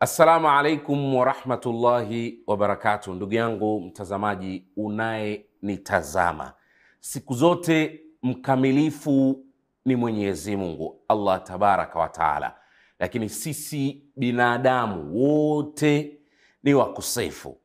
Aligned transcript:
Assalamu 0.00 0.48
alaikum 0.48 1.14
warahmatullahi 1.14 2.42
wabarakatu, 2.46 3.14
ndugu 3.14 3.34
yangu 3.34 3.80
mtazamaji 3.80 4.64
unayenitazama, 4.76 6.52
siku 7.00 7.34
zote 7.34 8.00
mkamilifu 8.22 9.44
ni 9.84 9.96
Mwenyezi 9.96 10.56
Mungu 10.56 11.00
Allah 11.08 11.42
tabaraka 11.42 11.98
wa 11.98 12.08
taala, 12.08 12.56
lakini 12.98 13.28
sisi 13.28 14.02
binadamu 14.16 15.16
wote 15.16 16.18
ni 16.62 16.74
wakosefu. 16.74 17.60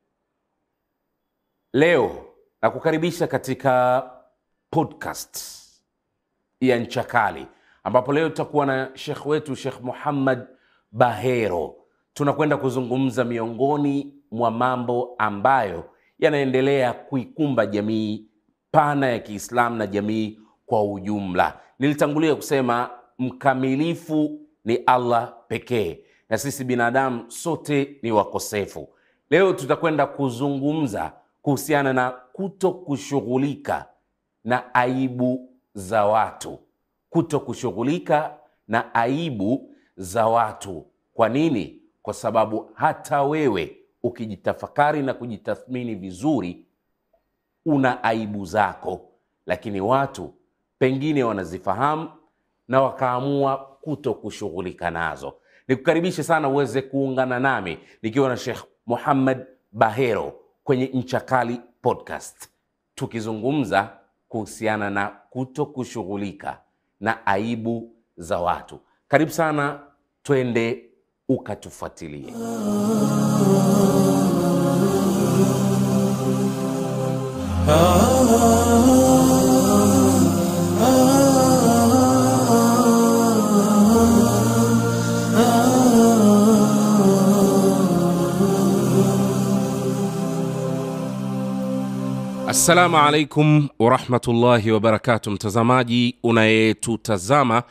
Leo 1.73 2.25
nakukaribisha 2.61 3.27
katika 3.27 4.03
podcast 4.69 5.37
ya 6.61 6.79
Ncha 6.79 7.03
Kali, 7.03 7.47
ambapo 7.83 8.13
leo 8.13 8.29
tutakuwa 8.29 8.65
na 8.65 8.91
shekh 8.93 9.25
wetu 9.25 9.55
Shekh 9.55 9.81
Muhammad 9.81 10.47
Bahero 10.91 11.82
tunakwenda 12.13 12.57
kuzungumza 12.57 13.23
miongoni 13.23 14.13
mwa 14.31 14.51
mambo 14.51 15.15
ambayo 15.17 15.83
yanaendelea 16.19 16.93
kuikumba 16.93 17.65
jamii 17.65 18.25
pana 18.71 19.07
ya 19.09 19.19
Kiislamu 19.19 19.75
na 19.75 19.87
jamii 19.87 20.39
kwa 20.65 20.83
ujumla. 20.91 21.59
Nilitangulia 21.79 22.35
kusema 22.35 22.89
mkamilifu 23.19 24.39
ni 24.65 24.75
Allah 24.75 25.33
pekee, 25.47 25.99
na 26.29 26.37
sisi 26.37 26.63
binadamu 26.63 27.31
sote 27.31 27.97
ni 28.01 28.11
wakosefu. 28.11 28.89
Leo 29.29 29.53
tutakwenda 29.53 30.05
kuzungumza 30.05 31.13
kuhusiana 31.41 31.93
na 31.93 32.11
kuto 32.33 32.71
kushughulika 32.71 33.85
na 34.43 34.73
aibu 34.75 35.49
za 35.73 36.05
watu, 36.05 36.59
kuto 37.09 37.39
kushughulika 37.39 38.37
na 38.67 38.93
aibu 38.95 39.73
za 39.97 40.27
watu. 40.27 40.85
Kwa 41.13 41.29
nini? 41.29 41.82
Kwa 42.03 42.13
sababu 42.13 42.69
hata 42.73 43.23
wewe 43.23 43.77
ukijitafakari 44.03 45.01
na 45.03 45.13
kujitathmini 45.13 45.95
vizuri, 45.95 46.65
una 47.65 48.03
aibu 48.03 48.45
zako, 48.45 49.09
lakini 49.45 49.81
watu 49.81 50.33
pengine 50.79 51.23
wanazifahamu 51.23 52.09
na 52.67 52.81
wakaamua 52.81 53.57
kuto 53.81 54.13
kushughulika 54.13 54.91
nazo. 54.91 55.33
Nikukaribishe 55.67 56.23
sana 56.23 56.49
uweze 56.49 56.81
kuungana 56.81 57.39
nami 57.39 57.77
nikiwa 58.01 58.29
na 58.29 58.37
Sheikh 58.37 58.63
Muhammad 58.85 59.45
Bahero 59.71 60.33
kwenye 60.63 60.85
Ncha 60.85 61.19
Kali 61.19 61.61
podcast, 61.81 62.49
tukizungumza 62.95 63.89
kuhusiana 64.29 64.89
na 64.89 65.07
kuto 65.29 65.65
kushughulika 65.65 66.61
na 66.99 67.25
aibu 67.25 67.95
za 68.17 68.39
watu. 68.39 68.79
Karibu 69.07 69.31
sana, 69.31 69.79
twende 70.23 70.92
ukatufuatilie. 71.29 72.33
Assalamu 92.47 92.97
alaikum 92.97 93.69
warahmatullahi 93.79 94.71
wabarakatu, 94.71 95.31
mtazamaji 95.31 96.15
unayetutazama 96.23 97.63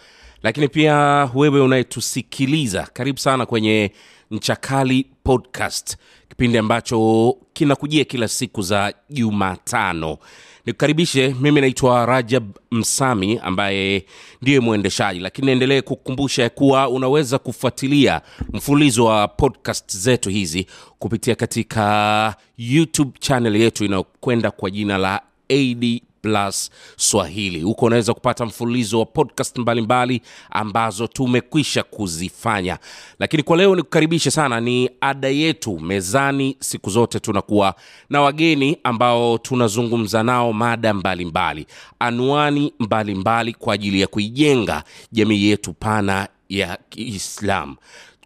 lakini 0.42 0.68
pia 0.68 0.94
wewe 1.34 1.60
unayetusikiliza, 1.60 2.88
karibu 2.92 3.18
sana 3.18 3.46
kwenye 3.46 3.92
nchakali 4.30 5.06
podcast, 5.24 5.96
kipindi 6.28 6.58
ambacho 6.58 7.36
kinakujia 7.52 8.04
kila 8.04 8.28
siku 8.28 8.62
za 8.62 8.94
Jumatano. 9.10 10.18
Nikukaribishe, 10.66 11.34
mimi 11.40 11.60
naitwa 11.60 12.06
Rajab 12.06 12.56
Msami 12.70 13.38
ambaye 13.42 14.04
ndiye 14.42 14.60
mwendeshaji, 14.60 15.20
lakini 15.20 15.46
naendelee 15.46 15.80
kukumbusha 15.80 16.48
kuwa 16.50 16.88
unaweza 16.88 17.38
kufuatilia 17.38 18.20
mfululizo 18.52 19.04
wa 19.04 19.28
podcast 19.28 19.96
zetu 19.96 20.30
hizi 20.30 20.66
kupitia 20.98 21.34
katika 21.34 22.36
YouTube 22.58 23.12
channel 23.18 23.56
yetu 23.56 23.84
inayokwenda 23.84 24.50
kwa 24.50 24.70
jina 24.70 24.98
la 24.98 25.22
AD 25.50 26.00
Plus 26.22 26.70
Swahili. 26.96 27.60
Huko 27.62 27.86
unaweza 27.86 28.14
kupata 28.14 28.46
mfululizo 28.46 28.98
wa 28.98 29.06
podcast 29.06 29.58
mbalimbali 29.58 30.14
mbali 30.16 30.30
ambazo 30.50 31.06
tumekwisha 31.06 31.82
kuzifanya, 31.82 32.78
lakini 33.18 33.42
kwa 33.42 33.56
leo 33.56 33.76
nikukaribishe 33.76 34.30
sana. 34.30 34.60
Ni 34.60 34.90
ada 35.00 35.28
yetu 35.28 35.80
mezani, 35.80 36.56
siku 36.60 36.90
zote 36.90 37.20
tunakuwa 37.20 37.74
na 38.10 38.20
wageni 38.20 38.78
ambao 38.84 39.38
tunazungumza 39.38 40.22
nao 40.22 40.52
mada 40.52 40.94
mbalimbali 40.94 41.24
mbali, 41.64 41.66
anwani 41.98 42.60
mbalimbali 42.78 43.14
mbali 43.14 43.52
kwa 43.54 43.74
ajili 43.74 44.00
ya 44.00 44.06
kuijenga 44.06 44.84
jamii 45.12 45.44
yetu 45.44 45.72
pana 45.72 46.28
ya 46.48 46.78
Kiislamu. 46.88 47.76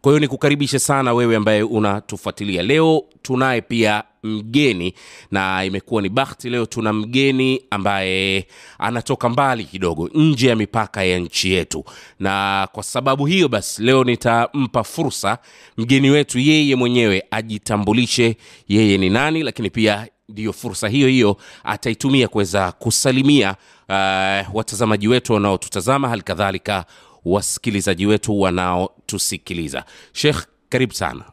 Kwa 0.06 0.12
hiyo 0.12 0.21
nikukaribishe 0.21 0.78
sana 0.78 1.15
wewe 1.15 1.37
ambaye 1.37 1.62
unatufuatilia. 1.62 2.62
Leo 2.62 3.05
tunaye 3.22 3.61
pia 3.61 4.03
mgeni 4.22 4.94
na 5.31 5.65
imekuwa 5.65 6.03
ni 6.03 6.09
bahati, 6.09 6.50
leo 6.50 6.67
tuna 6.67 6.93
mgeni 6.93 7.62
ambaye 7.71 8.47
anatoka 8.78 9.28
mbali 9.28 9.65
kidogo, 9.65 10.11
nje 10.15 10.49
ya 10.49 10.56
mipaka 10.56 11.05
ya 11.05 11.19
nchi 11.19 11.53
yetu, 11.53 11.84
na 12.21 12.69
kwa 12.72 12.83
sababu 12.83 13.27
hiyo 13.27 13.49
basi 13.49 13.83
leo 13.83 14.05
nitampa 14.05 14.84
fursa 14.84 15.39
mgeni 15.77 16.11
wetu 16.11 16.39
yeye 16.39 16.77
mwenyewe 16.77 17.22
ajitambulishe 17.31 18.37
yeye 18.69 18.99
ni 18.99 19.11
nani, 19.11 19.43
lakini 19.43 19.71
pia 19.71 20.09
ndiyo 20.28 20.53
fursa 20.53 20.89
hiyo 20.89 21.09
hiyo 21.09 21.37
ataitumia 21.65 22.28
kuweza 22.28 22.72
kusalimia 22.72 23.56
uh, 23.89 24.55
watazamaji 24.56 25.09
wetu 25.09 25.33
wanaotutazama, 25.33 26.09
hali 26.09 26.22
kadhalika 26.22 26.84
wasikilizaji 27.26 28.06
wetu 28.06 28.41
wanaotusikiliza. 28.41 29.84
Sheikh, 30.12 30.37
karibu 30.69 30.94
sana. 30.94 31.25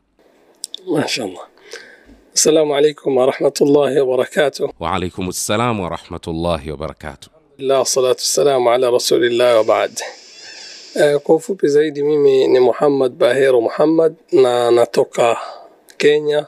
Mashallah. 0.87 1.47
Assalamu 2.33 2.75
alaikum 2.75 3.17
warahmatullahi 3.17 3.99
wabarakatuh. 3.99 4.69
Waalaikum 4.79 5.31
ssalam 5.31 5.79
warahmatullahi 5.79 6.71
wabarakatuh. 6.71 7.29
Wassalamu 7.69 8.69
ala 8.71 8.91
rasulillah 8.91 9.67
wa. 9.69 9.87
Uh, 10.95 11.21
kwa 11.21 11.35
ufupi 11.35 11.67
zaidi 11.67 12.03
mimi 12.03 12.47
ni 12.47 12.59
Muhammad 12.59 13.11
Bahero 13.13 13.61
Muhammad 13.61 14.15
na 14.31 14.71
natoka 14.71 15.37
Kenya, 15.97 16.45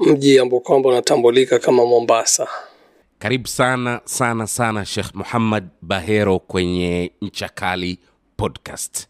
mji 0.00 0.38
ambao 0.38 0.60
kwamba 0.60 0.88
unatambulika 0.88 1.58
kama 1.58 1.86
Mombasa. 1.86 2.48
Karibu 3.18 3.48
sana 3.48 4.00
sana 4.04 4.46
sana 4.46 4.84
Sheikh 4.84 5.14
Muhammad 5.14 5.64
Bahero 5.82 6.38
kwenye 6.38 7.12
Ncha 7.22 7.48
Kali 7.48 7.98
podcast. 8.36 9.06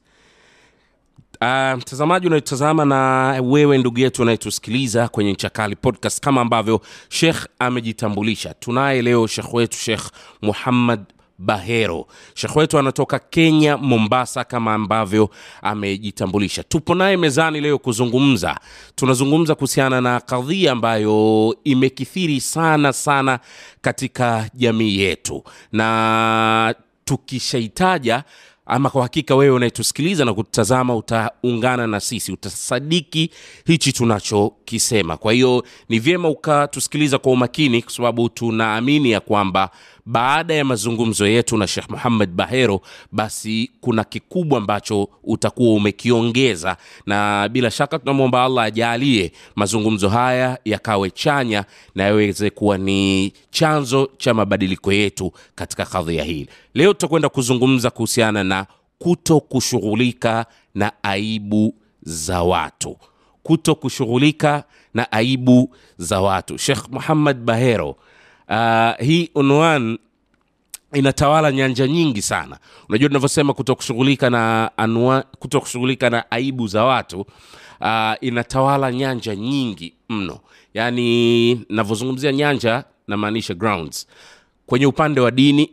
Uh, 1.41 1.79
mtazamaji 1.79 2.27
unayetazama 2.27 2.85
na 2.85 3.31
wewe 3.45 3.79
ndugu 3.79 3.99
yetu 4.01 4.23
unayetusikiliza 4.23 5.09
kwenye 5.09 5.33
nchakali 5.33 5.77
podcast, 5.77 6.21
kama 6.21 6.41
ambavyo 6.41 6.81
shekh 7.09 7.47
amejitambulisha, 7.59 8.55
tunaye 8.55 9.03
leo 9.03 9.27
shekh 9.27 9.55
wetu 9.55 9.79
shekh 9.79 10.03
Muhammad 10.43 11.01
Bahero. 11.39 12.07
shekh 12.35 12.57
wetu 12.57 12.79
anatoka 12.79 13.19
Kenya, 13.19 13.77
Mombasa, 13.77 14.45
kama 14.45 14.75
ambavyo 14.75 15.31
amejitambulisha. 15.63 16.63
Tupo 16.63 16.95
naye 16.95 17.17
mezani 17.17 17.61
leo 17.61 17.79
kuzungumza, 17.79 18.61
tunazungumza 18.95 19.55
kuhusiana 19.55 20.01
na 20.01 20.21
kadhia 20.21 20.73
ambayo 20.73 21.57
imekithiri 21.65 22.41
sana 22.41 22.93
sana 22.93 23.39
katika 23.81 24.51
jamii 24.55 24.99
yetu, 24.99 25.45
na 25.73 26.75
tukishaitaja 27.05 28.25
ama 28.67 28.91
kwa 28.91 29.03
hakika 29.03 29.37
wewe 29.37 29.55
unayetusikiliza 29.57 30.25
na 30.25 30.35
kututazama 30.35 30.97
utaungana 30.97 31.87
na 31.87 32.01
sisi, 32.01 32.33
utasadiki 32.33 33.31
hichi 33.67 33.93
tunachokisema. 34.79 35.17
Kwa 35.17 35.33
hiyo 35.33 35.65
ni 35.89 35.99
vyema 35.99 36.29
ukatusikiliza 36.29 37.19
kwa 37.19 37.33
umakini, 37.33 37.83
kwa 37.83 37.93
sababu 37.93 38.29
tunaamini 38.29 39.11
ya 39.11 39.21
kwamba 39.21 39.71
baada 40.07 40.55
ya 40.55 40.65
mazungumzo 40.65 41.27
yetu 41.27 41.57
na 41.57 41.67
Sheikh 41.67 41.91
Muhammad 41.91 42.31
Bahero, 42.31 42.81
basi 43.13 43.71
kuna 43.81 44.05
kikubwa 44.05 44.59
ambacho 44.59 45.09
utakuwa 45.25 45.75
umekiongeza, 45.75 46.77
na 47.07 47.49
bila 47.49 47.71
shaka 47.71 47.99
tunamwomba 47.99 48.45
Allah 48.45 48.65
ajalie 48.65 49.33
mazungumzo 49.57 50.09
haya 50.09 50.59
yakawe 50.65 51.11
chanya 51.11 51.65
na 51.95 52.05
yaweze 52.05 52.51
kuwa 52.51 52.79
ni 52.79 53.33
chanzo 53.51 54.11
cha 54.19 54.35
mabadiliko 54.35 54.93
yetu 54.93 55.33
katika 55.55 55.85
kadhia 55.87 56.25
hili. 56.25 56.49
Leo 56.75 56.93
tutakwenda 56.93 57.29
kuzungumza 57.29 57.91
kuhusiana 57.91 58.45
na 58.45 58.67
kuto 58.99 59.41
kushughulika 59.41 60.47
na 60.75 60.93
aibu 61.03 61.75
za 62.03 62.43
watu, 62.43 62.97
kuto 63.43 63.75
kushughulika 63.75 64.65
na 64.95 65.13
aibu 65.13 65.75
za 65.99 66.21
watu. 66.21 66.59
Sheikh 66.59 66.89
Muhammad 66.91 67.37
Bahero, 67.37 67.97
uh, 68.49 68.91
hii 69.07 69.31
unwan 69.35 69.99
inatawala 70.93 71.53
nyanja 71.53 71.87
nyingi 71.87 72.23
sana. 72.23 72.59
Unajua 72.89 73.09
tunavyosema 73.09 73.55
kutokushughulika 73.55 74.31
na 74.31 74.71
anwa, 74.77 75.25
kutokushughulika 75.39 76.11
na 76.11 76.31
aibu 76.31 76.67
za 76.67 76.85
watu 76.85 77.21
uh, 77.81 78.13
inatawala 78.21 78.93
nyanja 78.93 79.37
nyingi 79.37 79.95
mno. 80.09 80.39
Yaani 80.75 81.55
navyozungumzia 81.69 82.33
nyanja 82.33 82.85
namaanisha 83.09 83.55
grounds. 83.55 84.07
Kwenye 84.67 84.87
upande 84.87 85.21
wa 85.21 85.31
dini 85.31 85.71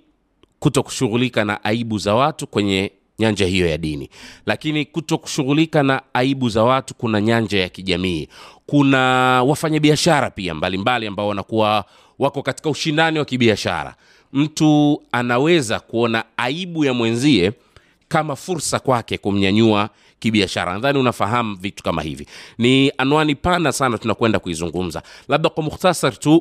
kuto 0.60 0.84
kushughulika 0.84 1.46
na 1.46 1.64
aibu 1.64 1.98
za 1.98 2.16
watu 2.16 2.48
kwenye 2.48 2.92
nyanja 3.20 3.46
hiyo 3.46 3.68
ya 3.68 3.78
dini. 3.78 4.10
Lakini 4.46 4.86
kuto 4.86 5.18
kushughulika 5.18 5.84
na 5.84 6.02
aibu 6.14 6.50
za 6.50 6.64
watu 6.64 6.94
kuna 6.96 7.22
nyanja 7.22 7.60
ya 7.60 7.70
kijamii. 7.70 8.28
Kuna 8.66 9.00
wafanyabiashara 9.44 10.30
pia 10.30 10.54
mbalimbali 10.54 11.08
ambao 11.08 11.28
wanakuwa 11.28 11.86
wako 12.20 12.42
katika 12.42 12.70
ushindani 12.70 13.20
wa 13.20 13.26
kibiashara. 13.26 13.96
Mtu 14.34 15.02
anaweza 15.12 15.80
kuona 15.80 16.24
aibu 16.38 16.86
ya 16.86 16.94
mwenzie 16.94 17.52
kama 18.08 18.36
fursa 18.36 18.80
kwake 18.80 19.18
kumnyanyua 19.18 19.90
kibiashara. 20.20 20.74
Nadhani 20.74 21.00
unafahamu 21.00 21.56
vitu 21.56 21.84
kama 21.84 22.02
hivi. 22.02 22.28
Ni 22.58 22.92
anwani 22.98 23.36
pana 23.36 23.72
sana 23.72 23.98
tunakwenda 23.98 24.40
kuizungumza. 24.40 25.04
Labda 25.28 25.50
kwa 25.50 25.64
mukhtasar 25.64 26.20
tu 26.20 26.36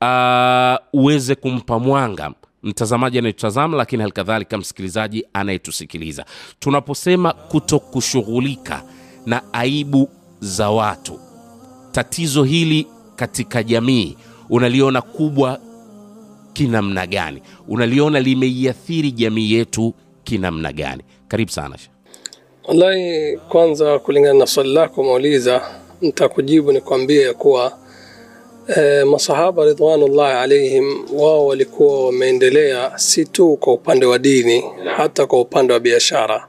uh, 0.00 1.00
uweze 1.02 1.34
kumpa 1.34 1.78
mwanga 1.78 2.32
mtazamaji 2.64 3.18
anayetutazama 3.18 3.76
lakini 3.76 4.02
halikadhalika 4.02 4.58
msikilizaji 4.58 5.24
anayetusikiliza. 5.32 6.24
Tunaposema 6.58 7.32
kuto 7.32 7.78
kushughulika 7.78 8.82
na 9.26 9.42
aibu 9.52 10.08
za 10.40 10.70
watu 10.70 11.20
tatizo 11.92 12.44
hili 12.44 12.86
katika 13.16 13.62
jamii 13.62 14.16
unaliona 14.50 15.02
kubwa 15.02 15.58
kinamna 16.52 17.06
gani? 17.06 17.42
Unaliona 17.68 18.20
limeiathiri 18.20 19.10
jamii 19.12 19.52
yetu 19.52 19.94
kinamna 20.24 20.72
gani? 20.72 21.02
Karibu 21.28 21.50
sana. 21.50 21.76
Wallahi, 22.68 23.36
kwanza 23.48 23.98
kulingana 23.98 24.38
na 24.38 24.46
swali 24.46 24.72
lako 24.74 25.00
umeuliza, 25.00 25.62
nitakujibu 26.00 26.72
nikwambie 26.72 27.22
ya 27.22 27.34
kuwa 27.34 27.78
e, 28.76 29.04
masahaba 29.04 29.64
ridwanullahi 29.64 30.36
alaihim 30.38 31.04
wao 31.12 31.46
walikuwa 31.46 32.06
wameendelea 32.06 32.92
si 32.98 33.24
tu 33.24 33.56
kwa 33.56 33.72
upande 33.72 34.06
wa 34.06 34.18
dini, 34.18 34.64
hata 34.96 35.26
kwa 35.26 35.40
upande 35.40 35.72
wa 35.72 35.80
biashara 35.80 36.46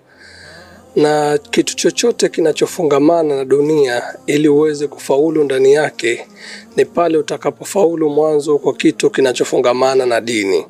na 0.95 1.37
kitu 1.37 1.75
chochote 1.75 2.29
kinachofungamana 2.29 3.35
na 3.35 3.45
dunia 3.45 4.03
ili 4.27 4.47
uweze 4.47 4.87
kufaulu 4.87 5.43
ndani 5.43 5.73
yake 5.73 6.27
ni 6.75 6.85
pale 6.85 7.17
utakapofaulu 7.17 8.09
mwanzo 8.09 8.57
kwa 8.57 8.73
kitu 8.73 9.09
kinachofungamana 9.09 10.05
na 10.05 10.21
dini, 10.21 10.65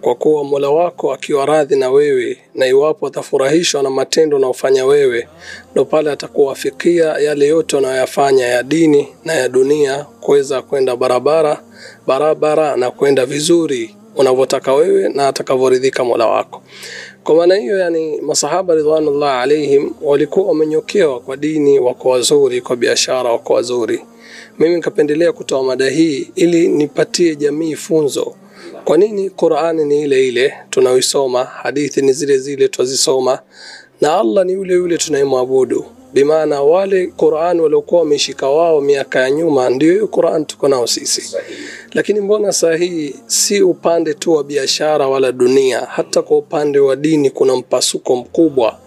kwa 0.00 0.14
kuwa 0.14 0.44
Mola 0.44 0.70
wako 0.70 1.12
akiwa 1.12 1.46
radhi 1.46 1.76
na 1.76 1.90
wewe 1.90 2.38
na 2.54 2.66
iwapo 2.66 3.06
atafurahishwa 3.06 3.82
na 3.82 3.90
matendo 3.90 4.36
unaofanya 4.36 4.84
wewe, 4.84 5.28
ndo 5.72 5.84
pale 5.84 6.10
atakuwafikia 6.10 7.04
yale 7.06 7.46
yote 7.46 7.76
unayoyafanya 7.76 8.46
ya 8.46 8.62
dini 8.62 9.08
na 9.24 9.32
ya 9.34 9.48
dunia 9.48 10.06
kuweza 10.20 10.62
kwenda 10.62 10.96
barabara 10.96 11.62
barabara 12.06 12.76
na 12.76 12.90
kwenda 12.90 13.26
vizuri 13.26 13.94
unavyotaka 14.18 14.74
wewe 14.74 15.08
na 15.08 15.28
atakavyoridhika 15.28 16.04
Mola 16.04 16.26
wako. 16.26 16.62
Kwa 17.24 17.34
maana 17.34 17.54
hiyo, 17.54 17.78
yani 17.78 18.20
masahaba 18.20 18.74
ridwanullah 18.74 19.40
alaihim 19.42 19.90
walikuwa 20.02 20.46
wamenyokewa 20.46 21.20
kwa 21.20 21.36
dini, 21.36 21.78
wako 21.78 22.08
wazuri, 22.08 22.60
kwa 22.60 22.76
biashara 22.76 23.32
wako 23.32 23.52
wazuri. 23.52 24.00
Mimi 24.58 24.74
nikapendelea 24.74 25.32
kutoa 25.32 25.62
mada 25.62 25.88
hii 25.90 26.30
ili 26.34 26.68
nipatie 26.68 27.36
jamii 27.36 27.74
funzo. 27.74 28.34
Kwa 28.84 28.96
nini 28.96 29.30
Qur'ani 29.30 29.84
ni 29.84 30.02
ile 30.02 30.28
ile 30.28 30.54
tunaoisoma, 30.70 31.44
hadithi 31.44 32.02
ni 32.02 32.12
zile 32.12 32.38
zile 32.38 32.68
twazisoma, 32.68 33.38
na 34.00 34.18
Allah 34.18 34.44
ni 34.46 34.52
yule 34.52 34.74
yule 34.74 34.98
tunayemwabudu. 34.98 35.84
Bimaana 36.14 36.62
wale 36.62 37.06
Qur'an 37.06 37.60
waliokuwa 37.60 38.00
wameshika 38.00 38.48
wao 38.48 38.80
miaka 38.80 39.20
ya 39.20 39.30
nyuma, 39.30 39.70
ndio 39.70 39.92
hiyo 39.92 40.06
Qur'an 40.08 40.44
tuko 40.46 40.68
nao 40.68 40.86
sisi. 40.86 41.36
Lakini 41.92 42.20
mbona 42.20 42.52
saa 42.52 42.74
hii 42.74 43.14
si 43.26 43.62
upande 43.62 44.14
tu 44.14 44.32
wa 44.32 44.44
biashara 44.44 45.08
wala 45.08 45.32
dunia, 45.32 45.80
hata 45.80 46.22
kwa 46.22 46.38
upande 46.38 46.78
wa 46.78 46.96
dini 46.96 47.30
kuna 47.30 47.56
mpasuko 47.56 48.16
mkubwa 48.16 48.78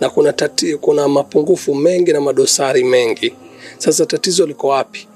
na 0.00 0.10
kuna 0.10 0.32
tati, 0.32 0.76
kuna 0.76 1.08
mapungufu 1.08 1.74
mengi 1.74 2.12
na 2.12 2.20
madosari 2.20 2.84
mengi. 2.84 3.34
Sasa 3.78 4.06
tatizo 4.06 4.46
liko 4.46 4.68
wapi? 4.68 5.08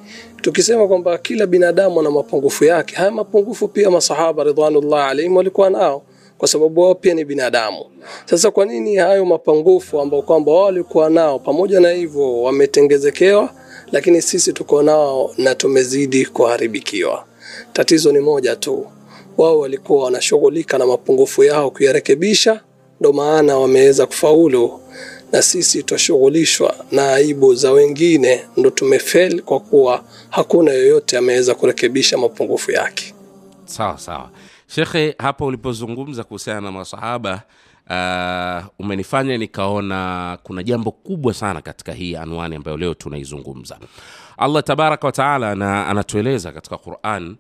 Tukisema 0.43 0.89
kwamba 0.89 1.19
kila 1.19 1.47
binadamu 1.47 2.01
ana 2.01 2.11
mapungufu 2.11 2.65
yake, 2.65 2.97
haya 2.97 3.11
mapungufu 3.11 3.69
pia 3.69 3.91
masahaba 3.91 4.45
ridwanullah 4.45 5.09
alaihim 5.09 5.37
walikuwa 5.37 5.71
nao 5.71 6.03
kwa 6.41 6.49
sababu 6.49 6.81
wao 6.81 6.95
pia 6.95 7.15
ni 7.15 7.25
binadamu. 7.25 7.85
Sasa 8.27 8.51
kwa 8.51 8.65
nini 8.67 8.97
hayo 8.97 9.25
mapungufu 9.25 10.01
ambao 10.01 10.23
kwamba 10.23 10.53
wao 10.53 10.65
walikuwa 10.65 11.11
nao, 11.11 11.39
pamoja 11.39 11.81
na 11.81 11.91
hivyo 11.91 12.43
wametengezekewa, 12.43 13.51
lakini 13.93 14.23
sisi 14.23 14.53
tuko 14.53 14.83
nao 14.83 15.35
na 15.39 15.55
tumezidi 15.55 16.27
kuharibikiwa? 16.27 17.25
Tatizo 17.73 18.13
ni 18.13 18.19
moja 18.21 18.57
tu, 18.57 18.87
wao 19.39 19.59
walikuwa 19.59 20.05
wanashughulika 20.05 20.79
na 20.79 20.87
mapungufu 20.87 21.45
yao 21.45 21.71
kuyarekebisha, 21.71 22.61
ndo 23.01 23.13
maana 23.13 23.59
wameweza 23.59 24.07
kufaulu, 24.07 24.81
na 25.33 25.43
sisi 25.43 25.83
twashughulishwa 25.83 26.75
na 26.93 27.13
aibu 27.15 27.55
za 27.55 27.73
wengine, 27.73 28.41
ndo 28.57 28.71
tumefeli 28.71 29.43
kwa 29.43 29.61
kuwa 29.61 30.05
hakuna 30.31 30.73
yoyote 30.73 31.19
ameweza 31.19 31.55
kurekebisha 31.55 32.19
mapungufu 32.19 32.71
yake. 32.71 33.15
sawa 33.65 33.99
sawa 33.99 34.31
shekhe 34.75 35.15
hapa 35.19 35.45
ulipozungumza 35.45 36.25
kuhusiana 36.25 36.61
na 36.61 36.73
masahaba 36.73 37.43
uh, 37.91 38.85
umenifanya 38.87 39.39
nikaona 39.39 40.39
kuna 40.43 40.63
jambo 40.63 40.91
kubwa 40.91 41.35
sana 41.35 41.63
katika 41.63 41.93
hii 41.93 42.17
anwani 42.17 42.57
ambayo 42.57 42.77
leo 42.77 42.95
tunaizungumza. 42.95 43.79
Allah 44.39 44.63
tabaraka 44.65 45.07
wataala 45.07 45.55
na 45.55 45.87
anatueleza 45.87 46.53
katika 46.53 46.79
quran 46.79 47.37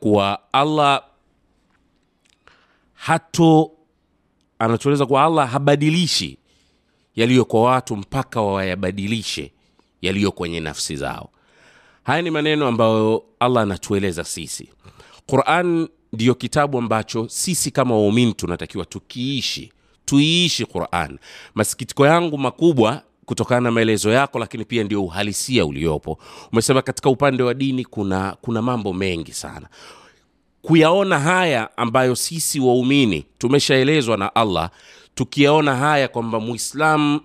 kuwa 0.00 0.38
allah 0.52 1.02
hato 2.94 3.70
anatueleza 4.58 5.06
kuwa 5.06 5.24
allah 5.24 5.50
habadilishi 5.50 6.38
yaliyo 7.16 7.44
kwa 7.44 7.62
watu 7.62 7.96
mpaka 7.96 8.40
wayabadilishe 8.40 9.52
yaliyo 10.02 10.32
kwenye 10.32 10.60
nafsi 10.60 10.96
zao. 10.96 11.30
Haya 12.02 12.22
ni 12.22 12.30
maneno 12.30 12.66
ambayo 12.66 13.24
allah 13.40 13.62
anatueleza 13.62 14.24
sisi. 14.24 14.68
Quran 15.26 15.88
ndiyo 16.12 16.34
kitabu 16.34 16.78
ambacho 16.78 17.28
sisi 17.28 17.70
kama 17.70 17.94
waumini 17.94 18.32
tunatakiwa 18.34 18.84
tukiishi 18.84 19.72
tuiishi 20.04 20.66
quran. 20.66 21.18
Masikitiko 21.54 22.06
yangu 22.06 22.38
makubwa 22.38 23.02
kutokana 23.26 23.60
na 23.60 23.70
maelezo 23.70 24.10
yako 24.10 24.38
lakini 24.38 24.64
pia 24.64 24.84
ndio 24.84 25.04
uhalisia 25.04 25.64
uliopo. 25.66 26.18
Umesema 26.52 26.82
katika 26.82 27.10
upande 27.10 27.42
wa 27.42 27.54
dini 27.54 27.84
kuna 27.84 28.36
kuna 28.40 28.62
mambo 28.62 28.92
mengi 28.92 29.32
sana. 29.32 29.68
Kuyaona 30.62 31.18
haya 31.18 31.76
ambayo 31.76 32.16
sisi 32.16 32.60
waumini 32.60 33.24
tumeshaelezwa 33.38 34.16
na 34.16 34.34
allah 34.34 34.70
tukiyaona 35.14 35.76
haya 35.76 36.08
kwamba 36.08 36.40
muislam 36.40 37.20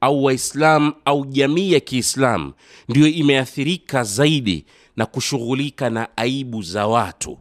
au 0.00 0.24
waislam 0.24 0.92
au 1.04 1.26
jamii 1.26 1.72
ya 1.72 1.80
kiislam 1.80 2.52
ndiyo 2.88 3.06
imeathirika 3.08 4.04
zaidi 4.04 4.64
na 4.96 5.06
kushughulika 5.06 5.90
na 5.90 6.16
aibu 6.16 6.62
za 6.62 6.86
watu 6.86 7.38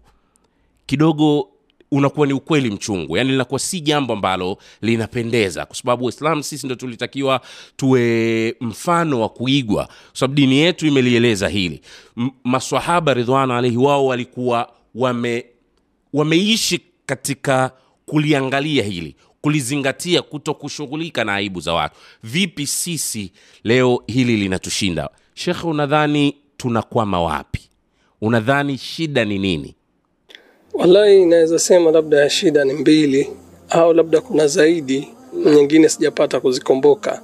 kidogo 0.86 1.50
unakuwa 1.92 2.28
ni 2.28 2.34
ukweli 2.34 2.72
mchungu. 2.72 3.18
Yani 3.18 3.32
linakuwa 3.32 3.60
si 3.60 3.82
jambo 3.82 4.14
ambalo 4.14 4.58
linapendeza. 4.82 5.66
Kwa 5.66 5.76
sababu 5.76 6.06
waislam 6.06 6.44
sisi 6.44 6.66
ndo 6.66 6.76
tulitakiwa 6.76 7.42
tuwe 7.76 8.56
mfano 8.62 9.22
wa 9.22 9.30
kuigwa. 9.30 9.86
Kwa 9.86 9.96
sababu 10.14 10.34
dini 10.36 10.58
yetu 10.58 10.88
imelieleza 10.88 11.48
hili. 11.48 11.82
Maswahaba 12.44 13.14
ridhwana 13.14 13.58
alaihi 13.58 13.78
wao 13.78 14.06
walikuwa 14.06 14.72
wame 14.96 15.46
wameishi 16.14 16.80
katika 17.06 17.72
kuliangalia 18.06 18.84
hili 18.84 19.16
kulizingatia 19.42 20.22
kuto 20.22 20.54
kushughulika 20.54 21.24
na 21.24 21.34
aibu 21.34 21.60
za 21.60 21.74
watu. 21.74 21.96
Vipi 22.24 22.68
sisi 22.68 23.32
leo 23.64 24.04
hili 24.08 24.38
linatushinda? 24.38 25.10
Shekhe 25.34 25.68
unadhani 25.68 26.36
tunakwama 26.58 27.22
wapi? 27.22 27.62
Unadhani 28.22 28.78
shida 28.78 29.26
ni 29.26 29.40
nini 29.40 29.76
Wallahi, 30.76 31.26
naweza 31.26 31.60
sema 31.60 31.92
labda 31.92 32.20
ya 32.20 32.30
shida 32.30 32.66
ni 32.66 32.74
mbili 32.74 33.30
au 33.70 33.94
labda 33.94 34.22
kuna 34.22 34.48
zaidi, 34.48 35.08
nyingine 35.56 35.90
sijapata 35.90 36.40
kuzikumbuka. 36.40 37.22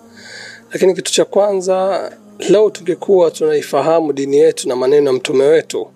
Lakini 0.74 0.94
kitu 0.94 1.12
cha 1.14 1.26
kwanza, 1.26 2.12
lau 2.50 2.72
tungekuwa 2.72 3.32
tunaifahamu 3.32 4.14
dini 4.14 4.38
yetu 4.38 4.68
na 4.70 4.76
maneno 4.76 5.08
ya 5.08 5.14
mtume 5.14 5.44
wetu, 5.46 5.88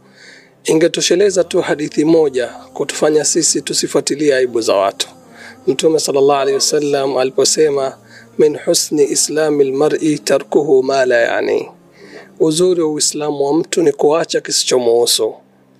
ingetosheleza 0.63 1.43
tu 1.43 1.61
hadithi 1.61 2.05
moja 2.05 2.47
kutufanya 2.47 3.25
sisi 3.25 3.61
tusifuatilie 3.61 4.35
aibu 4.35 4.61
za 4.61 4.75
watu. 4.75 5.07
Mtume 5.67 5.99
sallallahu 5.99 6.39
alaihi 6.39 6.55
wasallam 6.55 7.17
aliposema, 7.17 7.97
min 8.37 8.57
husni 8.65 9.03
islami 9.03 9.63
lmari 9.63 10.19
tarkuhu 10.19 10.83
ma 10.83 11.05
la 11.05 11.15
yani, 11.17 11.69
uzuri 12.39 12.81
wa 12.81 12.91
Uislamu 12.91 13.45
wa 13.45 13.53
mtu 13.53 13.81
ni 13.81 13.91
kuacha 13.91 14.41
kisichomuhusu. 14.41 15.33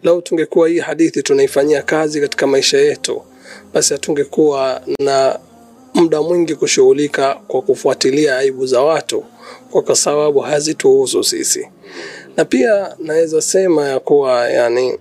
Lau 0.05 0.21
tungekuwa 0.21 0.69
hii 0.69 0.79
hadithi 0.79 1.23
tunaifanyia 1.23 1.81
kazi 1.81 2.21
katika 2.21 2.47
maisha 2.47 2.77
yetu, 2.77 3.21
basi 3.73 3.93
hatungekuwa 3.93 4.81
na 4.99 5.39
muda 5.93 6.21
mwingi 6.21 6.55
kushughulika 6.55 7.35
kwa 7.47 7.61
kufuatilia 7.61 8.37
aibu 8.37 8.65
za 8.65 8.81
watu, 8.81 9.23
kwa 9.71 9.95
sababu 9.95 10.39
hazituhusu 10.39 11.23
sisi. 11.23 11.67
Na 12.37 12.45
pia 12.45 12.95
naweza 12.99 13.41
sema 13.41 13.87
ya 13.89 13.99
kuwa 13.99 14.49
yani 14.49 14.97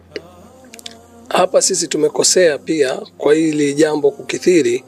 hapa 1.28 1.62
sisi 1.62 1.88
tumekosea 1.88 2.58
pia 2.58 3.00
kwa 3.18 3.34
hili 3.34 3.74
jambo 3.74 4.10
kukithiri, 4.10 4.84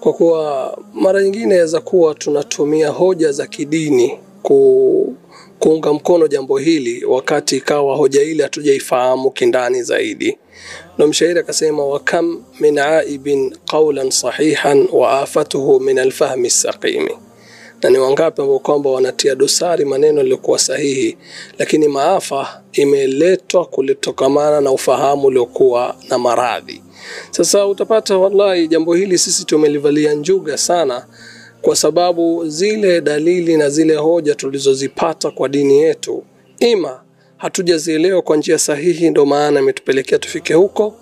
kwa 0.00 0.12
kuwa 0.12 0.78
mara 0.94 1.22
nyingine 1.22 1.54
yaweza 1.54 1.80
kuwa 1.80 2.14
tunatumia 2.14 2.88
hoja 2.88 3.32
za 3.32 3.46
kidini 3.46 4.18
ku, 4.42 5.14
kuunga 5.58 5.92
mkono 5.92 6.28
jambo 6.28 6.58
hili, 6.58 7.04
wakati 7.04 7.56
ikawa 7.56 7.96
hoja 7.96 8.22
ile 8.22 8.42
hatujaifahamu 8.42 9.30
kindani 9.30 9.82
zaidi. 9.82 10.38
Na 10.98 11.06
mshairi 11.06 11.38
akasema, 11.40 11.84
wa 11.86 12.00
kam 12.00 12.44
min 12.60 12.78
aibin 12.78 13.56
qawlan 13.70 14.10
sahihan 14.10 14.88
wa 14.92 15.20
afatuhu 15.20 15.80
min 15.80 15.98
alfahmi 15.98 16.50
saqimi 16.50 17.10
na 17.82 17.90
ni 17.90 17.98
wangapi 17.98 18.42
ambao 18.42 18.58
kwamba 18.58 18.90
wanatia 18.90 19.34
dosari 19.34 19.84
maneno 19.84 20.18
yaliyokuwa 20.18 20.58
sahihi, 20.58 21.16
lakini 21.58 21.88
maafa 21.88 22.62
imeletwa 22.72 23.64
kulitokamana 23.64 24.60
na 24.60 24.70
ufahamu 24.70 25.26
uliokuwa 25.26 25.96
na 26.10 26.18
maradhi. 26.18 26.82
Sasa 27.30 27.66
utapata 27.66 28.18
wallahi, 28.18 28.68
jambo 28.68 28.94
hili 28.94 29.18
sisi 29.18 29.44
tumelivalia 29.44 30.14
njuga 30.14 30.58
sana, 30.58 31.06
kwa 31.62 31.76
sababu 31.76 32.48
zile 32.48 33.00
dalili 33.00 33.56
na 33.56 33.70
zile 33.70 33.96
hoja 33.96 34.34
tulizozipata 34.34 35.30
kwa 35.30 35.48
dini 35.48 35.78
yetu, 35.78 36.24
ima 36.60 37.00
hatujazielewa 37.36 38.22
kwa 38.22 38.36
njia 38.36 38.58
sahihi, 38.58 39.10
ndo 39.10 39.26
maana 39.26 39.60
imetupelekea 39.60 40.18
tufike 40.18 40.54
huko, 40.54 40.94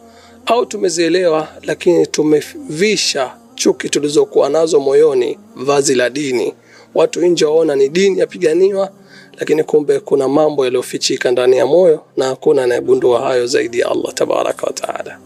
au 0.46 0.66
tumezielewa 0.66 1.48
lakini 1.62 2.06
tumevisha 2.06 3.36
chuki 3.54 3.88
tulizokuwa 3.88 4.48
nazo 4.48 4.80
moyoni 4.80 5.38
vazi 5.56 5.94
la 5.94 6.10
dini 6.10 6.54
watu 6.94 7.26
nje 7.26 7.44
waona 7.44 7.76
ni 7.76 7.88
dini 7.88 8.18
yapiganiwa, 8.18 8.90
lakini 9.38 9.64
kumbe 9.64 10.00
kuna 10.00 10.28
mambo 10.28 10.64
yaliyofichika 10.64 11.30
ndani 11.30 11.56
ya 11.56 11.66
moyo 11.66 12.02
na 12.16 12.24
hakuna 12.24 12.64
anayegundua 12.64 13.20
hayo 13.20 13.46
zaidi 13.46 13.78
ya 13.80 13.88
Allah 13.90 14.14
tabaraka 14.14 14.66
wataala. 14.66 15.18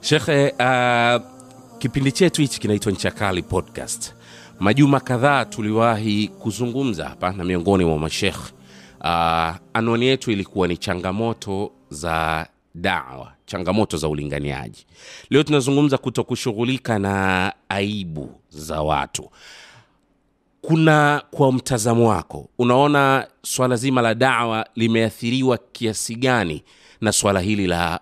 Shekhe, 0.00 0.54
uh, 0.60 1.22
kipindi 1.78 2.12
chetu 2.12 2.42
hichi 2.42 2.60
kinaitwa 2.60 2.92
Nchakali 2.92 3.42
Podcast. 3.42 4.12
Majuma 4.60 5.00
kadhaa 5.00 5.44
tuliwahi 5.44 6.28
kuzungumza 6.28 7.08
hapa 7.08 7.32
na 7.32 7.44
miongoni 7.44 7.84
mwa 7.84 7.98
mashekh 7.98 8.38
uh, 9.00 9.56
anwani 9.74 10.06
yetu 10.06 10.30
ilikuwa 10.30 10.68
ni 10.68 10.76
changamoto 10.76 11.72
za 11.90 12.46
dawa, 12.74 13.32
changamoto 13.46 13.96
za 13.96 14.08
ulinganiaji. 14.08 14.86
Leo 15.30 15.42
tunazungumza 15.42 15.98
kuto 15.98 16.24
kushughulika 16.24 16.98
na 16.98 17.52
aibu 17.68 18.30
za 18.50 18.82
watu 18.82 19.30
kuna 20.62 21.22
kwa 21.30 21.52
mtazamo 21.52 22.08
wako 22.08 22.48
unaona 22.58 23.26
swala 23.42 23.76
zima 23.76 24.02
la 24.02 24.14
dawa 24.14 24.66
limeathiriwa 24.76 25.58
kiasi 25.58 26.16
gani 26.16 26.62
na 27.00 27.12
swala 27.12 27.40
hili 27.40 27.66
la 27.66 28.00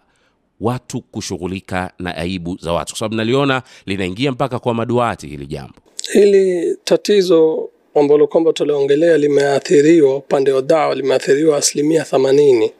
watu 0.60 1.00
kushughulika 1.00 1.92
na 1.98 2.16
aibu 2.16 2.56
za 2.60 2.72
watu, 2.72 2.92
kwa 2.92 2.98
sababu 2.98 3.14
naliona 3.14 3.62
linaingia 3.86 4.32
mpaka 4.32 4.58
kwa 4.58 4.74
maduati 4.74 5.26
hili 5.26 5.46
jambo. 5.46 5.74
Hili 6.12 6.76
tatizo 6.84 7.70
ambalo 7.94 8.26
kwamba 8.26 8.52
tuliongelea 8.52 9.18
limeathiriwa, 9.18 10.16
upande 10.16 10.52
wa 10.52 10.62
dawa 10.62 10.94
limeathiriwa 10.94 11.56
asilimia 11.56 12.04
themanini 12.04 12.72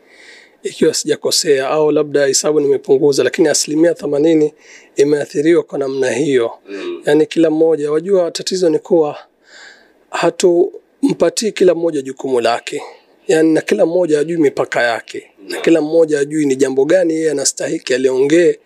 ikiwa 0.63 0.95
sijakosea, 0.95 1.69
au 1.69 1.91
labda 1.91 2.27
hesabu 2.27 2.61
nimepunguza, 2.61 3.25
lakini 3.25 3.49
asilimia 3.49 3.95
themanini 3.95 4.55
imeathiriwa 4.97 5.63
kwa 5.63 5.79
namna 5.79 6.11
hiyo. 6.11 6.51
Yani 7.07 7.27
kila 7.27 7.51
mmoja, 7.51 7.93
wajua 7.93 8.31
tatizo 8.31 8.69
ni 8.69 8.79
kuwa 8.79 9.17
hatumpatii 10.11 11.53
kila 11.53 11.75
mmoja 11.75 12.03
jukumu 12.03 12.41
lake, 12.41 12.83
yani 13.31 13.53
na 13.53 13.61
kila 13.61 13.87
mmoja 13.87 14.21
ajui 14.21 14.37
mipaka 14.37 14.83
yake, 14.83 15.27
na 15.49 15.61
kila 15.61 15.81
mmoja 15.81 16.19
ajui 16.21 16.47
ni 16.47 16.57
jambo 16.57 16.85
gani 16.85 17.15
yeye 17.15 17.31
anastahiki 17.31 17.95
aliongee 17.95 18.59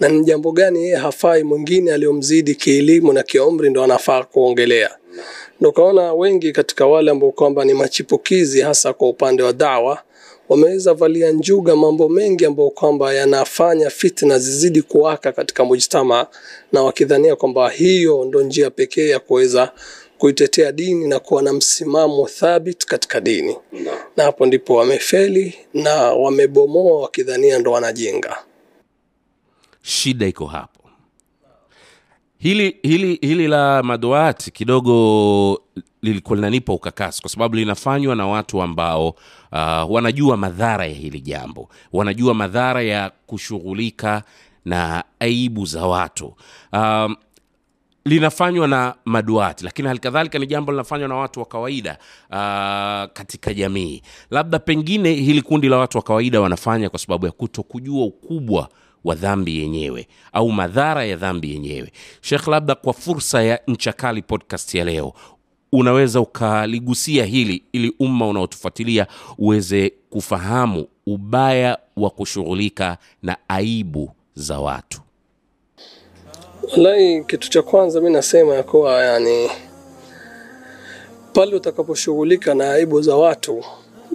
na 0.00 0.08
ni 0.08 0.24
jambo 0.24 0.52
gani 0.52 0.82
yeye 0.82 0.96
hafai, 0.96 1.42
mwingine 1.42 1.92
aliyomzidi 1.92 2.54
kielimu 2.54 3.12
na 3.12 3.22
kiumri 3.22 3.70
ndo 3.70 3.84
anafaa 3.84 4.22
kuongelea. 4.24 4.90
Ndo 5.60 5.72
kaona 5.72 6.12
wengi 6.14 6.52
katika 6.52 6.86
wale 6.86 7.10
ambao 7.10 7.30
kwamba 7.32 7.64
ni 7.64 7.74
machipukizi 7.74 8.60
hasa 8.60 8.92
kwa 8.92 9.08
upande 9.08 9.42
wa 9.42 9.52
dawa 9.52 10.02
wameweza 10.48 10.94
valia 10.94 11.30
njuga 11.30 11.76
mambo 11.76 12.08
mengi 12.08 12.44
ambayo 12.46 12.70
kwamba 12.70 13.14
yanafanya 13.14 13.90
fitna 13.90 14.38
zizidi 14.38 14.82
kuwaka 14.82 15.32
katika 15.32 15.64
mujtama, 15.64 16.26
na 16.72 16.82
wakidhania 16.82 17.36
kwamba 17.36 17.70
hiyo 17.70 18.24
ndo 18.24 18.42
njia 18.42 18.70
pekee 18.70 19.08
ya 19.08 19.18
kuweza 19.18 19.72
kuitetea 20.18 20.72
dini 20.72 21.08
na 21.08 21.18
kuwa 21.18 21.42
na 21.42 21.52
msimamo 21.52 22.26
thabit 22.28 22.84
katika 22.86 23.20
dini 23.20 23.56
no. 23.72 23.90
Na 24.16 24.24
hapo 24.24 24.46
ndipo 24.46 24.74
wamefeli 24.74 25.54
na 25.74 25.94
wamebomoa 25.94 27.02
wakidhania 27.02 27.58
ndo 27.58 27.72
wanajenga. 27.72 28.36
Shida 29.82 30.26
iko 30.26 30.46
hapo. 30.46 30.72
Hili, 32.38 32.76
hili, 32.82 33.18
hili 33.22 33.48
la 33.48 33.82
madoati 33.82 34.50
kidogo 34.50 35.62
lilikuwa 36.02 36.36
linanipa 36.36 36.72
ukakasi 36.72 37.20
kwa 37.20 37.30
sababu 37.30 37.56
linafanywa 37.56 38.16
na 38.16 38.26
watu 38.26 38.62
ambao 38.62 39.08
uh, 39.08 39.90
wanajua 39.90 40.36
madhara 40.36 40.86
ya 40.86 40.94
hili 40.94 41.20
jambo, 41.20 41.68
wanajua 41.92 42.34
madhara 42.34 42.82
ya 42.82 43.10
kushughulika 43.26 44.22
na 44.64 45.04
aibu 45.20 45.66
za 45.66 45.86
watu 45.86 46.34
um, 46.72 47.16
linafanywa 48.08 48.68
na 48.68 48.94
maduati, 49.04 49.64
lakini 49.64 49.88
halikadhalika 49.88 50.38
ni 50.38 50.46
jambo 50.46 50.72
linafanywa 50.72 51.08
na 51.08 51.14
watu 51.14 51.40
wa 51.40 51.46
kawaida 51.46 51.98
uh, 52.30 53.12
katika 53.12 53.54
jamii. 53.54 54.02
Labda 54.30 54.58
pengine 54.58 55.12
hili 55.12 55.42
kundi 55.42 55.68
la 55.68 55.76
watu 55.76 55.98
wa 55.98 56.02
kawaida 56.02 56.40
wanafanya 56.40 56.90
kwa 56.90 56.98
sababu 56.98 57.26
ya 57.26 57.32
kuto 57.32 57.62
kujua 57.62 58.04
ukubwa 58.04 58.68
wa 59.04 59.14
dhambi 59.14 59.58
yenyewe 59.58 60.08
au 60.32 60.52
madhara 60.52 61.04
ya 61.04 61.16
dhambi 61.16 61.50
yenyewe. 61.52 61.92
Shekh, 62.20 62.46
labda 62.48 62.74
kwa 62.74 62.92
fursa 62.92 63.42
ya 63.42 63.60
Ncha 63.68 63.92
Kali 63.92 64.22
podcast 64.22 64.74
ya 64.74 64.84
leo 64.84 65.12
unaweza 65.72 66.20
ukaligusia 66.20 67.24
hili 67.24 67.62
ili 67.72 67.92
umma 67.98 68.28
unaotufuatilia 68.28 69.06
uweze 69.38 69.92
kufahamu 70.10 70.86
ubaya 71.06 71.78
wa 71.96 72.10
kushughulika 72.10 72.98
na 73.22 73.36
aibu 73.48 74.10
za 74.34 74.58
watu. 74.60 75.00
Wallahi, 76.72 77.24
kitu 77.24 77.50
cha 77.50 77.62
kwanza 77.62 78.00
mi 78.00 78.10
nasema 78.10 78.54
ya 78.54 78.62
kuwa 78.62 79.04
yani, 79.04 79.50
pale 81.32 81.56
utakaposhughulika 81.56 82.54
na 82.54 82.72
aibu 82.72 83.02
za 83.02 83.16
watu, 83.16 83.64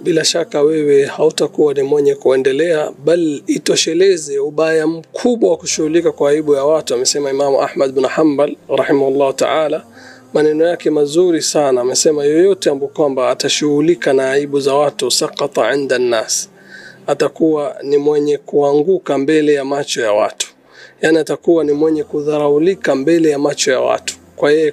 bila 0.02 0.24
shaka 0.24 0.62
wewe 0.62 1.04
hautakuwa 1.04 1.74
ni 1.74 1.82
mwenye 1.82 2.14
kuendelea, 2.14 2.90
bal 3.04 3.42
itosheleze 3.46 4.38
ubaya 4.38 4.86
mkubwa 4.86 5.50
wa 5.50 5.56
kushughulika 5.56 6.12
kwa 6.12 6.30
aibu 6.30 6.54
ya 6.54 6.64
watu. 6.64 6.94
Amesema 6.94 7.30
Imamu 7.30 7.62
Ahmad 7.62 7.92
bin 7.92 8.06
Hanbal 8.06 8.56
rahimahullah 8.76 9.34
taala 9.34 9.84
maneno 10.34 10.66
yake 10.66 10.90
mazuri 10.90 11.42
sana. 11.42 11.80
Amesema 11.80 12.24
yoyote 12.24 12.70
ambaye 12.70 12.92
kwamba 12.92 13.30
atashughulika 13.30 14.12
na 14.12 14.30
aibu 14.30 14.60
za 14.60 14.74
watu, 14.74 15.10
sakata 15.10 15.74
inda 15.74 15.98
nnas, 15.98 16.50
atakuwa 17.06 17.76
ni 17.82 17.96
mwenye 17.98 18.38
kuanguka 18.38 19.18
mbele 19.18 19.54
ya 19.54 19.64
macho 19.64 20.00
ya 20.00 20.12
watu 20.12 20.43
yani 21.04 21.18
atakuwa 21.18 21.64
ni 21.64 21.72
mwenye 21.72 22.04
kudharaulika 22.04 22.94
mbele 22.94 23.30
ya 23.30 23.38
macho 23.38 23.70
ya 23.72 23.80
watu 23.80 24.14
kwa 24.36 24.52
yeye 24.52 24.72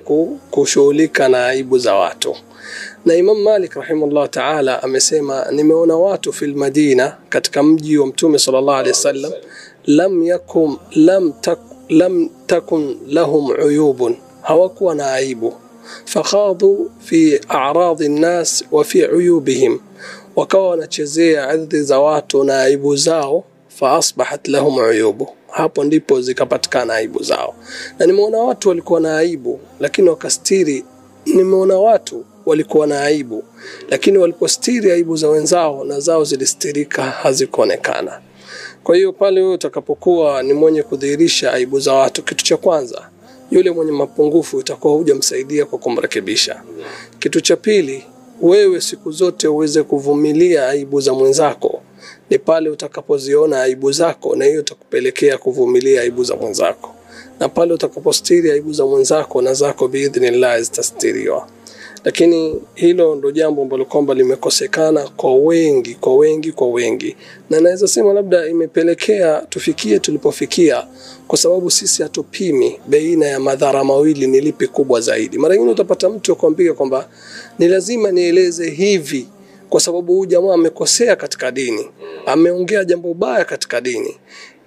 kushughulika 0.52 1.30
na 1.30 1.46
aibu 1.48 1.78
za 1.80 1.96
watu. 1.96 2.36
Na 3.06 3.16
Imam 3.16 3.38
Malik 3.42 3.74
rahimahullah 3.74 4.30
taala 4.30 4.84
amesema, 4.84 5.46
nimeona 5.52 5.96
watu 5.96 6.34
fil 6.34 6.56
Madina, 6.56 7.18
katika 7.30 7.64
mji 7.64 7.98
wa 7.98 8.08
Mtume 8.08 8.40
sallallahu 8.40 8.72
alaihi 8.78 8.90
wasallam, 8.90 9.32
lam 9.86 10.24
yakum 10.24 10.78
lam 10.96 11.34
tak, 11.42 11.60
lam 11.90 12.30
takun 12.48 12.98
lahum 13.08 13.50
uyubun, 13.66 14.16
hawakuwa 14.42 14.96
na 14.96 15.14
aibu. 15.14 15.54
Fakhadhu 16.06 16.92
fi 17.00 17.40
a'radi 17.50 18.10
nnas 18.10 18.64
wa 18.72 18.84
fi 18.84 19.06
uyubihim, 19.06 19.80
wakawa 20.36 20.70
wanachezea 20.70 21.48
ardhi 21.50 21.82
za 21.84 22.00
watu 22.00 22.44
na 22.44 22.62
aibu 22.62 22.96
zao. 22.96 23.44
Fa 23.68 23.92
asbahat 23.92 24.48
lahum 24.48 24.78
uyubu 24.78 25.30
hapo 25.52 25.84
ndipo 25.84 26.22
zikapatikana 26.22 26.94
aibu 26.94 27.24
zao. 27.24 27.56
Na 28.00 28.06
nimeona 28.06 28.38
watu 28.38 28.70
walikuwa 28.70 29.00
na 29.00 29.18
aibu 29.18 29.60
lakini 29.80 30.10
wakastiri. 30.10 30.84
Nimeona 31.26 31.78
watu 31.78 32.26
walikuwa 32.46 32.88
na 32.88 33.02
aibu 33.02 33.44
lakini 33.90 34.18
walipostiri 34.18 34.92
aibu 34.92 35.16
za 35.18 35.30
wenzao 35.30 35.84
na 35.84 36.00
zao 36.00 36.24
zilistirika, 36.24 37.04
hazikuonekana. 37.04 38.22
Kwa 38.84 38.96
hiyo 38.96 39.14
pale 39.14 39.42
wewe 39.42 39.54
utakapokuwa 39.54 40.44
ni 40.44 40.54
mwenye 40.54 40.84
kudhihirisha 40.84 41.54
aibu 41.54 41.80
za 41.80 41.94
watu, 41.94 42.24
kitu 42.24 42.46
cha 42.46 42.58
kwanza, 42.58 43.10
yule 43.52 43.72
mwenye 43.72 43.92
mapungufu 43.92 44.60
itakuwa 44.60 44.94
hujamsaidia 44.94 45.66
kwa 45.66 45.80
kumrekebisha. 45.80 46.62
Kitu 47.20 47.42
cha 47.42 47.56
pili, 47.56 48.06
wewe 48.42 48.82
siku 48.82 49.12
zote 49.12 49.48
uweze 49.48 49.84
kuvumilia 49.84 50.68
aibu 50.70 51.02
za 51.02 51.14
mwenzako 51.14 51.82
ni 52.32 52.40
pale 52.40 52.70
utakapoziona 52.70 53.62
aibu 53.62 53.92
zako, 53.92 54.36
na 54.36 54.46
hiyo 54.46 54.60
itakupelekea 54.62 55.38
kuvumilia 55.38 56.02
aibu 56.02 56.24
za 56.24 56.36
mwenzako, 56.36 56.96
na 57.40 57.50
pale 57.50 57.74
utakapostiri 57.74 58.52
aibu 58.52 58.74
za 58.74 58.86
mwenzako 58.86 59.42
na 59.42 59.54
zako 59.54 59.88
biidhnillah 59.88 60.62
zitastiriwa. 60.62 61.48
lakini 62.06 62.62
hilo 62.76 63.16
ndo 63.16 63.32
jambo 63.32 63.62
ambalo 63.62 63.86
kwamba 63.86 64.14
limekosekana 64.14 65.08
kwa 65.18 65.36
wengi 65.36 65.96
kwa 65.96 66.16
wengi 66.16 66.52
kwa 66.52 66.68
wengi, 66.68 67.16
na 67.50 67.60
naweza 67.60 67.88
sema 67.88 68.14
labda 68.14 68.48
imepelekea 68.48 69.46
tufikie 69.50 70.00
tulipofikia, 70.00 70.84
kwa 71.28 71.38
sababu 71.38 71.72
sisi 71.72 72.04
hatupimi 72.04 72.80
baina 72.88 73.26
ya 73.26 73.40
madhara 73.40 73.84
mawili 73.84 74.28
ni 74.28 74.42
lipi 74.42 74.68
kubwa 74.68 75.02
zaidi. 75.02 75.38
Mara 75.38 75.56
nyingine 75.56 75.72
utapata 75.74 76.10
mtu 76.10 76.32
akwambia 76.34 76.74
kwamba 76.74 77.10
ni 77.60 77.68
lazima 77.68 78.12
nieleze 78.12 78.70
hivi 78.70 79.28
kwa 79.72 79.80
sababu 79.82 80.14
huyu 80.14 80.26
jamaa 80.26 80.54
amekosea 80.54 81.16
katika 81.16 81.52
dini, 81.52 81.90
ameongea 82.26 82.84
jambo 82.86 83.14
baya 83.14 83.46
katika 83.46 83.82
dini. 83.82 84.18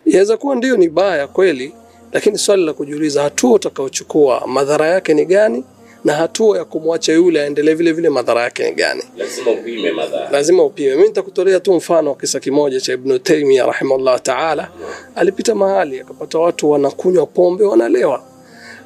Yaweza 0.07 0.37
kuwa 0.37 0.55
ndio 0.57 0.77
ni 0.77 0.89
baya 0.89 1.27
kweli, 1.27 1.73
lakini 2.13 2.39
swali 2.39 2.65
la 2.65 2.73
kujiuliza, 2.73 3.23
hatua 3.23 3.53
utakaochukua 3.53 4.47
madhara 4.47 4.87
yake 4.87 5.15
ni 5.15 5.25
gani, 5.25 5.65
na 6.05 6.13
hatua 6.13 6.59
ya 6.59 6.65
kumwacha 6.65 7.13
yule 7.13 7.41
aendelee 7.43 7.75
vile 7.75 7.93
vile 7.93 8.09
madhara 8.09 8.43
yake 8.43 8.65
ni 8.71 8.75
gani? 8.75 9.03
lazima 9.17 9.51
upime 9.51 9.93
madhara 9.93 10.31
lazima 10.31 10.65
upime. 10.65 10.91
Mimi 10.95 11.09
nitakutolea 11.09 11.61
tu 11.61 11.75
mfano 11.75 12.11
wa 12.11 12.17
kisa 12.17 12.41
kimoja 12.41 12.81
cha 12.81 12.93
Ibn 12.93 13.19
Taymiyyah 13.19 13.67
rahimahullah 13.67 14.21
taala. 14.23 14.69
Alipita 15.17 15.55
mahali 15.55 16.01
akapata 16.01 16.39
watu 16.39 16.71
wanakunywa 16.71 17.27
pombe, 17.27 17.65
wanalewa. 17.65 18.23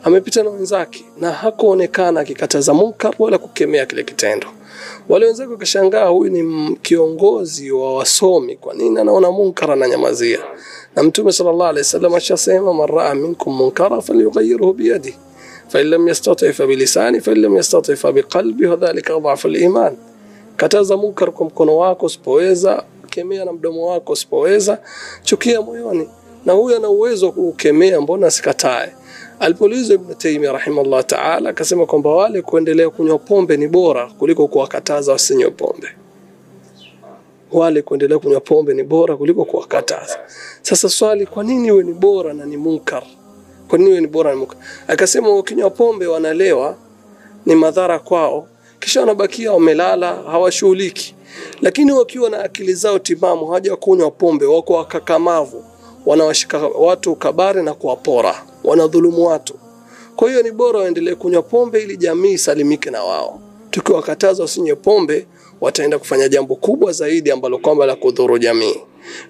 Amepita 0.04 0.42
na 0.42 0.50
wenzake 0.50 1.04
na 1.20 1.32
hakuonekana 1.32 2.20
akikataza 2.20 2.74
munkar 2.74 3.14
wala 3.18 3.38
kukemea 3.38 3.86
kile 3.86 4.02
kitendo. 4.04 4.46
Wale 5.08 5.26
wenzake 5.26 5.52
wakashangaa, 5.52 6.06
huyu 6.06 6.30
ni 6.32 6.76
kiongozi 6.82 7.70
wa 7.72 7.94
wasomi, 7.94 8.56
kwa 8.56 8.74
nini 8.74 8.98
anaona 9.00 9.30
munkar 9.30 9.70
ananyamazia? 9.70 10.38
Na 10.96 11.02
Mtume 11.02 11.32
sallallahu 11.32 11.62
alaihi 11.70 11.78
wasallam 11.78 12.14
ashasema, 12.14 12.74
man 12.74 12.88
raa 12.88 13.14
minkum 13.14 13.54
munkara 13.56 14.00
falyughayyirhu 14.00 14.72
biyadihi 14.72 15.16
fain 15.68 15.86
lam 15.86 16.08
yastati 16.08 16.52
fabilisani 16.52 17.20
fain 17.20 17.40
lam 17.40 17.56
yastati 17.56 17.96
fabiqalbi 17.96 18.66
wadhalika 18.66 19.14
adhafu 19.14 19.48
liman 19.48 19.96
kataza 20.56 20.96
munkar 20.96 21.32
kwa 21.32 21.46
mkono 21.46 21.76
wako 21.76 22.06
usipoweza, 22.06 22.82
kemea 23.10 23.44
na 23.44 23.52
mdomo 23.52 23.86
wako 23.86 24.12
usipoweza, 24.12 24.78
chukia 25.22 25.62
moyoni. 25.62 26.08
Na 26.46 26.52
huyu 26.52 26.76
ana 26.76 26.88
uwezo 26.88 27.26
wa 27.26 27.32
kukemea, 27.32 28.00
mbona 28.00 28.26
asikatae? 28.26 28.92
Alipoulizwa 29.40 29.94
Ibn 29.94 30.14
Taymiyyah 30.14 30.52
rahimahullah 30.54 31.04
taala, 31.06 31.50
akasema 31.50 31.86
kwamba 31.86 32.10
wale 32.10 32.42
kuendelea 32.42 32.90
kunywa 32.90 33.18
pombe 33.18 33.56
ni 33.56 33.68
bora 33.68 34.06
kuliko 34.06 34.48
kuwakataza 34.48 35.12
wasinywe 35.12 35.50
pombe. 35.50 35.88
Wale 37.52 37.82
kuendelea 37.82 38.18
kunywa 38.18 38.40
pombe 38.40 38.74
ni 38.74 38.82
bora 38.82 39.16
kuliko 39.16 39.44
kuwakataza. 39.44 40.18
Sasa 40.62 40.88
swali, 40.88 41.26
kwa 41.26 41.44
nini 41.44 41.68
iwe 41.68 41.82
ni 41.84 41.92
bora 41.92 42.34
na 42.34 42.44
ni 42.46 42.56
munkar? 42.56 43.02
Kwa 43.68 43.78
nini 43.78 43.90
iwe 43.90 44.00
ni 44.00 44.06
bora 44.06 44.30
na 44.30 44.36
munkar? 44.36 44.58
Akasema 44.88 45.28
wakinywa 45.28 45.70
pombe 45.70 46.06
wanalewa, 46.06 46.76
ni 47.46 47.54
madhara 47.54 47.98
kwao, 47.98 48.48
kisha 48.80 49.00
wanabakia 49.00 49.52
wamelala, 49.52 50.14
hawashughuliki. 50.14 51.14
Lakini 51.62 51.92
wakiwa 51.92 52.30
na 52.30 52.44
akili 52.44 52.74
zao 52.74 52.98
timamu, 52.98 53.46
hawajakunywa 53.46 54.10
pombe, 54.10 54.46
wako 54.46 54.72
wakakamavu, 54.72 55.64
wanawashika 56.06 56.58
watu 56.58 57.14
kabari 57.16 57.62
na 57.62 57.74
kuwapora, 57.74 58.42
wanadhulumu 58.64 59.26
watu. 59.26 59.54
Kwa 60.16 60.28
hiyo 60.28 60.42
ni 60.42 60.50
bora 60.50 60.78
waendelee 60.80 61.14
kunywa 61.14 61.42
pombe 61.42 61.82
ili 61.82 61.96
jamii 61.96 62.32
isalimike 62.32 62.90
na 62.90 63.04
wao. 63.04 63.40
Tukiwakataza 63.70 64.42
wasinywe 64.42 64.76
pombe, 64.76 65.26
wataenda 65.60 65.98
kufanya 65.98 66.28
jambo 66.28 66.56
kubwa 66.56 66.92
zaidi 66.92 67.30
ambalo 67.30 67.58
kwamba 67.58 67.86
la 67.86 67.96
kudhuru 67.96 68.38
jamii. 68.38 68.76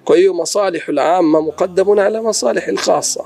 Kwa 0.05 0.17
hiyo 0.17 0.33
masalihul 0.33 0.99
amma 0.99 1.41
muqaddamun 1.41 1.99
ala 1.99 2.21
masalihil 2.21 2.77
khassa. 2.77 3.23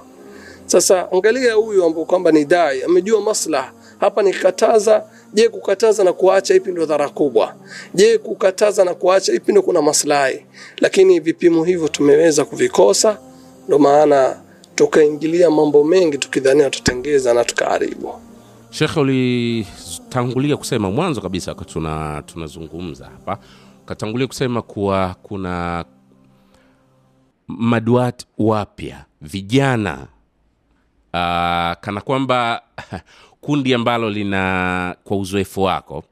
Sasa 0.66 1.12
angalia 1.12 1.54
huyu 1.54 1.84
ambao 1.86 2.06
kwamba 2.06 2.32
ni 2.32 2.46
dai 2.46 2.84
amejua 2.84 3.22
maslaha 3.22 3.72
hapa, 4.00 4.22
nikikataza. 4.24 5.04
Je, 5.34 5.50
kukataza 5.50 6.04
na 6.04 6.14
kuacha 6.14 6.56
ipi 6.56 6.72
ndio 6.72 6.86
dhara 6.86 7.10
kubwa? 7.10 7.56
Je, 7.94 8.18
kukataza 8.18 8.86
na 8.86 8.94
kuacha 8.94 9.34
ipi 9.34 9.52
ndio 9.52 9.62
kuna 9.64 9.82
maslahi? 9.82 10.46
Lakini 10.78 11.20
vipimo 11.20 11.64
hivyo 11.64 11.88
tumeweza 11.88 12.46
kuvikosa, 12.46 13.18
ndio 13.66 13.80
maana 13.80 14.40
tukaingilia 14.76 15.50
mambo 15.52 15.84
mengi 15.84 16.18
tukidhania 16.18 16.70
tutengeza 16.70 17.34
na 17.34 17.44
tukaharibu. 17.44 18.14
shekhe 18.70 19.00
ulitangulia 19.00 20.58
kusema 20.58 20.92
mwanzo 20.92 21.22
kabisa 21.22 21.52
wakati 21.52 21.74
tuna 21.74 22.24
tunazungumza 22.26 23.06
hapa 23.06 23.38
ukatangulia 23.84 24.28
kusema 24.28 24.62
kuwa 24.62 25.16
kuna 25.24 25.86
maduat 27.48 28.26
wapya 28.38 29.06
vijana 29.22 29.94
uh, 31.14 31.80
kana 31.82 32.02
kwamba 32.06 32.62
kundi 33.42 33.74
ambalo 33.74 34.10
lina 34.10 34.96
kwa 35.04 35.18
uzoefu 35.18 35.64
wako 35.64 36.04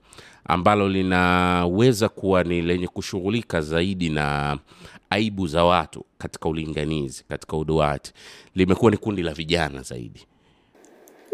ambalo 0.45 0.89
linaweza 0.89 2.10
kuwa 2.10 2.43
ni 2.43 2.62
lenye 2.62 2.88
kushughulika 2.88 3.62
zaidi 3.62 4.10
na 4.10 4.58
aibu 5.12 5.47
za 5.47 5.63
watu 5.63 6.04
katika 6.17 6.50
ulinganizi 6.50 7.24
katika 7.30 7.58
uduati. 7.58 8.13
Limekuwa 8.56 8.91
ni 8.91 8.97
kundi 8.97 9.21
la 9.24 9.34
vijana 9.34 9.82
zaidi. 9.82 10.26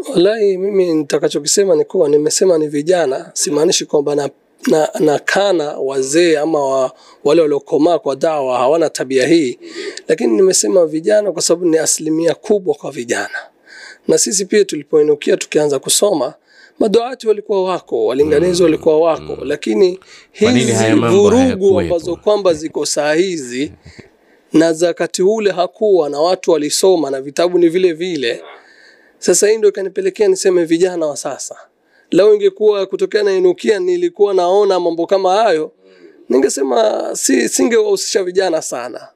Wallahi, 0.10 0.58
mimi 0.58 0.94
nitakachokisema 0.94 1.76
ni 1.76 1.86
kuwa 1.86 2.10
nimesema 2.10 2.58
ni 2.58 2.68
vijana, 2.68 3.32
simaanishi 3.34 3.86
kwamba 3.86 4.16
na, 4.16 4.30
na, 4.68 4.90
na 5.00 5.20
kana 5.20 5.78
wazee 5.80 6.38
ama 6.38 6.66
wa, 6.66 6.92
wale 7.24 7.42
waliokomaa 7.42 8.00
kwa 8.00 8.16
dawa 8.16 8.58
hawana 8.58 8.90
tabia 8.90 9.28
hii, 9.28 9.60
lakini 10.08 10.36
nimesema 10.36 10.86
vijana 10.86 11.32
kwa 11.32 11.42
sababu 11.42 11.66
ni 11.66 11.78
asilimia 11.78 12.36
kubwa 12.36 12.76
kwa 12.76 12.92
vijana, 12.92 13.38
na 14.08 14.18
sisi 14.18 14.46
pia 14.46 14.66
tulipoinukia 14.66 15.38
tukianza 15.38 15.80
kusoma 15.80 16.34
maduati 16.80 17.28
walikuwa 17.28 17.64
wako, 17.64 18.06
walinganizi 18.06 18.64
walikuwa 18.64 19.00
wako, 19.00 19.38
lakini 19.46 20.00
hizi 20.32 20.94
vurugu 20.94 21.80
ambazo 21.80 22.16
kwamba 22.16 22.54
ziko 22.54 22.86
saa 22.86 23.14
hizi 23.14 23.72
na 24.54 24.74
za 24.74 24.88
wakati 24.88 25.24
ule 25.24 25.52
hakuwa 25.52 26.10
na 26.10 26.20
watu 26.20 26.52
walisoma 26.52 27.10
na 27.10 27.22
vitabu 27.22 27.60
ni 27.60 27.70
vile 27.70 27.94
vile. 27.94 28.44
Sasa 29.20 29.48
hii 29.48 29.58
ndio 29.58 29.70
ikanipelekea 29.70 30.28
niseme 30.28 30.66
vijana 30.66 31.06
wa 31.06 31.18
sasa. 31.18 31.56
lao 32.12 32.34
ingekuwa 32.34 32.86
kutokea 32.86 33.24
na 33.24 33.34
inukia 33.34 33.80
nilikuwa 33.80 34.34
naona 34.34 34.80
mambo 34.80 35.06
kama 35.06 35.36
hayo, 35.36 35.72
ningesema 36.30 37.10
si 37.16 37.50
singewahusisha 37.50 38.24
vijana 38.24 38.62
sana. 38.62 39.08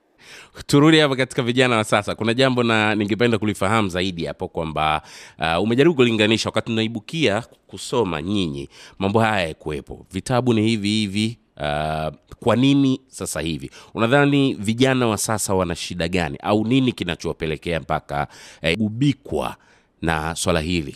Turudi 0.68 1.00
hapa 1.00 1.16
katika 1.16 1.44
vijana 1.44 1.78
wa 1.78 1.84
sasa. 1.84 2.16
Kuna 2.16 2.34
jambo 2.34 2.64
na 2.64 2.96
ningependa 2.96 3.38
kulifahamu 3.38 3.90
zaidi 3.90 4.26
hapo 4.26 4.48
kwamba 4.48 5.02
uh, 5.40 5.64
umejaribu 5.64 5.96
kulinganisha 5.96 6.50
wakati 6.50 6.72
unaibukia 6.72 7.44
kusoma 7.68 8.22
nyinyi 8.22 8.70
mambo 9.00 9.20
haya 9.20 9.48
yakuwepo. 9.48 10.06
Vitabu 10.12 10.54
ni 10.54 10.62
hivi 10.62 10.90
hivi 10.90 11.38
uh, 11.58 12.14
kwa 12.40 12.56
nini 12.56 13.02
sasa 13.08 13.42
hivi? 13.42 13.72
Unadhani 13.94 14.54
vijana 14.54 15.08
wa 15.08 15.18
sasa 15.18 15.54
wana 15.54 15.76
shida 15.76 16.08
gani? 16.08 16.38
Au 16.44 16.66
nini 16.66 16.92
kinachowapelekea 16.92 17.80
mpaka 17.80 18.28
eh, 18.62 18.78
na 20.02 20.36
swala 20.36 20.60
hili 20.60 20.96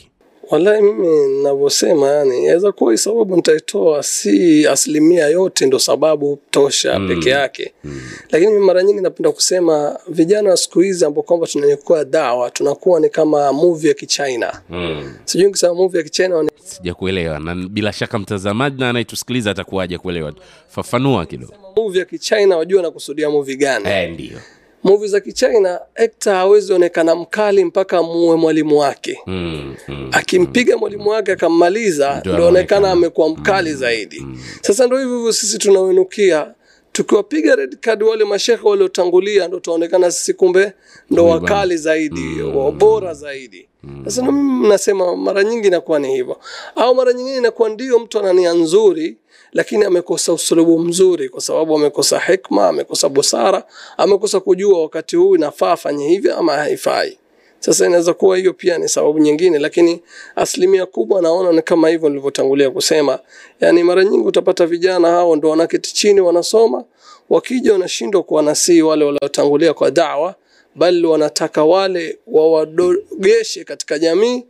Wallahi, 0.51 0.81
mimi 0.81 1.07
ninavyosema, 1.27 2.07
yani 2.07 2.45
yaweza 2.45 2.71
kuwa 2.71 2.91
hii 2.91 2.97
sababu 2.97 3.35
nitaitoa, 3.35 4.03
si 4.03 4.67
asilimia 4.67 5.27
yote 5.27 5.65
ndo 5.65 5.79
sababu 5.79 6.39
tosha 6.51 6.99
mm. 6.99 7.07
peke 7.07 7.29
yake 7.29 7.73
mm. 7.83 8.01
Lakini 8.31 8.51
mara 8.59 8.83
nyingi 8.83 9.01
napenda 9.01 9.31
kusema 9.31 9.99
vijana 10.07 10.49
wa 10.49 10.57
siku 10.57 10.79
hizi 10.79 11.05
ambao 11.05 11.23
kwamba 11.23 11.47
tunanyekua 11.47 12.05
dawa 12.05 12.51
tunakuwa 12.51 12.99
ni 12.99 13.09
kama 13.09 13.53
movie 13.53 13.87
ya 13.89 13.93
Kichina 13.95 14.61
mm. 14.69 15.13
sijui 15.25 15.45
nikisema 15.47 15.73
movie 15.73 15.97
ya 15.97 16.03
Kichina 16.03 16.35
wana- 16.35 16.49
sijakuelewa 16.63 17.39
na 17.39 17.55
bila 17.55 17.93
shaka 17.93 18.19
mtazamaji 18.19 18.79
na 18.79 18.89
anayetusikiliza 18.89 19.51
atakuwa 19.51 19.83
hajakuelewa. 19.83 20.33
fafanua 20.67 21.25
kidogo 21.25 21.53
movie 21.77 21.99
ya 21.99 22.05
Kichina 22.05 22.57
wajua 22.57 22.81
nakusudia 22.81 23.29
movie 23.29 23.55
gani? 23.55 23.85
eh, 23.89 24.09
ndio 24.11 24.37
Movie 24.85 25.07
za 25.07 25.19
Kichina 25.19 25.79
actor 25.95 26.33
hawezi 26.33 26.73
onekana 26.73 27.15
mkali 27.15 27.65
mpaka 27.65 28.03
muue 28.03 28.35
mwalimu 28.35 28.79
wake 28.79 29.19
mm, 29.27 29.75
mm. 29.87 30.09
akimpiga 30.11 30.77
mwalimu 30.77 31.09
wake 31.09 31.31
akammaliza, 31.31 32.19
Ndio 32.19 32.33
ndio 32.33 32.47
onekana 32.47 32.91
amekuwa 32.91 33.29
mkali 33.29 33.73
zaidi. 33.73 34.25
Sasa 34.61 34.85
ndio 34.85 34.97
hivyo 34.99 35.15
hivyo 35.17 35.33
sisi 35.33 35.57
tunauinukia, 35.57 36.53
tukiwapiga 36.91 37.55
red 37.55 37.77
card 37.79 38.03
wale 38.03 38.25
mashekhe 38.25 38.67
waliotangulia, 38.67 39.47
ndo 39.47 39.59
tunaonekana 39.59 40.11
sisi 40.11 40.33
kumbe 40.33 40.73
ndo 41.09 41.25
wakali 41.25 41.77
zaidi, 41.77 42.21
mm, 42.21 42.77
bora 42.77 43.13
zaidi. 43.13 43.67
Sasa 44.05 44.21
mm. 44.23 44.31
mimi 44.31 44.67
nasema 44.69 45.15
mara 45.15 45.43
nyingi 45.43 45.67
inakuwa 45.67 45.99
ni 45.99 46.15
hivyo, 46.15 46.37
au 46.75 46.95
mara 46.95 47.13
nyingine 47.13 47.37
inakuwa 47.37 47.69
ndio 47.69 47.99
mtu 47.99 48.19
ana 48.19 48.33
nia 48.33 48.53
nzuri 48.53 49.17
lakini 49.55 49.83
amekosa 49.85 50.33
usulubu 50.33 50.79
mzuri, 50.79 51.29
kwa 51.29 51.41
sababu 51.41 51.75
amekosa 51.75 52.19
hikma, 52.19 52.67
amekosa 52.67 53.09
busara, 53.09 53.63
amekosa 53.97 54.39
kujua 54.39 54.81
wakati 54.81 55.15
huu 55.15 55.35
inafaa 55.35 55.71
afanye 55.71 56.07
hivi 56.09 56.31
ama 56.31 56.53
haifai. 56.53 57.17
Sasa 57.59 57.85
inaweza 57.85 58.13
kuwa 58.13 58.37
hiyo 58.37 58.53
pia 58.53 58.77
ni 58.77 58.89
sababu 58.89 59.19
nyingine, 59.19 59.59
lakini 59.59 60.01
asilimia 60.35 60.85
kubwa 60.85 61.21
naona 61.21 61.51
ni 61.51 61.61
kama 61.61 61.89
hivyo 61.89 62.09
nilivyotangulia 62.09 62.69
kusema. 62.71 63.19
Yani 63.61 63.83
mara 63.83 64.03
nyingi 64.03 64.27
utapata 64.27 64.65
vijana 64.65 65.07
hao 65.07 65.35
ndo 65.35 65.49
wanaketi 65.49 65.93
chini 65.93 66.21
wanasoma, 66.21 66.83
wakija 67.29 67.73
wanashindwa 67.73 68.23
kuwanasii 68.23 68.81
wale 68.81 69.05
waliotangulia 69.05 69.73
kwa 69.73 69.91
dawa, 69.91 70.35
bali 70.75 71.05
wanataka 71.05 71.63
wale 71.63 72.17
wawadogeshe 72.27 73.63
katika 73.63 73.99
jamii 73.99 74.45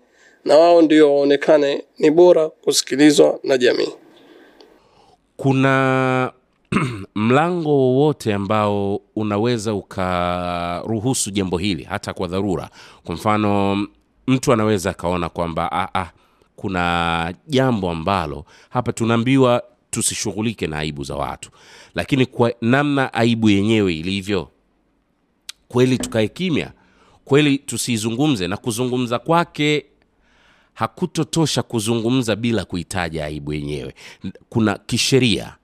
na 0.46 0.58
wao 0.58 0.82
ndio 0.82 1.15
waonekane 1.15 1.84
ni 2.00 2.12
bora 2.12 2.50
kusikilizwa 2.50 3.39
na 3.44 3.58
jamii 3.58 3.94
kuna 5.38 6.32
mlango 7.15 7.69
wowote 7.69 8.34
ambao 8.34 9.02
unaweza 9.15 9.74
ukaruhusu 9.74 11.32
jambo 11.32 11.58
hili 11.58 11.84
hata 11.84 12.13
kwa 12.13 12.28
dharura? 12.28 12.69
Kwa 13.04 13.15
mfano 13.15 13.76
mtu 14.28 14.54
anaweza 14.54 14.89
akaona 14.89 15.30
kwamba 15.30 15.71
ah, 15.71 16.00
ah, 16.02 16.12
kuna 16.56 17.34
jambo 17.48 17.91
ambalo 17.91 18.45
hapa 18.69 18.93
tunaambiwa 18.93 19.63
tusishughulike 19.89 20.67
na 20.67 20.78
aibu 20.78 21.04
za 21.04 21.15
watu. 21.15 21.50
Lakini 21.95 22.26
kwa 22.26 22.54
namna 22.62 23.13
aibu 23.13 23.50
yenyewe 23.50 23.93
ilivyo 23.95 24.50
kweli 25.67 25.98
tukae 25.98 26.28
kimya 26.28 26.71
kweli 27.26 27.58
tusizungumze 27.58 28.48
na 28.48 28.58
kuzungumza 28.58 29.19
kwake 29.19 29.86
hakutotosha 30.75 31.63
kuzungumza 31.63 32.35
bila 32.35 32.65
kuitaja 32.65 33.25
aibu 33.25 33.53
yenyewe. 33.53 33.93
Kuna 34.49 34.77
kisheria 34.77 35.55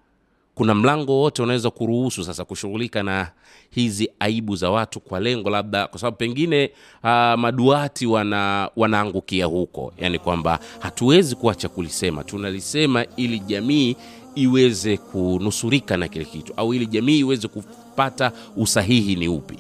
kuna 0.55 0.75
mlango 0.75 1.19
wote 1.21 1.41
unaweza 1.43 1.69
kuruhusu 1.69 2.23
sasa 2.23 2.45
kushughulika 2.45 3.03
na 3.03 3.31
hizi 3.69 4.09
aibu 4.19 4.55
za 4.55 4.71
watu 4.71 4.99
kwa 4.99 5.19
lengo 5.19 5.49
labda 5.49 5.87
kwa 5.87 5.99
sababu 5.99 6.17
pengine 6.17 6.71
uh, 7.03 7.09
maduati 7.37 8.05
wana 8.05 8.69
wanaangukia 8.75 9.45
huko. 9.45 9.93
Yani 9.97 10.19
kwamba 10.19 10.59
hatuwezi 10.79 11.35
kuacha 11.35 11.69
kulisema. 11.69 12.23
Tunalisema 12.23 13.05
ili 13.17 13.39
jamii 13.39 13.95
iweze 14.35 14.97
kunusurika 14.97 15.97
na 15.97 16.07
kile 16.07 16.25
kitu 16.25 16.53
au 16.57 16.73
ili 16.73 16.85
jamii 16.87 17.19
iweze 17.19 17.47
kupata 17.47 18.31
usahihi 18.57 19.15
ni 19.15 19.27
upi. 19.27 19.57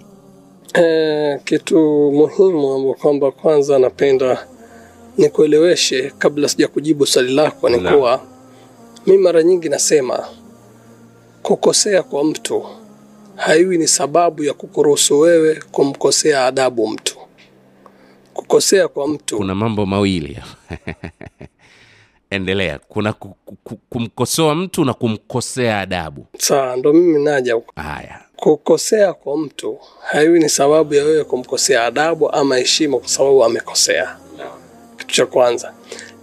E, 0.81 1.39
kitu 1.45 1.79
muhimu 2.11 2.73
ambao 2.73 2.93
kwamba 2.93 3.31
kwanza 3.31 3.79
napenda 3.79 4.47
nikueleweshe 5.17 6.11
kabla 6.17 6.49
sija 6.49 6.67
kujibu 6.67 7.05
swali 7.05 7.33
lako 7.33 7.69
ni 7.69 7.79
kuwa 7.79 8.21
mi 9.07 9.17
mara 9.17 9.43
nyingi 9.43 9.69
nasema 9.69 10.25
kukosea 11.43 12.03
kwa 12.03 12.23
mtu 12.23 12.65
haiwi 13.35 13.77
ni 13.77 13.87
sababu 13.87 14.43
ya 14.43 14.53
kukuruhusu 14.53 15.19
wewe 15.19 15.61
kumkosea 15.71 16.45
adabu 16.45 16.87
mtu. 16.87 17.17
Kukosea 18.33 18.87
kwa 18.87 19.07
mtu 19.07 19.37
kuna 19.37 19.55
mambo 19.55 19.85
mawili 19.85 20.39
endelea. 22.29 22.79
Kuna 22.79 23.13
ku- 23.13 23.35
ku- 23.45 23.55
ku- 23.63 23.79
kumkosoa 23.89 24.55
mtu 24.55 24.85
na 24.85 24.93
kumkosea 24.93 25.79
adabu. 25.79 26.25
Saa 26.37 26.75
ndo 26.75 26.93
mimi 26.93 27.23
naja 27.23 27.53
huko. 27.53 27.73
haya. 27.75 28.21
Kukosea 28.35 29.13
kwa 29.13 29.37
mtu 29.37 29.79
haiwi 30.01 30.39
ni 30.39 30.49
sababu 30.49 30.93
ya 30.93 31.03
wewe 31.03 31.23
kumkosea 31.23 31.85
adabu 31.85 32.29
ama 32.31 32.57
heshima 32.57 32.97
kwa 32.97 33.07
sababu 33.07 33.43
amekosea 33.43 34.17
kitu 35.11 35.15
cha 35.17 35.25
kwanza. 35.25 35.73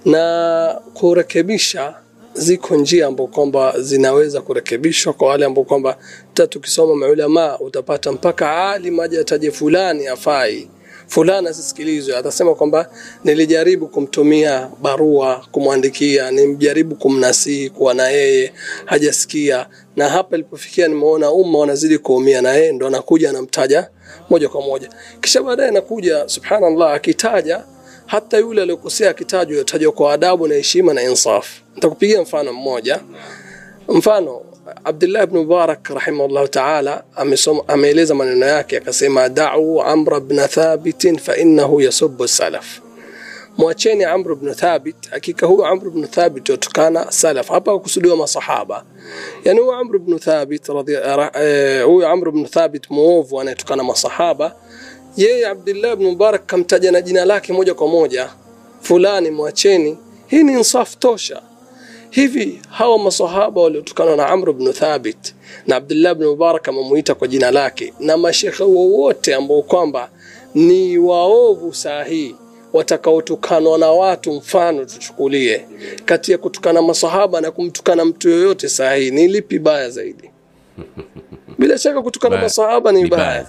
Na 0.04 0.80
kurekebisha 0.94 1.94
ziko 2.34 2.76
njia 2.76 3.06
ambao 3.06 3.26
kwamba 3.26 3.80
zinaweza 3.80 4.40
kurekebishwa 4.40 5.12
kwa 5.12 5.28
wale 5.28 5.44
ambao 5.44 5.64
kwamba 5.64 5.96
hata 6.28 6.46
tukisoma 6.46 6.94
maulama 6.94 7.58
utapata 7.60 8.12
mpaka 8.12 8.70
alim 8.70 9.00
aje 9.00 9.20
ataje 9.20 9.50
fulani 9.50 10.06
afai 10.06 10.68
fulani 11.06 11.48
asisikilizwe. 11.48 12.16
Atasema 12.16 12.54
kwamba 12.54 12.90
nilijaribu 13.24 13.88
kumtumia 13.88 14.70
barua 14.82 15.46
kumwandikia 15.52 16.30
nimjaribu 16.30 16.94
kumnasihi 16.96 17.70
kuwa 17.70 17.94
na 17.94 18.08
yeye 18.08 18.52
hajasikia. 18.84 19.66
Na 19.96 20.08
hapa 20.08 20.36
ilipofikia 20.36 20.88
nimeona 20.88 21.30
umma 21.30 21.58
wanazidi 21.58 21.98
kuumia 21.98 22.42
na 22.42 22.52
yeye 22.52 22.72
ndo 22.72 22.86
anakuja 22.86 23.30
anamtaja 23.30 23.88
moja 24.30 24.48
kwa 24.48 24.62
moja. 24.62 24.88
Kisha 25.20 25.42
baadaye 25.42 25.68
anakuja 25.68 26.28
subhanallah 26.28 26.92
akitaja 26.94 27.64
hata 28.08 28.38
yule 28.38 28.62
aliyokosea 28.62 29.10
akitajwa 29.10 29.58
yatajwa 29.58 29.92
kwa 29.92 30.12
adabu 30.12 30.48
na 30.48 30.54
heshima 30.54 30.94
na 30.94 31.02
insafu. 31.02 31.62
nitakupigia 31.74 32.22
mfano 32.22 32.52
mmoja. 32.52 33.00
Mfano 33.88 34.40
abdullah 34.84 35.22
ibn 35.24 35.36
mubarak 35.38 35.88
rahimahullah 35.88 36.48
taala 36.48 37.04
ameeleza 37.68 38.14
maneno 38.14 38.46
yake 38.46 38.76
akasema 38.76 39.28
da'u 39.28 39.82
amra 39.82 40.16
ibn 40.16 40.36
thabit 40.48 41.20
fa 41.20 41.36
innahu 41.36 41.80
yasubbu 41.80 42.28
salaf. 42.28 42.80
Mwacheni 43.58 44.04
amr 44.04 44.32
ibn 44.32 44.54
thabit. 44.54 45.10
Hakika 45.10 45.46
huyu 45.46 45.64
amr 45.66 45.86
ibn 45.86 46.06
thabit 46.06 46.48
yotokana 46.48 47.12
salaf. 47.12 47.48
Hapa 47.48 47.78
kusudiwa 47.78 48.16
masahaba. 48.16 48.84
Yani 49.44 49.60
huyu 49.60 49.72
amr 49.72 49.96
ibn 49.96 50.18
thabit 50.18 50.68
radhi 50.68 50.92
eh, 50.92 51.84
huyu 51.84 52.06
amr 52.06 52.48
thabit 52.50 52.90
muovu 52.90 53.40
anayetokana 53.40 53.84
masahaba 53.84 54.54
yeye 55.18 55.46
abdullah 55.46 55.92
ibn 55.92 56.04
mubarak 56.04 56.46
kamtaja 56.46 56.92
na 56.92 57.00
jina 57.00 57.24
lake 57.24 57.52
moja 57.52 57.74
kwa 57.74 57.88
moja. 57.88 58.30
Fulani 58.80 59.30
mwacheni. 59.30 59.98
Hii 60.26 60.44
ni 60.44 60.52
insaf 60.52 60.96
tosha. 60.98 61.42
Hivi 62.10 62.60
hawa 62.70 62.98
masahaba 62.98 63.60
waliotukana 63.60 64.16
na 64.16 64.26
amr 64.28 64.52
bnu 64.52 64.72
thabit 64.72 65.34
na 65.66 65.76
abdullah 65.76 66.12
ibn 66.12 66.24
mubarak 66.24 66.68
amemuita 66.68 67.14
kwa 67.14 67.28
jina 67.28 67.50
lake 67.50 67.92
na 68.00 68.16
mashekhe 68.16 68.62
wowote 68.62 69.34
ambao 69.34 69.62
kwamba 69.62 70.10
ni 70.54 70.98
waovu 70.98 71.74
saa 71.74 72.04
hii 72.04 72.34
watakaotukanwa 72.72 73.78
na 73.78 73.90
watu 73.90 74.32
mfano 74.32 74.84
tuchukulie. 74.84 75.66
Kati 76.04 76.32
ya 76.32 76.38
kutukana 76.38 76.82
masahaba 76.82 77.40
na 77.40 77.50
kumtukana 77.50 78.04
mtu 78.04 78.28
yoyote 78.28 78.68
saa 78.68 78.94
hii 78.94 79.10
ni 79.10 79.28
lipi 79.28 79.58
baya 79.58 79.90
zaidi 79.90 80.30
bila 81.58 81.78
shaka 81.78 82.02
kutukana 82.02 82.36
masahaba 82.36 82.92
ni 82.92 83.06
baya 83.06 83.46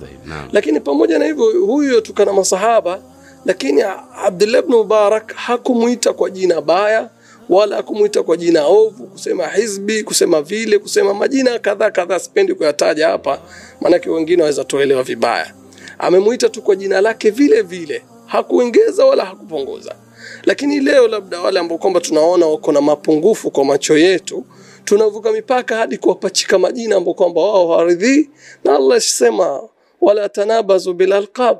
lakini 0.51 0.79
pamoja 0.79 1.19
na 1.19 1.25
hivyo 1.25 1.45
huyu 1.65 1.93
yotukana 1.93 2.33
masahaba 2.33 2.99
lakini 3.45 3.81
abdullah 4.25 4.61
bnu 4.61 4.77
mubarak 4.77 5.33
hakumwita 5.35 6.13
kwa 6.13 6.29
jina 6.29 6.61
baya 6.61 7.09
wala 7.49 7.75
hakumwita 7.75 8.23
kwa 8.23 8.37
jina 8.37 8.65
ovu 8.67 9.07
kusema 9.07 9.47
hizbi 9.47 10.03
kusema 10.03 10.41
vile 10.41 10.79
kusema 10.79 11.13
majina 11.13 11.59
kadhaa 11.59 11.91
kadhaa 11.91 12.19
sipendi 12.19 12.53
kuyataja 12.53 13.07
hapa 13.09 13.39
maanake 13.81 14.09
wengine 14.09 14.41
waweza 14.41 14.63
tuelewa 14.63 15.03
vibaya. 15.03 15.53
Amemwita 15.99 16.49
tu 16.49 16.61
kwa 16.61 16.75
jina 16.75 17.01
lake 17.01 17.29
vile 17.29 17.61
vile. 17.61 18.03
Hakuongeza 18.25 19.05
wala 19.05 19.25
hakupunguza. 19.25 19.95
Lakini 20.43 20.79
leo 20.79 21.07
labda 21.07 21.41
wale 21.41 21.59
ambao 21.59 21.77
kwamba 21.77 21.99
tunaona 21.99 22.45
wako 22.45 22.71
na 22.71 22.81
mapungufu 22.81 23.51
kwa 23.51 23.65
macho 23.65 23.97
yetu 23.97 24.45
tunavuka 24.89 25.31
mipaka 25.31 25.75
hadi 25.75 25.97
kuwapachika 25.97 26.59
majina 26.59 26.95
ambao 26.95 27.13
kwamba 27.13 27.41
wao 27.41 27.67
hawaridhii. 27.67 28.29
Na 28.63 28.75
allah 28.75 29.01
sema 29.01 29.69
wala 30.01 30.29
tanabazu 30.29 30.93
bil 30.93 31.13
alqab. 31.13 31.57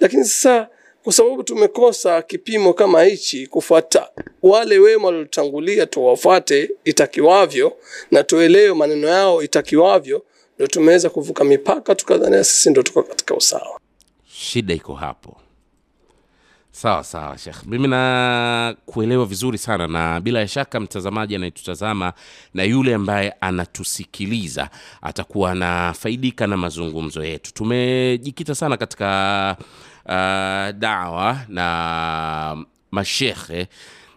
lakini 0.00 0.24
sasa 0.24 0.68
kwa 1.04 1.12
sababu 1.12 1.42
tumekosa 1.42 2.22
kipimo 2.22 2.72
kama 2.72 3.02
hichi 3.02 3.46
kufuata 3.46 4.08
wale 4.42 4.78
wema 4.78 5.06
waliotangulia 5.06 5.86
tuwafuate 5.86 6.70
itakiwavyo 6.84 7.72
na 8.10 8.22
tuelewe 8.24 8.74
maneno 8.74 9.08
yao 9.08 9.42
itakiwavyo 9.42 10.22
ndo 10.58 10.66
tumeweza 10.66 11.10
kuvuka 11.10 11.44
mipaka 11.44 11.94
tukadhania 11.94 12.44
sisi 12.44 12.70
ndo 12.70 12.82
tuko 12.82 13.02
katika 13.02 13.34
usawa. 13.34 13.80
Shida 14.26 14.74
iko 14.74 14.94
hapo 14.94 15.36
sawa 16.78 17.04
sawa 17.04 17.38
shekh 17.38 17.66
mimi 17.66 17.88
na 17.88 18.74
kuelewa 18.86 19.26
vizuri 19.26 19.58
sana 19.58 19.86
na 19.86 20.20
bila 20.20 20.48
shaka 20.48 20.80
mtazamaji 20.80 21.34
anayetutazama 21.36 22.12
na 22.54 22.62
yule 22.62 22.94
ambaye 22.94 23.34
anatusikiliza 23.40 24.70
atakuwa 25.02 25.50
anafaidika 25.50 26.46
na 26.46 26.56
mazungumzo 26.56 27.24
yetu. 27.24 27.54
Tumejikita 27.54 28.54
sana 28.54 28.76
katika 28.76 29.56
uh, 30.04 30.78
dawa 30.78 31.40
na 31.48 32.64
mashekhe 32.90 33.66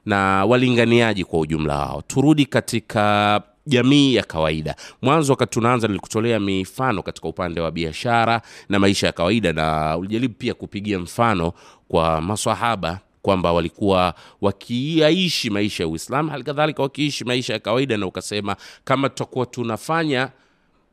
na 0.06 0.45
walinganiaji 0.45 1.24
kwa 1.26 1.39
ujumla 1.39 1.78
wao. 1.78 2.04
Turudi 2.08 2.45
katika 2.45 3.41
jamii 3.65 4.15
ya 4.15 4.24
kawaida. 4.24 4.76
Mwanzo 5.02 5.34
wakati 5.34 5.52
tunaanza 5.52 5.88
nilikutolea 5.88 6.39
mifano 6.39 7.04
katika 7.04 7.28
upande 7.28 7.62
wa 7.62 7.71
biashara 7.71 8.41
na 8.69 8.80
maisha 8.80 9.08
ya 9.08 9.13
kawaida 9.13 9.54
na 9.54 9.97
ulijaribu 9.97 10.34
pia 10.34 10.54
kupigia 10.54 11.00
mfano 11.00 11.54
kwa 11.91 12.21
maswahaba 12.21 12.99
kwamba 13.21 13.51
walikuwa 13.54 14.13
wakiaishi 14.41 15.49
maisha 15.49 15.84
ya 15.84 15.88
uislam 15.89 16.30
hali 16.30 16.43
kadhalika 16.43 16.84
wakiishi 16.84 17.23
maisha 17.25 17.54
ya 17.54 17.60
kawaida 17.60 17.97
na 17.97 18.08
ukasema 18.08 18.56
kama 18.84 19.10
tutakuwa 19.10 19.45
tunafanya 19.45 20.30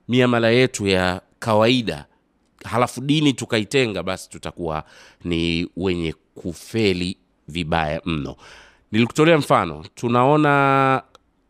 miamala 0.08 0.50
yetu 0.50 0.87
ya 0.87 1.20
kawaida 1.38 2.06
halafu 2.64 3.00
dini 3.00 3.32
tukaitenga 3.32 4.02
basi 4.02 4.28
tutakuwa 4.30 4.84
ni 5.24 5.68
wenye 5.76 6.14
kufeli 6.34 7.16
vibaya 7.48 8.00
mno. 8.04 8.37
Nilikutolea 8.92 9.38
mfano 9.38 9.84
tunaona 9.94 11.02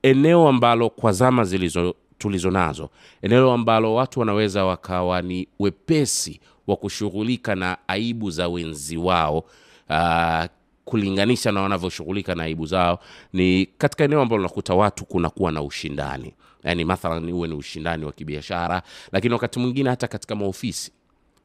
eneo 0.03 0.49
ambalo 0.49 0.91
kwa 0.91 1.13
zama 1.13 1.45
zilizo 1.45 1.95
tulizo 2.19 2.51
nazo 2.51 2.91
eneo 3.23 3.53
ambalo 3.53 3.95
watu 3.95 4.21
wanaweza 4.21 4.65
wakawa 4.65 5.23
ni 5.23 5.49
wepesi 5.59 6.41
wa 6.69 6.77
kushughulika 6.77 7.55
na 7.55 7.79
aibu 7.89 8.31
za 8.31 8.49
wenzi 8.49 8.97
wao. 8.97 9.45
Uh, 9.91 10.45
kulinganisha 10.85 11.53
na 11.53 11.63
wanavyoshughulika 11.63 12.35
na 12.35 12.43
aibu 12.43 12.67
zao 12.67 12.99
ni 13.33 13.67
katika 13.79 14.05
eneo 14.05 14.21
ambalo 14.21 14.41
unakuta 14.43 14.75
watu 14.75 15.05
kunakuwa 15.05 15.53
na 15.53 15.63
ushindani. 15.63 16.35
Yani 16.65 16.85
mathalan 16.85 17.31
huwe 17.33 17.49
ni 17.49 17.55
ushindani 17.55 18.05
wa 18.05 18.13
kibiashara 18.13 18.83
lakini 19.13 19.35
wakati 19.35 19.59
mwingine 19.59 19.91
hata 19.91 20.09
katika 20.09 20.35
maofisi. 20.35 20.93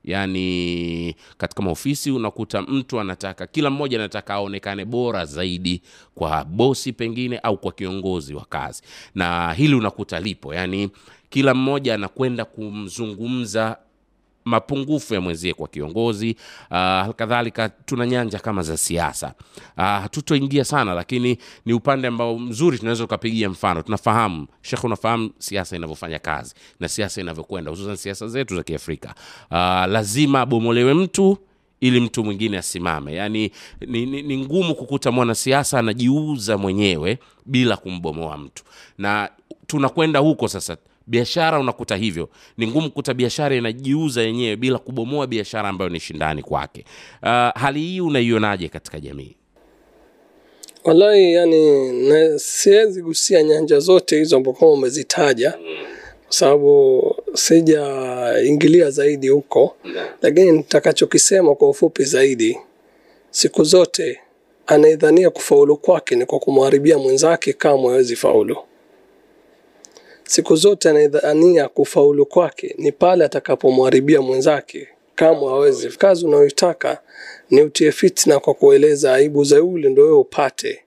Yaani 0.04 1.16
katika 1.38 1.62
maofisi 1.64 2.12
unakuta 2.12 2.62
mtu 2.62 3.00
anataka 3.00 3.48
kila 3.48 3.70
mmoja 3.70 4.00
anataka 4.00 4.34
aonekane 4.34 4.86
bora 4.86 5.26
zaidi 5.26 5.82
kwa 6.16 6.44
bosi 6.46 6.94
pengine 6.94 7.38
au 7.38 7.58
kwa 7.58 7.72
kiongozi 7.72 8.34
wa 8.34 8.46
kazi. 8.46 8.82
Na 9.16 9.54
hili 9.54 9.76
unakuta 9.76 10.20
lipo. 10.20 10.54
Yaani 10.54 10.90
kila 11.30 11.54
mmoja 11.54 11.96
anakwenda 11.96 12.46
kumzungumza 12.46 13.78
mapungufu 14.46 15.14
ya 15.14 15.22
mwenzie 15.22 15.54
kwa 15.54 15.68
kiongozi. 15.68 16.36
Uh, 16.72 16.78
halikadhalika 16.78 17.70
tuna 17.70 18.06
nyanja 18.08 18.40
kama 18.40 18.62
za 18.64 18.78
siasa. 18.78 19.34
Uh, 19.78 19.84
hatutoingia 19.84 20.66
sana 20.66 20.94
lakini 20.94 21.38
ni 21.66 21.74
upande 21.74 22.08
ambao 22.08 22.40
mzuri 22.40 22.78
tunaweza 22.80 23.04
tukapigia 23.04 23.50
mfano. 23.50 23.82
Tunafahamu 23.82 24.48
shekh 24.62 24.84
unafahamu 24.84 25.32
siasa 25.40 25.76
inavyofanya 25.76 26.20
kazi 26.20 26.54
na 26.80 26.88
siasa 26.88 27.22
inavyokwenda 27.22 27.72
hususan 27.72 27.96
siasa 27.96 28.28
zetu 28.28 28.56
za 28.56 28.64
kiafrika. 28.64 29.16
Uh, 29.52 29.58
lazima 29.92 30.42
abomolewe 30.42 30.94
mtu 30.94 31.38
ili 31.82 32.00
mtu 32.00 32.24
mwingine 32.24 32.58
asimame. 32.58 33.14
Yaani 33.16 33.52
ni, 33.88 34.06
ni, 34.06 34.22
ni 34.22 34.38
ngumu 34.38 34.76
kukuta 34.76 35.12
mwanasiasa 35.12 35.80
anajiuza 35.80 36.58
mwenyewe 36.58 37.20
bila 37.46 37.78
kumbomoa 37.78 38.38
mtu. 38.38 38.64
Na 38.98 39.30
tunakwenda 39.68 40.20
huko 40.20 40.48
sasa 40.48 40.78
biashara 41.08 41.60
unakuta 41.60 41.96
hivyo. 41.96 42.30
Ni 42.58 42.68
ngumu 42.68 42.92
kuta 42.92 43.14
biashara 43.14 43.56
inajiuza 43.56 44.22
yenyewe 44.22 44.56
bila 44.56 44.78
kubomoa 44.80 45.28
biashara 45.28 45.70
ambayo 45.70 45.90
ni 45.90 46.00
shindani 46.00 46.42
kwake. 46.44 46.86
Uh, 47.24 47.30
hali 47.56 47.80
hii 47.80 48.02
unaionaje 48.02 48.68
katika 48.70 49.00
jamii? 49.00 49.36
Wallahi 50.84 51.34
yani 51.34 52.40
siwezi 52.40 53.02
gusia 53.02 53.44
nyanja 53.44 53.80
zote 53.80 54.18
hizo 54.18 54.42
kama 54.42 54.72
umezitaja 54.72 55.52
kwa 55.52 56.34
sababu 56.40 57.16
sijaingilia 57.34 58.90
zaidi 58.92 59.28
huko. 59.28 59.76
Lakini 60.22 60.52
nitakachokisema 60.52 61.56
kwa 61.56 61.70
ufupi 61.70 62.04
zaidi 62.04 62.58
siku 63.32 63.64
zote 63.64 64.20
anayedhania 64.68 65.30
kufaulu 65.30 65.78
kwake 65.78 66.16
ni 66.16 66.26
kwa 66.26 66.40
kumharibia 66.40 66.98
mwenzake 66.98 67.54
kamwe 67.54 67.90
hawezi 67.92 68.16
faulu 68.16 68.58
siku 70.24 70.56
zote 70.56 70.90
anayedhania 70.90 71.68
kufaulu 71.68 72.26
kwake 72.26 72.76
ni 72.78 72.92
pale 72.92 73.26
atakapomharibia 73.26 74.22
mwenzake. 74.22 74.88
Kamwe 75.16 75.50
hawezi. 75.50 75.90
Kazi 75.90 76.26
unayoitaka 76.26 77.02
ni 77.50 77.62
utie 77.62 77.92
fitna 77.92 78.40
kwa 78.40 78.54
kueleza 78.54 79.14
aibu 79.14 79.44
za 79.44 79.56
yule 79.58 79.90
ndo 79.90 80.04
wewe 80.04 80.18
upate. 80.18 80.80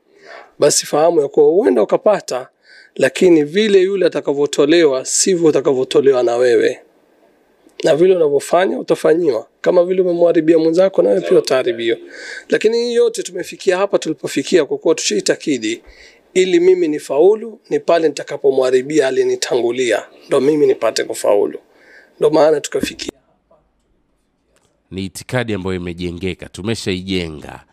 Basi 0.58 0.86
fahamu 0.86 1.20
ya 1.20 1.28
kuwa 1.28 1.46
huenda 1.46 1.82
ukapata 1.82 2.48
lakini 2.94 3.44
vile 3.44 3.80
yule 3.80 4.06
atakavyotolewa 4.06 5.04
sivyo 5.04 5.48
utakavyotolewa 5.48 6.22
na 6.22 6.36
wewe. 6.36 6.78
Na 7.84 7.96
vile 7.96 8.16
unavyofanya 8.16 8.78
utafanyiwa. 8.78 9.46
Kama 9.60 9.84
vile 9.84 10.02
umemharibia 10.02 10.58
mwenzako 10.58 11.02
nawe 11.02 11.20
pia 11.20 11.38
utaharibiwa 11.38 11.98
lakini 12.48 12.78
hii 12.78 12.94
yote 12.94 13.22
tumefikia 13.22 13.76
hapa 13.76 13.98
tulipofikia 13.98 14.64
kwa 14.64 14.78
kuwa 14.78 14.94
tushaitakidi 14.94 15.82
ili 16.36 16.60
mimi 16.60 16.88
ni 16.88 16.98
faulu 16.98 17.60
ni 17.70 17.80
pale 17.80 18.08
nitakapomharibia 18.08 19.08
aliyenitangulia 19.08 20.06
ndo 20.28 20.40
mimi 20.40 20.66
nipate 20.66 21.04
kufaulu. 21.04 21.58
Ndo 22.20 22.30
maana 22.30 22.60
tukafikia 22.60 23.12
ni 24.90 25.04
itikadi 25.04 25.54
ambayo 25.54 25.76
imejengeka 25.76 26.48
tumeshaijenga 26.48 27.64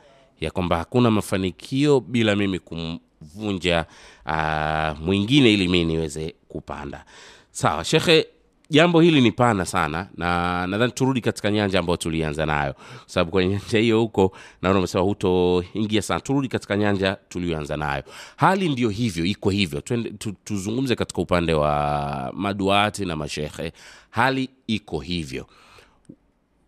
ya 0.41 0.51
kwamba 0.51 0.77
hakuna 0.77 1.11
mafanikio 1.11 1.99
bila 1.99 2.35
mimi 2.35 2.59
kumvunja 2.59 3.85
uh, 4.25 4.99
mwingine 4.99 5.53
ili 5.53 5.67
mimi 5.67 5.85
niweze 5.85 6.35
kupanda. 6.47 7.05
Sawa 7.51 7.83
shekhe 7.85 8.27
jambo 8.69 9.01
hili 9.01 9.21
ni 9.21 9.31
pana 9.31 9.65
sana 9.65 10.07
na 10.17 10.67
nadhani 10.67 10.91
turudi 10.91 11.21
katika 11.21 11.51
nyanja 11.51 11.79
ambayo 11.79 11.97
tulianza 11.97 12.45
nayo. 12.45 12.73
Kwa 12.73 12.83
sababu 13.07 13.31
kwenye 13.31 13.49
nyanja 13.53 13.79
hiyo 13.79 13.99
huko 13.99 14.37
naona 14.61 14.79
umesema 14.79 15.03
hutoingia 15.03 16.01
sana. 16.01 16.19
Turudi 16.19 16.47
katika 16.47 16.77
nyanja 16.77 17.17
tuliyoanza 17.29 17.77
nayo. 17.77 18.03
Hali 18.35 18.69
ndio 18.69 18.89
hivyo 18.89 19.25
iko 19.25 19.49
hivyo. 19.49 19.81
Tuende, 19.81 20.09
tu, 20.09 20.31
tuzungumze 20.43 20.95
katika 20.95 21.21
upande 21.21 21.53
wa 21.53 22.31
maduati 22.35 23.05
na 23.05 23.15
mashehe. 23.15 23.71
Hali 24.09 24.49
iko 24.67 24.99
hivyo. 24.99 25.47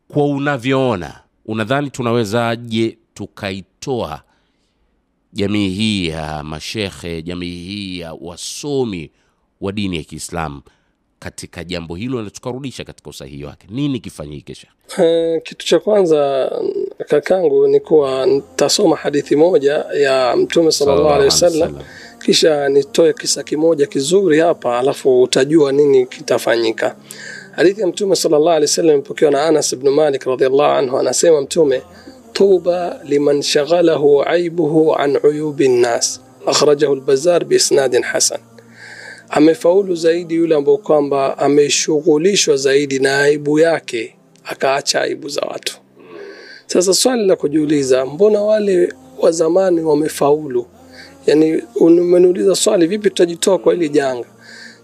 Kwa 0.07 0.25
unavyoona 0.25 1.19
unadhani 1.45 1.89
tunawezaje 1.89 2.97
tukaitoa 3.13 4.21
jamii 5.33 5.69
hii 5.69 6.07
ya 6.07 6.43
mashehe 6.43 7.21
jamii 7.21 7.63
hii 7.63 7.99
ya 7.99 8.13
wasomi 8.13 9.11
wa 9.61 9.71
dini 9.71 9.97
ya 9.97 10.03
kiislamu 10.03 10.61
katika 11.25 11.63
jambo 11.63 11.95
hilo 11.95 12.21
na 12.21 12.29
tukarudisha 12.29 12.83
katika 12.83 13.09
usahihi 13.09 13.43
wake. 13.43 13.67
Nini 13.69 13.99
kifanyike 13.99 14.55
shekhe 14.55 14.73
Eh, 15.03 15.41
kitu 15.43 15.65
cha 15.65 15.79
kwanza 15.79 16.51
kakangu 17.07 17.67
ni 17.67 17.79
kuwa 17.79 18.25
nitasoma 18.25 18.95
hadithi 18.95 19.35
moja 19.35 19.73
ya 19.93 20.35
mtume 20.35 20.71
sallallahu 20.71 21.07
alaihi 21.09 21.25
wasallam. 21.25 21.79
kisha 22.25 22.69
nitoe 22.69 23.13
kisa 23.13 23.43
kimoja 23.43 23.85
kizuri 23.85 24.39
hapa 24.39 24.79
alafu 24.79 25.21
utajua 25.21 25.71
nini 25.71 26.05
kitafanyika. 26.05 26.95
Hadithi 27.51 27.81
ya 27.81 27.87
mtume 27.87 28.15
sallallahu 28.15 28.49
alaihi 28.49 28.63
wasallam 28.63 28.93
imepokewa 28.93 29.31
na 29.31 29.43
Anas 29.45 29.75
bnu 29.75 29.91
Malik 29.91 30.23
radhiallahu 30.23 30.73
anhu. 30.73 30.97
Anasema 30.97 31.41
mtume 31.41 31.81
tuba 32.33 32.99
liman 33.03 33.41
shaghalahu 33.41 34.23
aibuhu 34.23 34.95
an 34.95 35.17
uyubi 35.23 35.67
nnas. 35.67 36.21
Akhrajahu 36.45 36.93
al-Bazzar 36.93 37.45
biisnadin 37.45 38.03
hasan 38.03 38.39
amefaulu 39.29 39.95
zaidi 39.95 40.35
yule 40.35 40.55
ambao 40.55 40.77
kwamba 40.77 41.37
ameshughulishwa 41.37 42.57
zaidi 42.57 42.99
na 42.99 43.19
aibu 43.19 43.59
yake 43.59 44.15
akaacha 44.45 45.01
aibu 45.01 45.29
za 45.29 45.41
watu. 45.41 45.77
Sasa 46.67 46.93
swali 46.93 47.27
la 47.27 47.35
kujiuliza 47.35 48.05
mbona 48.05 48.41
wale 48.41 48.93
wa 49.19 49.31
zamani 49.31 49.81
wamefaulu? 49.81 50.65
Yani 51.25 51.61
umeniuliza 51.75 52.55
swali 52.55 52.87
vipi 52.87 53.09
tutajitoa 53.09 53.57
kwa 53.59 53.73
hili 53.73 53.89
janga? 53.89 54.27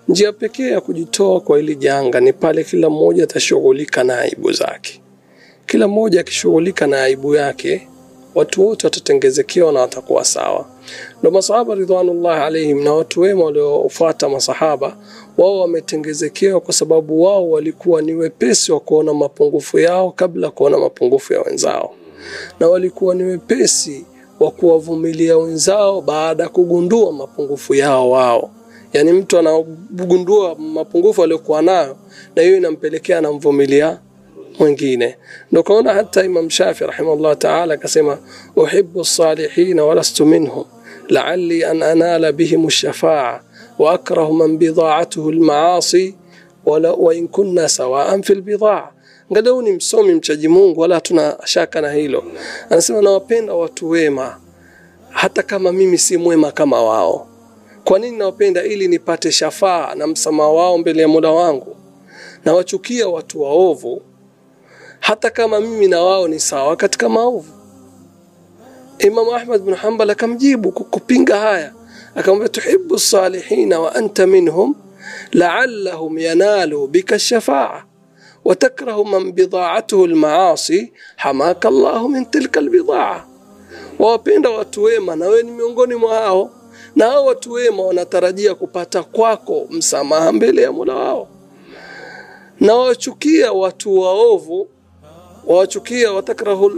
Njia 0.07 0.33
pekee 0.33 0.69
ya 0.71 0.81
kujitoa 0.81 1.39
kwa 1.41 1.57
hili 1.57 1.75
janga 1.75 2.19
ni 2.19 2.33
pale 2.33 2.63
kila 2.63 2.89
mmoja 2.89 3.23
atashughulika 3.23 4.03
na 4.03 4.19
aibu 4.19 4.51
zake. 4.51 5.01
Kila 5.65 5.87
mmoja 5.87 6.19
akishughulika 6.19 6.87
na 6.87 7.03
aibu 7.03 7.35
yake 7.35 7.87
watu 8.35 8.67
wote 8.67 8.87
watatengezekewa 8.87 9.71
na 9.71 9.79
watakuwa 9.79 10.25
sawa. 10.25 10.65
Ndo 11.21 11.31
masahaba 11.31 11.75
ridwanullah 11.75 12.43
alaihim 12.43 12.83
na 12.83 12.93
watu 12.93 13.21
wema 13.21 13.45
waliofuata 13.45 14.29
masahaba 14.29 14.97
wao 15.37 15.59
wametengezekewa 15.59 16.61
kwa 16.61 16.73
sababu 16.73 17.21
wao 17.23 17.49
walikuwa 17.49 18.01
ni 18.01 18.13
wepesi 18.13 18.71
wa 18.71 18.79
kuona 18.79 19.13
mapungufu 19.13 19.79
yao 19.79 20.11
kabla 20.11 20.47
ya 20.47 20.51
kuona 20.51 20.77
mapungufu 20.77 21.33
ya 21.33 21.41
wenzao. 21.41 21.93
Na 22.59 22.67
walikuwa 22.69 23.15
ni 23.15 23.23
wepesi 23.23 24.05
wa 24.39 24.51
kuwavumilia 24.51 25.37
wenzao 25.37 26.01
baada 26.01 26.43
ya 26.43 26.49
kugundua 26.49 27.11
mapungufu 27.11 27.75
yao 27.75 28.09
wao. 28.11 28.51
Yaani 28.93 29.11
mtu 29.13 29.37
anagundua 29.37 30.55
mapungufu 30.55 31.23
aliyokuwa 31.23 31.61
nayo 31.61 31.95
na 32.35 32.41
hiyo 32.41 32.57
inampelekea 32.57 33.17
anamvumilia 33.17 33.99
mwingine. 34.59 35.17
Ndio 35.51 35.63
kaona 35.63 35.93
hata 35.93 36.23
imam 36.23 36.49
shafi 36.49 36.85
rahimahullah 36.85 37.37
taala 37.37 37.73
akasema 37.73 38.17
uhibbu 38.55 39.05
salihina 39.05 39.85
walastu 39.85 40.25
minhum 40.25 40.65
laali 41.09 41.63
an 41.63 41.83
anala 41.83 42.31
bihim 42.31 42.69
shafaa 42.69 43.41
wa 43.79 43.93
akrahu 43.93 44.33
man 44.33 44.57
bidaatuhu 44.57 45.31
lmaasi 45.31 46.15
wain 46.97 47.27
kunna 47.27 47.69
sawaan 47.69 48.23
fi 48.23 48.35
lbidaa 48.35 48.87
ngadau 49.31 49.61
ni 49.61 49.71
msomi 49.71 50.13
mchaji 50.13 50.47
mungu 50.47 50.81
wala 50.81 50.95
hatuna 50.95 51.37
shaka 51.45 51.81
na 51.81 51.91
hilo. 51.91 52.23
Anasema 52.69 53.01
nawapenda 53.01 53.53
watu 53.53 53.89
wema 53.89 54.37
hata 55.09 55.43
kama 55.43 55.71
mimi 55.71 55.97
si 55.97 56.17
mwema 56.17 56.51
kama 56.51 56.83
wao. 56.83 57.27
Kwa 57.83 57.99
nini 57.99 58.17
nawapenda 58.17 58.63
ili 58.63 58.87
nipate 58.87 59.31
shafaa 59.31 59.95
na 59.95 60.07
msamaha 60.07 60.49
wao 60.49 60.77
mbele 60.77 61.01
ya 61.01 61.07
Mola 61.07 61.31
wangu? 61.31 61.75
Nawachukia 62.45 63.07
watu 63.07 63.41
waovu 63.41 64.01
hata 65.01 65.29
kama 65.29 65.59
mimi 65.59 65.87
na 65.87 66.01
wao 66.01 66.27
ni 66.27 66.39
sawa 66.39 66.75
katika 66.75 67.09
maovu. 67.09 67.51
imam 68.99 69.29
Ahmad 69.29 69.61
bin 69.61 69.75
Hanbal 69.75 70.09
akamjibu 70.09 70.71
kupinga 70.71 71.39
haya, 71.39 71.73
akamwambia 72.15 72.49
tuhibu 72.49 72.99
salihina 72.99 73.79
wa 73.79 73.95
anta 73.95 74.27
minhum 74.27 74.75
la'allahum 75.31 76.17
yanalu 76.19 76.87
bika 76.87 77.19
shafaa 77.19 77.83
watakrahu 78.45 79.05
man 79.05 79.31
bidaatuhu 79.31 80.07
lmaasi 80.07 80.93
hamaka 81.15 81.67
Allahu 81.67 82.09
min 82.09 82.25
tilka 82.25 82.61
lbidaa, 82.61 83.23
wawapenda 83.99 84.49
watu 84.49 84.83
wema 84.83 85.15
na 85.15 85.25
wewe 85.27 85.43
ni 85.43 85.51
miongoni 85.51 85.95
mwa 85.95 86.15
hao, 86.15 86.51
na 86.95 87.05
hao 87.07 87.25
watu 87.25 87.51
wema 87.51 87.83
wanatarajia 87.83 88.55
kupata 88.55 89.03
kwako 89.03 89.67
msamaha 89.69 90.31
mbele 90.31 90.61
ya 90.61 90.71
Mola 90.71 90.95
wao, 90.95 91.27
na 92.59 92.75
wachukia 92.75 93.51
watu 93.53 93.99
waovu 93.99 94.67
wawachukia 95.47 96.11
watakrahu 96.11 96.71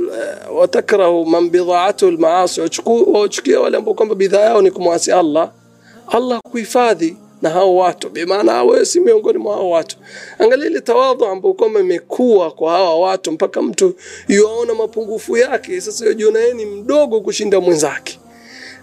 watakrahu 0.55 1.25
man 1.25 1.49
bidaatu 1.49 2.11
lmaasi, 2.11 2.61
wawachukia 2.85 3.59
wale 3.59 3.77
ambao 3.77 3.93
kwamba 3.93 4.15
bidhaa 4.15 4.39
yao 4.41 4.61
ni 4.61 4.71
kumwasi 4.71 5.11
Allah. 5.11 5.51
Allah 6.07 6.39
kuhifadhi 6.51 7.17
na 7.41 7.49
hao 7.49 7.75
watu. 7.75 8.09
Bimaana 8.09 8.63
wewe 8.63 8.85
si 8.85 8.99
miongoni 8.99 9.37
mwa 9.37 9.55
hao 9.55 9.69
watu. 9.69 9.97
Angalia 10.39 10.65
ile 10.67 10.81
tawadhu 10.81 11.25
ambayo 11.25 11.53
kwamba 11.53 11.79
imekuwa 11.79 12.51
kwa 12.51 12.71
hawa 12.71 12.99
watu 12.99 13.31
mpaka 13.31 13.61
mtu 13.61 13.95
yuaona 14.27 14.73
mapungufu 14.73 15.37
yake. 15.37 15.81
Sasa 15.81 16.05
yajiona 16.05 16.39
yeye 16.39 16.53
ni 16.53 16.65
mdogo 16.65 17.21
kushinda 17.21 17.59
mwenzake. 17.61 18.19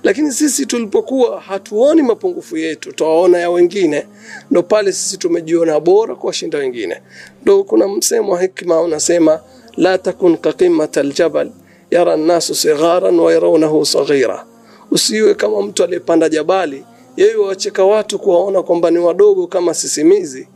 Lakini 0.03 0.33
sisi 0.33 0.67
tulipokuwa 0.67 1.41
hatuoni 1.41 2.03
mapungufu 2.03 2.57
yetu 2.57 2.93
twaona 2.93 3.39
ya 3.39 3.51
wengine. 3.51 4.07
Ndo 4.51 4.63
pale 4.63 4.93
sisi 4.93 5.17
tumejiona 5.17 5.81
bora 5.81 6.15
kuwashinda 6.15 6.59
wengine. 6.59 7.01
Ndo 7.43 7.65
kuna 7.65 7.89
msemo 7.89 8.33
wa 8.33 8.43
hikma 8.43 8.81
unasema 8.81 9.41
la 9.81 9.99
takun 9.99 10.37
kaqimata 10.37 11.01
aljabal 11.01 11.49
yara 11.91 12.17
nnasu 12.17 12.55
sigharan 12.55 13.19
wa 13.21 13.33
yarawnahu 13.33 13.87
saghira 13.87 14.45
usiwe 14.91 15.35
kama 15.35 15.63
mtu 15.63 15.85
aliyepanda 15.85 16.29
jabali. 16.29 16.85
Yeye 17.17 17.35
wacheka 17.37 17.85
watu 17.85 18.19
kuwaona 18.19 18.63
kwamba 18.63 18.91
ni 18.91 18.99
wadogo 18.99 19.47
kama 19.47 19.75
sisimizi. 19.75 20.49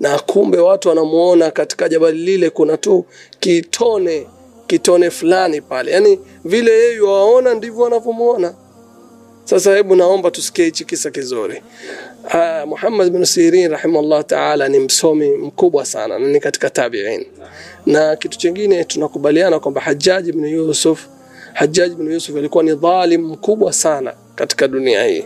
Na 0.00 0.18
kumbe 0.18 0.58
watu 0.58 0.88
wanamuona 0.88 1.50
katika 1.50 1.88
jabali 1.88 2.18
lile 2.18 2.50
kuna 2.50 2.76
tu 2.76 3.04
kitone 3.40 4.26
kitone 4.66 5.10
fulani 5.10 5.60
pale. 5.60 5.90
Yani 5.92 6.20
vile 6.44 6.72
yeye 6.72 7.00
waona 7.00 7.54
ndivyo 7.54 7.82
wanavyomuona 7.82 8.54
sasa 9.44 9.76
hebu 9.76 9.96
naomba 9.96 10.30
tusikie 10.30 10.64
hichi 10.64 10.84
kisa 10.84 11.10
kizuri. 11.10 11.62
Uh, 12.24 12.68
Muhammad 12.68 13.10
bin 13.12 13.24
Sirin 13.24 13.70
rahimahullah 13.70 14.24
taala 14.24 14.68
ni 14.68 14.78
msomi 14.78 15.36
mkubwa 15.36 15.84
sana 15.86 16.18
na 16.18 16.28
ni 16.28 16.40
katika 16.40 16.70
tabi'in. 16.70 17.26
Na 17.86 18.16
kitu 18.16 18.38
chingine 18.38 18.84
tunakubaliana 18.84 19.60
kwamba 19.60 19.80
Hajjaj 19.80 20.30
bin 20.30 20.44
Yusuf 20.44 21.06
Hajjaj 21.52 21.92
bin 21.92 22.12
Yusuf 22.12 22.36
alikuwa 22.36 22.64
ni 22.64 22.74
dhalim 22.74 23.22
mkubwa 23.26 23.72
sana 23.72 24.14
katika 24.34 24.68
dunia 24.68 25.04
hii. 25.04 25.24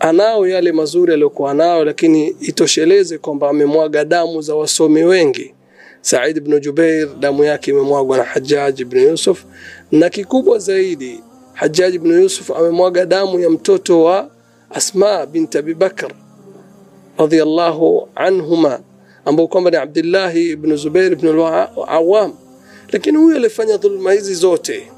Anao 0.00 0.46
yale 0.48 0.72
mazuri 0.72 1.12
aliyokuwa 1.12 1.54
nayo 1.54 1.84
lakini 1.84 2.26
itosheleze 2.40 3.18
kwamba 3.18 3.48
amemwaga 3.50 4.04
damu 4.04 4.42
za 4.42 4.54
wasomi 4.54 5.04
wengi. 5.04 5.54
Said 6.00 6.40
bin 6.40 6.60
Jubair 6.60 7.08
damu 7.20 7.44
yake 7.44 7.70
imemwagwa 7.70 8.16
na 8.18 8.24
Hajjaj 8.24 8.82
bin 8.82 9.02
Yusuf. 9.02 9.44
Na 9.92 10.10
kikubwa 10.10 10.58
zaidi 10.58 11.20
Hajjaj 11.54 11.94
ibn 11.94 12.10
Yusuf 12.22 12.50
amemwaga 12.50 13.06
damu 13.06 13.40
ya 13.40 13.50
mtoto 13.50 14.02
wa 14.02 14.30
Asma 14.70 15.26
bint 15.26 15.56
Abi 15.56 15.74
Bakr 15.74 16.10
radhiyallahu 17.18 18.08
anhuma 18.14 18.80
ambao 19.24 19.46
kwamba 19.46 19.70
ni 19.70 19.76
Abdullah 19.76 20.36
ibn 20.36 20.76
Zubair 20.76 21.12
ibn 21.12 21.28
al-Awwam. 21.28 22.32
Lakini 22.92 23.18
huyu 23.18 23.36
aliyefanya 23.36 23.76
dhulma 23.76 24.12
hizi 24.12 24.34
zote 24.34 24.88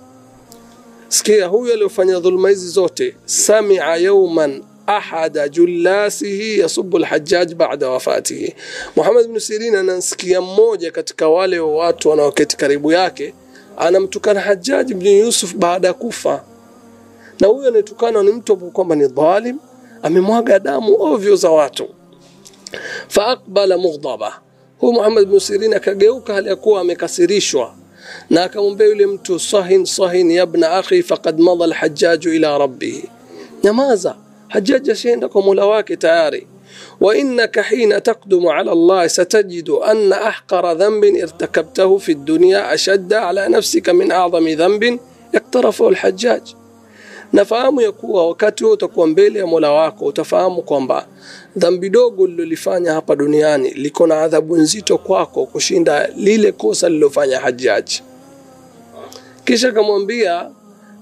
sikia 1.09 1.47
huyu 1.47 1.73
aliyofanya 1.73 2.19
dhulma 2.21 2.49
hizi 2.49 2.69
zote 2.69 3.17
samia 3.25 3.97
yawman 3.97 4.63
ahada 4.87 5.49
julasihi 5.49 6.59
yasubu 6.59 6.97
alhajjaj 6.97 7.55
bada 7.55 7.89
wafatihi. 7.91 8.55
Muhammad 8.97 9.25
ibn 9.25 9.39
Sirin 9.39 9.75
anasikia 9.75 10.41
mmoja 10.41 10.91
katika 10.91 11.29
wale 11.29 11.59
watu 11.59 12.09
wanaoketi 12.09 12.57
karibu 12.57 12.93
yake 12.93 13.35
anamtukana 13.77 14.41
Hajjaj 14.41 14.91
ibn 14.91 15.07
Yusuf 15.07 15.55
baada 15.57 15.89
ya 15.89 15.95
kufa. 15.95 16.45
Na 17.41 17.49
huyo 17.49 17.69
anayetukana 17.69 18.23
ni 18.23 18.33
mtu 18.33 18.57
kwamba 18.57 18.95
ni 18.97 19.09
dhalim 19.09 19.59
amemwaga 20.03 20.59
damu 20.59 20.97
ovyo 21.03 21.37
za 21.37 21.51
watu. 21.51 21.89
Faaqbala 23.09 23.79
mughdaba. 23.79 24.41
Huyu 24.79 24.93
Muhammad 24.93 25.23
ibn 25.23 25.39
Sirin 25.39 25.75
akageuka 25.75 26.35
hali 26.35 26.49
ya 26.49 26.57
kuwa 26.57 26.81
amekasirishwa 26.81 27.75
na 28.31 28.45
akamwambia 28.45 28.87
yule 28.87 29.07
mtu 29.07 29.39
sahin 29.41 29.85
sahin 29.85 30.31
yabna 30.31 30.71
akhi 30.71 31.03
faqad 31.03 31.39
madha 31.41 31.65
alhajjaju 31.65 32.33
ila 32.35 32.59
rabbih 32.59 33.05
nyamaza 33.65 34.17
hajjaj 34.49 34.91
ashaenda 34.91 35.29
kwa 35.29 35.43
Mola 35.43 35.67
wake 35.67 35.97
tayari 35.97 36.47
وإنك 37.02 37.60
حين 37.60 38.04
تقدم 38.04 38.48
على 38.48 38.72
الله 38.72 39.08
ستجد 39.08 39.70
أن 39.70 40.14
أحقر 40.14 40.72
ذنب 40.74 41.04
ارتكبته 41.06 41.98
في 41.98 42.12
الدنيا 42.12 42.74
أشد 42.74 43.14
على 43.14 43.48
نفسك 43.48 43.90
من 43.90 44.12
أعظم 44.12 44.48
ذنب 44.48 45.00
اقترفه 45.36 45.90
الحجاج 45.90 46.42
nafahamu 47.34 47.82
ya 47.82 47.92
kuwa 47.92 48.28
wakati 48.28 48.64
huo 48.64 48.74
utakuwa 48.74 49.08
mbele 49.08 49.40
ya 49.40 49.48
mola 49.48 49.72
wako 49.72 50.06
utafahamu 50.06 50.62
kwamba 50.62 51.08
dhambi 51.58 51.90
dogo 51.90 52.28
lilolifanya 52.28 52.94
hapa 52.94 53.16
duniani 53.16 53.70
liko 53.70 54.08
na 54.08 54.22
adhabu 54.22 54.58
nzito 54.58 54.98
kwako 54.98 55.46
kushinda 55.46 56.08
lile 56.16 56.52
kosa 56.52 56.90
lilofanya 56.90 57.40
hajaji 57.40 58.04
kisha 59.46 59.70
akamwambia 59.70 60.50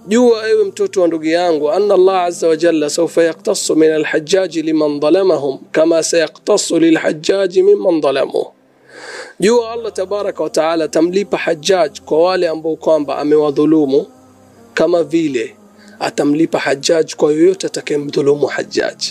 jua 0.09 0.49
ewe 0.49 0.65
mtoto 0.65 1.01
wa 1.03 1.09
ndugu 1.09 1.25
yangu 1.25 1.71
anna 1.73 1.95
Allah 1.95 2.23
azza 2.23 2.49
wa 2.49 2.57
jalla 2.57 2.91
yaktasu 3.23 3.77
min 3.77 3.91
alhajaji 3.91 4.63
liman 4.63 5.01
dhalamahum 5.01 5.59
kama 5.73 6.03
sayaktasu 6.03 6.79
lilhajaji 6.79 7.63
mimman 7.63 8.01
dhalamuh 8.01 8.47
jua 9.41 9.73
Allah 9.73 9.93
tabaraka 9.93 10.43
wa 10.43 10.51
taala 10.51 10.89
hajaj 11.39 12.01
kwa 12.01 12.23
wale 12.23 12.49
ambao 12.49 12.77
kwamba 12.77 13.19
amewadhulumu 13.19 14.07
kama 14.75 15.03
vile 15.03 15.57
atamlipa 16.01 16.59
hajaj 16.59 17.15
kwa 17.15 17.33
yoyote 17.33 17.67
atakayemdhulumu 17.67 18.47
hajaj 18.47 19.03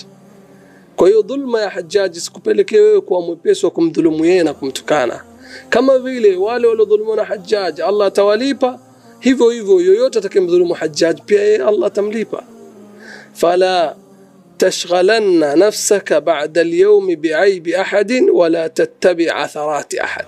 kwa 0.96 1.08
hiyo 1.08 1.22
dhulma 1.22 1.62
ya 1.62 1.70
hajaji 1.70 2.20
sikupelekee 2.20 2.80
wewe 2.80 3.02
kuwa 3.02 3.22
mwepesi 3.22 3.66
wa 3.66 3.72
kumdhulumu 3.72 4.26
yeye 4.26 4.44
na 4.44 4.54
kumtukana. 4.54 5.24
Kama 5.70 6.00
vile 6.00 6.36
wale 6.36 6.68
waliodhulumiwa 6.68 7.16
na 7.16 7.24
hajjaj 7.24 7.82
Allah 7.82 8.08
atawalipa 8.08 8.80
hivyo 9.22 9.50
hivyo 9.50 9.82
yoyote 9.82 10.20
atakayemdhulumu 10.20 10.74
hajjaj 10.74 11.18
pia 11.26 11.42
yeye 11.42 11.58
Allah 11.64 11.88
atamlipa. 11.88 12.44
Fala 13.34 13.96
tashghalanna 14.58 15.56
nafsaka 15.56 16.22
ba'da 16.22 16.62
al-yawm 16.62 17.16
bi'aibi 17.16 17.76
ahadin 17.76 18.30
wala 18.30 18.70
tattabi' 18.70 19.30
atharati 19.30 20.00
ahad. 20.00 20.26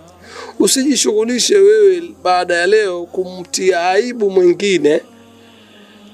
Usijishughulishe 0.60 1.56
wewe 1.58 2.01
baada 2.23 2.56
ya 2.56 2.67
leo 2.67 3.06
kumtia 3.06 3.89
aibu 3.89 4.29
mwingine 4.29 5.01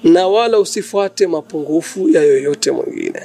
na 0.04 0.28
wala 0.28 0.60
usifuate 0.60 1.28
mapungufu 1.28 2.10
ya 2.10 2.22
yoyote 2.24 2.72
mwingine 2.72 3.22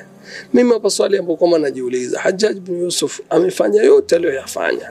mimi 0.54 0.72
hapa 0.72 0.90
swali 0.90 1.18
ambapo 1.18 1.36
kama 1.44 1.58
najiuliza 1.58 2.20
Hajjaj 2.20 2.58
bin 2.58 2.80
Yusuf 2.82 3.20
amefanya 3.30 3.82
yote 3.82 4.16
aliyoyafanya? 4.16 4.90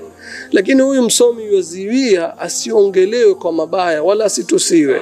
Lakini 0.52 0.82
huyu 0.82 1.02
msomi 1.04 1.46
yuziwia 1.46 2.40
asiongelewe 2.40 3.36
kwa 3.36 3.52
mabaya 3.52 4.04
wala 4.04 4.26
asitusiwe. 4.26 5.02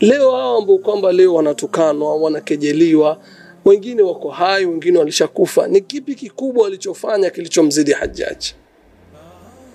Leo 0.00 0.30
hao 0.30 0.58
ambao 0.58 0.78
kwamba 0.78 1.12
leo 1.12 1.34
wanatukanwa 1.34 2.16
wanakejeliwa 2.16 3.20
wengine 3.64 4.02
wako 4.02 4.30
hai 4.30 4.66
wengine 4.66 4.98
walishakufa 4.98 5.66
ni 5.68 5.80
kipi 5.80 6.14
kikubwa 6.14 6.66
alichofanya 6.66 7.30
kilichomzidi 7.30 7.92
Hajjaj? 7.92 8.44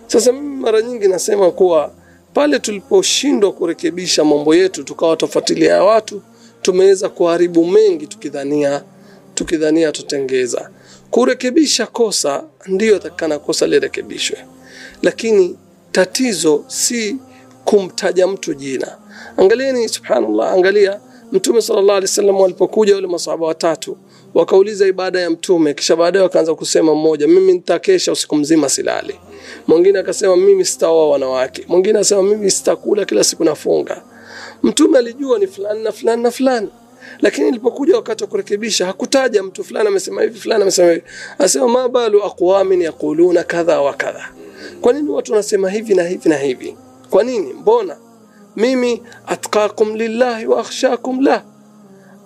Sasa 0.08 0.32
mimi 0.32 0.56
mara 0.56 0.82
nyingi 0.82 1.08
nasema 1.08 1.52
kuwa 1.52 1.92
pale 2.34 2.60
tuliposhindwa 2.60 3.52
kurekebisha 3.52 4.24
mambo 4.24 4.56
yetu 4.56 4.84
tukawa 4.84 5.16
tufuatilia 5.18 5.84
watu 5.84 6.22
tumeweza 6.62 7.10
kuharibu 7.10 7.66
mengi 7.66 8.08
tukidhania 8.08 8.84
tukidhania 9.34 9.92
tutengeza. 9.92 10.70
Kurekebisha 11.12 11.86
kosa 11.88 12.44
ndiyo 12.68 13.00
takana 13.00 13.40
kosa 13.40 13.68
lirekebishwe. 13.68 14.38
Lakini 15.02 15.58
tatizo 15.92 16.64
si 16.68 17.18
kumtaja 17.66 18.28
mtu 18.28 18.54
jina. 18.54 18.98
Angalieni 19.38 19.90
subhanallah 19.90 20.54
angalia 20.54 21.00
mtume 21.32 21.62
sallallahu 21.62 21.92
alaihi 21.92 22.06
wasallam 22.12 22.40
walipokuja 22.40 22.96
wale 22.96 23.08
masahaba 23.08 23.46
watatu 23.48 23.98
wakauliza 24.34 24.88
ibada 24.88 25.20
ya 25.20 25.30
mtume 25.30 25.74
kisha 25.74 25.96
baadaye 25.96 26.24
wakaanza 26.24 26.56
kusema 26.56 26.96
mmoja 26.96 27.28
mimi 27.28 27.54
nitakesha 27.54 28.12
usiku 28.12 28.36
mzima 28.36 28.70
silali. 28.70 29.16
Mwingine 29.68 30.00
akasema 30.00 30.36
mimi 30.38 30.66
sitaoa 30.66 31.10
wanawake. 31.10 31.66
Mwingine 31.68 31.96
akasema 32.00 32.24
mimi 32.24 32.52
sitakula 32.52 33.06
kila 33.06 33.24
siku 33.24 33.44
nafunga. 33.44 34.04
Mtume 34.64 34.98
alijua 34.98 35.40
ni 35.40 35.48
fulani 35.48 35.84
na 35.84 35.92
fulani 35.92 36.24
na 36.24 36.32
fulani 36.32 36.70
lakini 37.22 37.48
ilipokuja 37.48 37.96
wakati 37.96 38.24
wa 38.24 38.30
kurekebisha 38.30 38.86
hakutaja 38.86 39.44
mtu 39.44 39.64
fulani 39.64 39.88
amesema 39.88 40.22
hivi 40.22 40.40
fulani 40.40 40.62
amesema 40.62 40.92
hivi. 40.92 41.04
Asema 41.40 41.68
ma 41.68 41.90
balu 41.90 42.24
aqwamin 42.24 42.82
yaquluna 42.82 43.44
kadha 43.44 43.82
wa 43.82 43.94
kadha. 43.94 44.30
Kwa 44.82 44.94
nini 44.94 45.10
watu 45.10 45.32
wanasema 45.32 45.70
hivi 45.70 45.96
na 45.96 46.04
hivi 46.04 46.30
na 46.30 46.38
hivi? 46.38 46.78
Kwa 47.10 47.24
nini? 47.24 47.54
Mbona? 47.54 47.98
Mimi 48.56 49.04
atqakum 49.28 49.96
lillahi 49.96 50.46
wa 50.48 50.60
akhshakum 50.60 51.20
la 51.22 51.44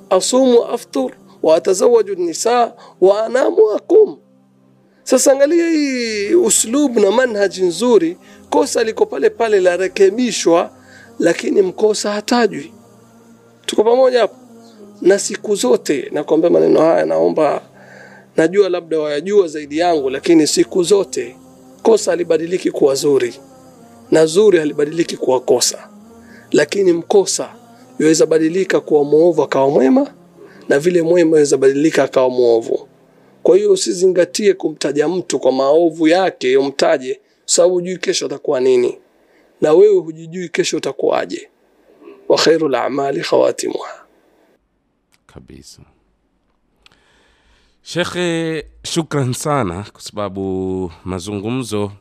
asumu 0.10 0.64
aftur 0.66 1.12
wa 1.44 1.56
atazawaju 1.56 2.16
nisa 2.16 2.74
wa 3.02 3.26
anamu 3.26 3.72
aqum 3.72 4.18
sasa 5.04 5.32
angalia 5.32 5.70
hii 5.70 6.36
uslubu 6.36 7.00
na 7.00 7.12
manhaji 7.12 7.64
nzuri 7.64 8.18
kosa 8.50 8.84
liko 8.84 9.06
pale 9.06 9.30
pale 9.30 9.60
larekebishwa, 9.60 10.72
lakini 11.20 11.62
mkosa 11.62 12.12
hatajwi. 12.12 12.74
Tuko 13.66 13.84
pamoja 13.84 14.20
hapo 14.20 14.36
na 15.02 15.20
siku 15.20 15.56
zote 15.56 16.10
nakwambia 16.12 16.50
maneno 16.50 16.80
haya 16.82 17.06
naomba 17.06 17.62
najua 18.38 18.70
labda 18.70 19.00
wayajua 19.00 19.48
zaidi 19.48 19.78
yangu 19.78 20.10
lakini 20.10 20.48
siku 20.48 20.84
zote 20.84 21.36
kosa 21.84 22.12
halibadiliki 22.12 22.72
kuwa 22.72 22.96
zuri 22.96 23.34
na 24.12 24.26
zuri 24.26 24.60
halibadiliki 24.60 25.18
kuwa 25.18 25.40
kosa. 25.40 25.90
Lakini 26.52 26.94
mkosa 26.94 27.56
yaweza 28.00 28.26
badilika 28.26 28.80
kuwa 28.80 29.04
mwovu 29.04 29.44
akawa 29.44 29.70
mwema 29.70 30.14
na 30.70 30.80
vile 30.80 31.02
mwema 31.02 31.38
yaweza 31.38 31.58
badilika 31.58 32.04
akawa 32.04 32.30
mwovu. 32.30 32.88
Kwa 33.44 33.58
hiyo 33.58 33.72
usizingatie 33.72 34.54
kumtaja 34.54 35.08
mtu 35.08 35.40
kwa 35.40 35.52
maovu 35.52 36.08
yake 36.08 36.58
umtaje 36.58 37.20
sababu 37.46 37.74
hujui 37.74 37.98
kesho 37.98 38.26
atakuwa 38.26 38.60
nini 38.60 38.98
na 39.62 39.74
wewe 39.74 39.96
hujijui 40.00 40.50
kesho 40.50 40.78
utakuwaje. 40.78 41.50
Wa 42.30 42.38
khairu 42.38 42.68
lamali 42.68 43.20
khawatimuha 43.22 44.07
kabisa. 45.42 45.82
Shekhe 47.82 48.66
shukran 48.84 49.34
sana 49.34 49.84
kwa 49.92 50.02
sababu 50.02 50.92
mazungumzo 51.06 51.92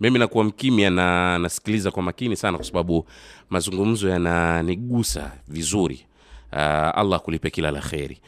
mimi 0.00 0.18
nakuwa 0.18 0.44
mkimya 0.44 0.90
na 0.90 1.38
nasikiliza 1.38 1.90
kwa 1.90 2.02
makini 2.02 2.36
sana 2.36 2.58
kwa 2.58 2.66
sababu 2.66 3.06
mazungumzo 3.50 4.08
yananigusa 4.08 5.32
vizuri. 5.48 6.06
Uh, 6.52 6.58
allah 6.98 7.20
kulipe 7.20 7.50
kila 7.50 7.70
la 7.70 7.80
kheri. 7.80 8.18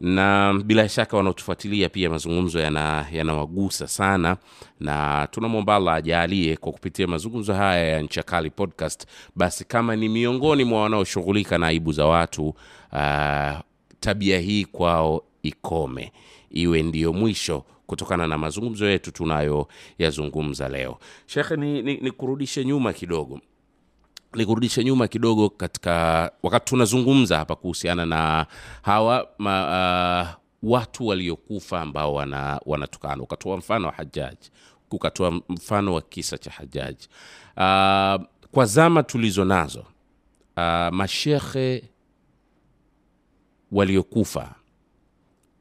Na 0.00 0.54
bila 0.64 0.88
shaka 0.88 1.16
wanaotufuatilia 1.16 1.88
pia 1.88 2.10
mazungumzo 2.10 2.58
yana- 2.60 3.06
yanawagusa 3.12 3.88
sana 3.88 4.36
na 4.80 5.26
tunamwomba 5.30 5.76
allah 5.76 5.94
ajaalie 5.94 6.56
kwa 6.56 6.72
kupitia 6.72 7.06
mazungumzo 7.06 7.54
haya 7.54 7.84
ya 7.84 8.02
nchakali 8.02 8.50
podcast 8.50 9.06
basi 9.36 9.64
kama 9.64 9.96
ni 9.96 10.08
miongoni 10.08 10.64
mwa 10.64 10.82
wanaoshughulika 10.82 11.58
na 11.58 11.66
aibu 11.66 11.92
za 11.92 12.06
watu 12.06 12.48
uh, 12.92 13.58
tabia 14.00 14.38
hii 14.40 14.64
kwao 14.64 15.24
ikome. 15.42 16.12
Iwe 16.50 16.82
ndiyo 16.82 17.12
mwisho 17.12 17.64
kutokana 17.86 18.26
na 18.26 18.38
mazungumzo 18.38 18.86
yetu 18.88 19.10
tunayoyazungumza 19.12 20.68
leo. 20.68 20.98
Shekhe 21.26 21.56
ni, 21.56 21.82
ni, 21.82 21.96
ni 21.96 22.64
nyuma 22.64 22.92
kidogo. 22.92 23.40
Nikurudishe 24.34 24.84
nyuma 24.84 25.08
kidogo 25.08 25.48
katika 25.50 26.30
wakati 26.42 26.64
tunazungumza 26.64 27.38
hapa 27.38 27.56
kuhusiana 27.56 28.06
na 28.06 28.46
hawa 28.82 29.28
ma, 29.38 30.34
uh, 30.62 30.70
watu 30.72 31.06
waliokufa 31.06 31.80
ambao 31.80 32.14
wana, 32.14 32.60
wanatukana. 32.66 33.22
Ukatoa 33.22 33.56
mfano 33.56 33.86
wa 33.88 33.92
hajaji 33.94 34.50
ukatoa 34.90 35.40
mfano 35.48 35.94
wa 35.94 36.02
kisa 36.02 36.38
cha 36.38 36.50
hajaji 36.50 37.08
uh, 37.56 38.26
kwa 38.50 38.66
zama 38.66 39.02
tulizo 39.02 39.44
nazo 39.44 39.84
uh, 40.56 40.88
mashekhe 40.92 41.82
waliokufa 43.72 44.54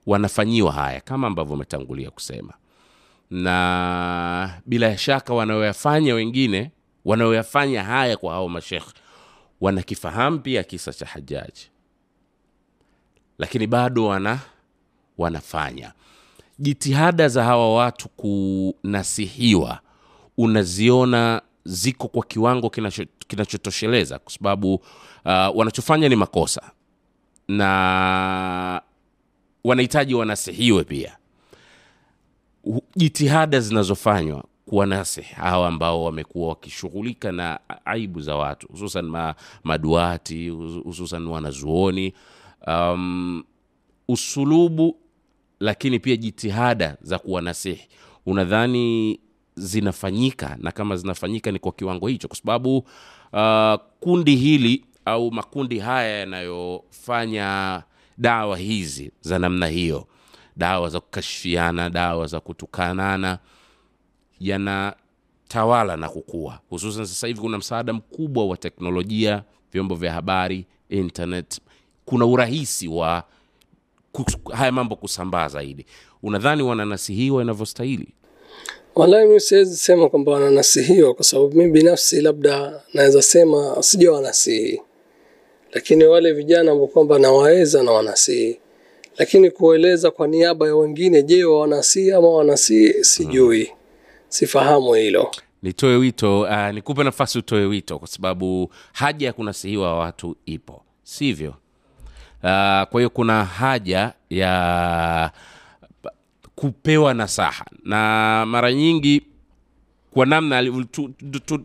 wanafanyiwa 0.05 0.71
haya 0.71 1.01
kama 1.01 1.27
ambavyo 1.27 1.53
umetangulia 1.53 2.11
kusema. 2.11 2.53
Na 3.29 4.61
bila 4.65 4.97
shaka 4.97 5.33
wanaoyafanya 5.33 6.15
wengine 6.15 6.71
wanaoyafanya 7.05 7.83
haya 7.83 8.17
kwa 8.17 8.33
hao 8.33 8.49
mashekhe 8.49 8.91
wanakifahamu 9.61 10.39
pia 10.39 10.63
kisa 10.63 10.93
cha 10.93 11.05
hajaji 11.05 11.69
lakini 13.37 13.67
bado 13.67 14.05
wana 14.05 14.39
wanafanya. 15.17 15.93
Jitihada 16.59 17.27
za 17.27 17.43
hawa 17.43 17.75
watu 17.75 18.09
kunasihiwa 18.09 19.79
unaziona 20.37 21.41
ziko 21.63 22.07
kwa 22.07 22.23
kiwango 22.25 22.67
kinacho- 22.67 23.07
kinachotosheleza 23.27 24.19
kwa 24.19 24.31
sababu 24.33 24.73
uh, 24.73 24.81
wanachofanya 25.55 26.09
ni 26.09 26.15
makosa 26.15 26.71
na 27.49 28.81
wanahitaji 29.63 30.13
wanasihiwe 30.15 30.83
pia. 30.83 31.17
Jitihada 32.95 33.59
zinazofanywa 33.59 34.43
kuwanasihi 34.65 35.33
hawa 35.33 35.67
ambao 35.67 36.03
wamekuwa 36.03 36.49
wakishughulika 36.49 37.31
na 37.31 37.59
aibu 37.85 38.21
za 38.21 38.35
watu 38.35 38.67
hususan 38.67 39.05
ma, 39.05 39.35
maduati 39.63 40.49
hususan 40.83 41.27
wanazuoni 41.27 42.13
um, 42.67 43.43
usulubu 44.07 44.95
lakini 45.59 45.99
pia 45.99 46.15
jitihada 46.15 46.97
za 47.01 47.19
kuwanasihi 47.19 47.87
unadhani 48.25 49.19
zinafanyika 49.55 50.57
na 50.59 50.71
kama 50.71 50.95
zinafanyika 50.97 51.51
ni 51.51 51.59
kwa 51.59 51.71
kiwango 51.71 52.07
hicho? 52.07 52.27
Kwa 52.27 52.37
sababu 52.37 52.77
uh, 53.33 53.75
kundi 53.99 54.35
hili 54.35 54.85
au 55.09 55.31
makundi 55.31 55.79
haya 55.79 56.17
yanayofanya 56.19 57.83
dawa 58.17 58.57
hizi 58.57 59.11
za 59.21 59.39
namna 59.39 59.67
hiyo. 59.67 60.07
Dawa 60.57 60.89
za 60.89 60.99
kukashifiana 60.99 61.89
dawa 61.89 62.27
za 62.27 62.39
kutukanana 62.39 63.39
yanatawala 64.39 65.97
na 65.97 66.09
kukua. 66.09 66.59
Hususan 66.69 67.05
sasa 67.05 67.27
hivi 67.27 67.39
kuna 67.39 67.57
msaada 67.57 67.93
mkubwa 67.93 68.45
wa 68.45 68.57
teknolojia 68.57 69.43
vyombo 69.71 69.95
vya 69.95 70.13
habari 70.13 70.65
internet. 70.89 71.59
Kuna 72.05 72.25
urahisi 72.25 72.87
wa 72.87 73.23
haya 74.53 74.71
mambo 74.71 74.95
kusambaa 74.95 75.47
zaidi. 75.47 75.85
Unadhani 76.23 76.63
wananasihiwa 76.63 77.41
inavyostahili? 77.43 78.07
Wallahi 78.95 79.25
mimi 79.27 79.39
siwezi 79.39 79.77
sema 79.77 80.09
kwamba 80.09 80.31
wananasihiwa 80.31 81.13
kwa 81.13 81.23
sababu 81.23 81.55
mimi 81.57 81.71
binafsi 81.71 82.21
labda 82.21 82.81
naweza 82.93 83.21
sema 83.21 83.77
sija 83.83 84.11
wanasihi, 84.11 84.81
lakini 85.73 86.03
wale 86.03 86.33
vijana 86.33 86.71
ambao 86.71 86.87
kwamba 86.87 87.19
nawaweza 87.19 87.83
na 87.83 87.91
wanasihi, 87.91 88.59
lakini 89.17 89.51
kueleza 89.51 90.11
kwa 90.11 90.27
niaba 90.27 90.67
ya 90.67 90.75
wengine, 90.75 91.23
je, 91.23 91.43
wanasihi 91.43 92.11
ama 92.11 92.29
wanasihi, 92.29 93.03
sijui, 93.03 93.71
sifahamu 94.27 94.93
hilo. 94.93 95.31
nitoe 95.63 95.95
wito 95.95 96.41
uh, 96.41 96.69
nikupe 96.69 97.03
nafasi 97.03 97.39
utoe 97.39 97.65
wito 97.65 97.99
kwa 97.99 98.07
sababu 98.07 98.71
haja 98.93 99.27
ya 99.27 99.33
kunasihiwa 99.33 99.97
watu 99.99 100.35
ipo. 100.45 100.83
Sivyo? 101.03 101.49
Uh, 102.43 102.83
kwa 102.83 102.89
hiyo 102.93 103.09
kuna 103.09 103.45
haja 103.45 104.13
ya 104.29 105.31
kupewa 106.55 107.13
nasaha. 107.13 107.65
Na 107.83 108.45
mara 108.47 108.73
nyingi 108.73 109.21
kwa 110.11 110.25
namna 110.25 110.63
tunarudi 110.63 110.87
tu, 110.91 111.13
tu, 111.39 111.57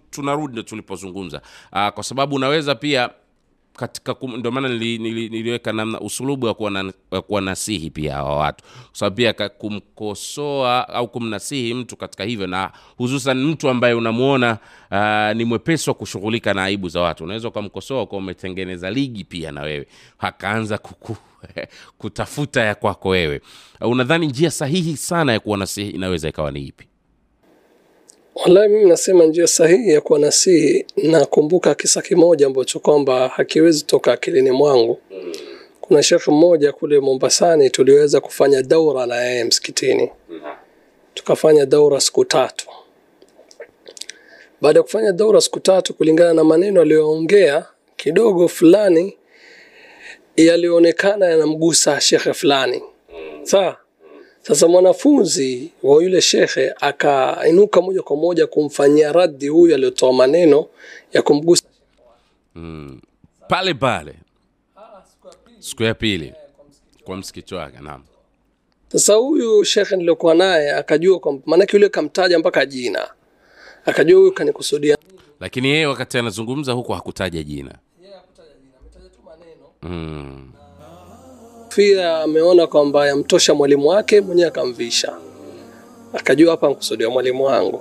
tu, 0.53 0.63
tulipozungumza. 0.63 1.41
Uh, 1.73 1.89
kwa 1.89 2.05
sababu 2.05 2.37
unaweza 2.37 2.75
pia 2.75 3.11
katika 3.77 4.17
ndio 4.37 4.51
maana 4.51 4.69
nili, 4.69 4.99
nili, 4.99 5.29
niliweka 5.29 5.73
namna 5.73 6.01
usulubu 6.01 6.47
wa 6.47 6.55
kuwa 6.55 6.71
na- 6.71 6.93
wa 7.11 7.23
kuwanasihi 7.23 7.91
pia 7.91 8.15
hawa 8.15 8.37
watu. 8.37 8.65
Kwa 8.65 8.73
sababu 8.99 9.17
pia 9.17 9.33
kumkosoa 9.49 10.89
au 10.89 11.09
kumnasihi 11.09 11.75
mtu 11.75 11.97
katika 11.97 12.25
hivyo 12.25 12.47
na 12.47 12.73
hususan 12.97 13.45
mtu 13.45 13.69
ambaye 13.69 13.95
unamwona 13.95 14.59
uh, 14.91 15.37
ni 15.37 15.45
mwepesi 15.45 15.91
wa 15.91 15.95
kushughulika 15.95 16.55
na 16.55 16.65
aibu 16.65 16.89
za 16.89 17.01
watu. 17.01 17.25
Unaweza 17.25 17.49
ukamkosoa 17.49 18.03
ukawa 18.03 18.19
umetengeneza 18.23 18.91
ligi 18.91 19.25
pia 19.25 19.53
na 19.53 19.63
wewe. 19.63 19.87
Akaanza 20.19 20.79
kutafuta 21.99 22.61
ya 22.65 22.75
kwako 22.75 23.09
wewe. 23.09 23.41
Unadhani 23.81 24.27
njia 24.27 24.51
sahihi 24.51 24.97
sana 24.97 25.33
ya 25.33 25.41
kuwanasihi 25.41 25.91
inaweza 25.91 26.29
ikawa 26.29 26.51
ni 26.51 26.67
ipi 26.67 26.87
Wallahi 28.35 28.69
mimi 28.69 28.89
nasema 28.91 29.25
njia 29.25 29.47
sahihi 29.47 29.91
ya 29.91 30.01
kuwa 30.01 30.19
nasihi, 30.19 30.87
nakumbuka 30.97 31.75
kisa 31.75 32.03
kimoja 32.03 32.47
ambacho 32.47 32.79
kwamba 32.81 33.29
hakiwezi 33.29 33.85
toka 33.85 34.13
akilini 34.13 34.51
mwangu. 34.51 34.99
Kuna 35.81 36.03
shekhe 36.03 36.31
mmoja 36.31 36.73
kule 36.73 37.01
Mombasani, 37.01 37.71
tuliweza 37.71 38.21
kufanya 38.21 38.63
daura 38.63 39.07
na 39.07 39.17
yeye 39.21 39.45
msikitini, 39.45 40.11
tukafanya 41.15 41.67
daura 41.67 42.01
siku 42.01 42.25
tatu. 42.25 42.67
Baada 44.61 44.79
ya 44.79 44.83
kufanya 44.83 45.13
daura 45.13 45.41
siku 45.41 45.61
tatu, 45.61 45.95
kulingana 45.95 46.35
na 46.35 46.45
maneno 46.45 46.81
aliyoongea 46.81 47.67
kidogo 47.97 48.49
fulani 48.49 49.17
yalionekana 50.37 51.27
yanamgusa 51.27 52.01
shekhe 52.01 52.33
fulani, 52.33 52.83
sawa 53.43 53.77
sasa 54.47 54.69
mwanafunzi 54.69 55.71
wa 55.83 56.03
yule 56.03 56.21
shekhe 56.21 56.75
akainuka 56.81 57.81
moja 57.81 58.03
kwa 58.03 58.17
moja 58.17 58.47
kumfanyia 58.47 59.13
raddi 59.13 59.49
huyu 59.49 59.75
aliyotoa 59.75 60.13
maneno 60.13 60.67
ya 61.13 61.23
kumgusa. 61.23 61.65
pale 63.49 63.75
pale. 63.75 64.15
Siku 65.59 65.83
ya 65.83 65.95
pili. 65.95 66.33
Kwa 67.05 67.17
msikiti 67.17 67.55
wake 67.55 67.79
naam. 67.81 68.03
Sasa 68.93 69.15
huyu 69.15 69.65
shekhe 69.65 69.97
niliokuwa 69.97 70.35
naye 70.35 70.73
akajua 70.73 71.19
kwa 71.21 71.39
maanake 71.47 71.77
yule 71.77 71.89
kamtaja 71.89 72.39
mpaka 72.39 72.67
jina, 72.67 73.09
akajua 73.85 74.19
huyu 74.21 74.33
kanikusudia. 74.33 74.99
Lakini 75.41 75.69
yeye 75.69 75.87
wakati 75.87 76.19
anazungumza 76.19 76.73
huku 76.73 76.93
hakutaja 76.93 77.43
jina. 77.43 77.75
Mm. 79.83 80.53
Pia 81.77 82.19
ameona 82.19 82.67
kwamba 82.67 83.07
yamtosha 83.07 83.55
mwalimu 83.55 83.89
wake 83.89 84.21
mwenyewe 84.21 84.49
akamvisha, 84.49 85.13
akajua 86.13 86.51
hapa 86.51 86.69
nkusudia 86.69 87.11
mwalimu 87.11 87.45
wangu. 87.45 87.81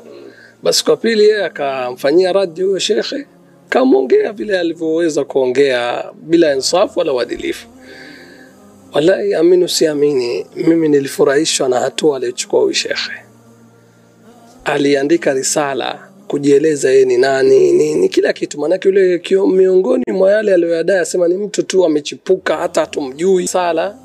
Basi 0.63 0.85
kwa 0.85 0.97
pili 0.97 1.23
yeye 1.23 1.45
akamfanyia 1.45 2.33
radi 2.33 2.61
huyo 2.61 2.79
shekhe, 2.79 3.27
kamwongea 3.69 4.33
vile 4.33 4.59
alivyoweza 4.59 5.23
kuongea 5.25 6.03
bila 6.21 6.55
insafu 6.55 6.99
wala 6.99 7.13
uadilifu. 7.13 7.67
Wallahi, 8.93 9.33
amini 9.33 9.63
usiamini, 9.63 10.45
mimi 10.55 10.89
nilifurahishwa 10.89 11.69
na 11.69 11.79
hatua 11.79 12.15
aliyochukua 12.17 12.59
huyu 12.61 12.73
shekhe. 12.73 13.11
Aliandika 14.65 15.33
risala 15.33 16.07
kujieleza 16.33 16.89
yeye 16.91 17.05
ni 17.05 17.17
nani, 17.17 17.71
ni, 17.71 17.95
ni 17.95 18.09
kila 18.09 18.33
kitu. 18.33 18.59
Maanake 18.59 18.87
yule 18.89 19.21
miongoni 19.53 20.03
mwa 20.07 20.31
yale 20.31 20.53
aliyoyadai 20.53 20.97
asema 20.97 21.27
ni 21.27 21.37
mtu 21.37 21.63
tu 21.63 21.85
amechipuka, 21.85 22.57
hata 22.57 22.81
hatumjui. 22.81 23.47
Sala 23.47 23.95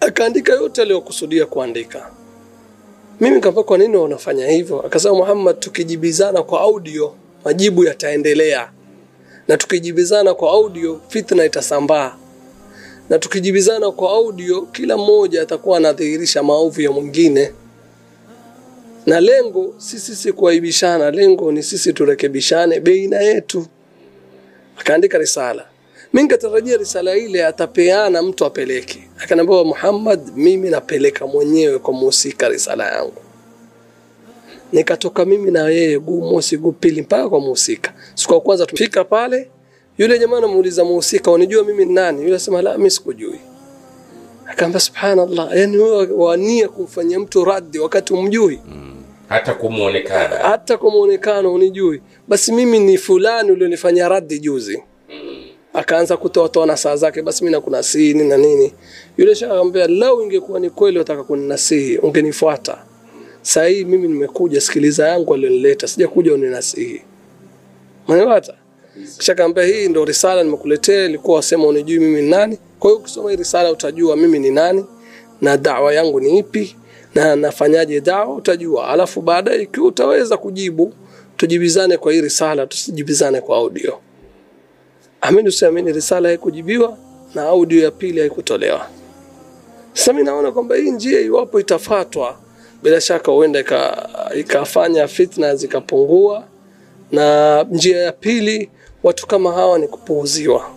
akaandika 0.00 0.52
yote 0.52 0.82
aliyokusudia 0.82 1.46
kuandika. 1.46 2.10
Mimi 3.20 3.34
nikamwambia 3.34 3.62
kwa 3.64 3.78
nini 3.78 3.96
unafanya 3.96 4.46
hivyo? 4.48 4.80
Akasema 4.86 5.14
Muhammad, 5.14 5.58
tukijibizana 5.60 6.42
kwa 6.42 6.60
audio 6.60 7.14
majibu 7.44 7.84
yataendelea, 7.84 8.70
na 9.48 9.56
tukijibizana 9.56 10.34
kwa 10.34 10.50
audio 10.52 11.00
fitna 11.08 11.44
itasambaa, 11.44 12.16
na 13.10 13.18
tukijibizana 13.18 13.90
kwa 13.90 14.10
audio 14.10 14.62
kila 14.62 14.96
mmoja 14.96 15.42
atakuwa 15.42 15.76
anadhihirisha 15.76 16.42
maovu 16.42 16.80
ya 16.80 16.90
mwingine, 16.90 17.52
na 19.06 19.20
lengo 19.20 19.74
si 19.78 19.98
sisi 20.00 20.32
kuaibishana, 20.32 21.10
lengo 21.10 21.52
ni 21.52 21.62
sisi 21.62 21.92
turekebishane 21.92 22.80
baina 22.80 23.20
yetu. 23.20 23.66
Akaandika 24.78 25.18
risala 25.18 25.66
mi 26.12 26.22
nikatarajia 26.22 26.76
risala 26.76 27.16
ile 27.16 27.46
atapeana 27.46 28.22
mtu 28.22 28.44
apeleke. 28.44 29.08
Akaniambia 29.24 29.64
Muhammad, 29.64 30.20
mimi 30.36 30.70
napeleka 30.70 31.26
mwenyewe 31.26 31.78
kwa 31.78 31.94
muhusika 31.94 32.48
risala 32.48 32.92
yangu. 32.92 33.22
Nikatoka 34.72 35.24
mimi 35.24 35.50
na 35.50 35.68
yeye 35.68 35.98
guu 35.98 36.20
mosi 36.20 36.56
guu 36.56 36.72
pili 36.72 37.02
mpaka 37.02 37.28
kwa 37.28 37.40
muhusika. 37.40 37.92
Siku 38.14 38.34
ya 38.34 38.40
kwanza 38.40 38.66
tumefika 38.66 39.04
pale, 39.04 39.50
yule 39.98 40.18
jamaa 40.18 40.38
anamuuliza 40.38 40.84
muhusika, 40.84 41.30
unijua 41.30 41.64
mimi 41.64 41.84
ni 41.84 41.92
nani? 41.94 42.22
Yule 42.22 42.36
asema 42.36 42.62
la, 42.62 42.78
mimi 42.78 42.90
sikujui. 42.90 43.40
Akaambia 44.46 44.80
subhanallah, 44.80 45.50
yani 45.56 45.76
wewe 45.76 46.06
wania 46.12 46.68
kumfanyia 46.68 47.20
mtu 47.20 47.44
radi 47.44 47.78
wakati 47.78 48.14
umjui 48.14 48.60
hata 49.28 49.54
kumwonekana 49.54 50.36
hata 50.36 50.76
kwa 50.78 50.90
muonekano 50.90 51.54
unijui, 51.54 52.02
basi 52.28 52.52
mimi 52.52 52.78
ni 52.80 52.98
fulani 52.98 53.52
ulionifanyia 53.52 54.08
raddi 54.08 54.38
juzi 54.38 54.82
akaanza 55.74 56.16
kutoa 56.16 56.48
toa 56.48 56.76
saa 56.76 56.96
zake, 56.96 57.22
basi 57.22 57.44
mimi 57.44 57.52
nakunasihi 57.52 58.14
nini 58.14 58.28
na 58.28 58.36
nini. 58.36 58.72
Yule 59.16 59.34
shaka 59.34 59.52
akamwambia, 59.52 59.86
lau 59.86 60.22
ingekuwa 60.22 60.60
ni 60.60 60.70
kweli 60.70 60.96
unataka 60.98 61.24
kuninasihi 61.24 61.98
ungenifuata. 61.98 62.78
Sasa 63.42 63.66
hii 63.66 63.84
mimi 63.84 64.08
nimekuja, 64.08 64.60
sikiliza 64.60 65.08
yangu 65.08 65.34
alionileta, 65.34 65.88
sijakuja 65.88 66.34
uninasihi. 66.34 67.02
Maniwata 68.08 68.54
kisha 69.18 69.32
akamwambia, 69.32 69.64
hii 69.64 69.88
ndo 69.88 70.04
risala 70.04 70.42
nimekuletea, 70.44 71.04
ilikuwa 71.04 71.36
wasema 71.36 71.66
unijui 71.66 71.98
mimi 71.98 72.22
ni 72.22 72.30
nani. 72.30 72.58
Kwa 72.78 72.90
hiyo 72.90 73.00
ukisoma 73.00 73.30
hii 73.30 73.36
risala 73.36 73.72
utajua 73.72 74.16
mimi 74.16 74.38
ni 74.38 74.50
nani 74.50 74.84
na 75.40 75.56
dawa 75.56 75.94
yangu 75.94 76.20
ni 76.20 76.38
ipi 76.38 76.76
na 77.16 77.36
nafanyaje 77.36 78.00
dawa, 78.00 78.34
utajua. 78.34 78.88
Alafu 78.88 79.20
baadaye 79.22 79.62
ikiwa 79.62 79.86
utaweza 79.86 80.36
kujibu, 80.36 80.92
tujibizane 81.36 81.96
kwa 81.96 82.12
hii 82.12 82.20
risala, 82.20 82.66
tusijibizane 82.66 83.40
kwa 83.40 83.56
audio. 83.56 83.98
Amini 85.20 85.48
usiamini, 85.48 85.92
risala 85.92 86.28
haikujibiwa 86.28 86.96
na 87.34 87.42
audio 87.42 87.82
ya 87.84 87.90
pili 87.90 88.20
haikutolewa. 88.20 88.86
Sasa 89.92 90.12
mimi 90.12 90.24
naona 90.24 90.52
kwamba 90.52 90.76
hii 90.76 90.90
njia 90.90 91.20
iwapo 91.20 91.60
itafatwa, 91.60 92.36
bila 92.82 93.00
shaka 93.00 93.32
huenda 93.32 93.64
ikafanya 94.34 95.08
fitna 95.08 95.56
zikapungua, 95.56 96.44
na 97.12 97.62
njia 97.70 97.96
ya 97.98 98.12
pili, 98.12 98.70
watu 99.02 99.26
kama 99.26 99.52
hawa 99.52 99.78
ni 99.78 99.88
kupuuziwa. 99.88 100.70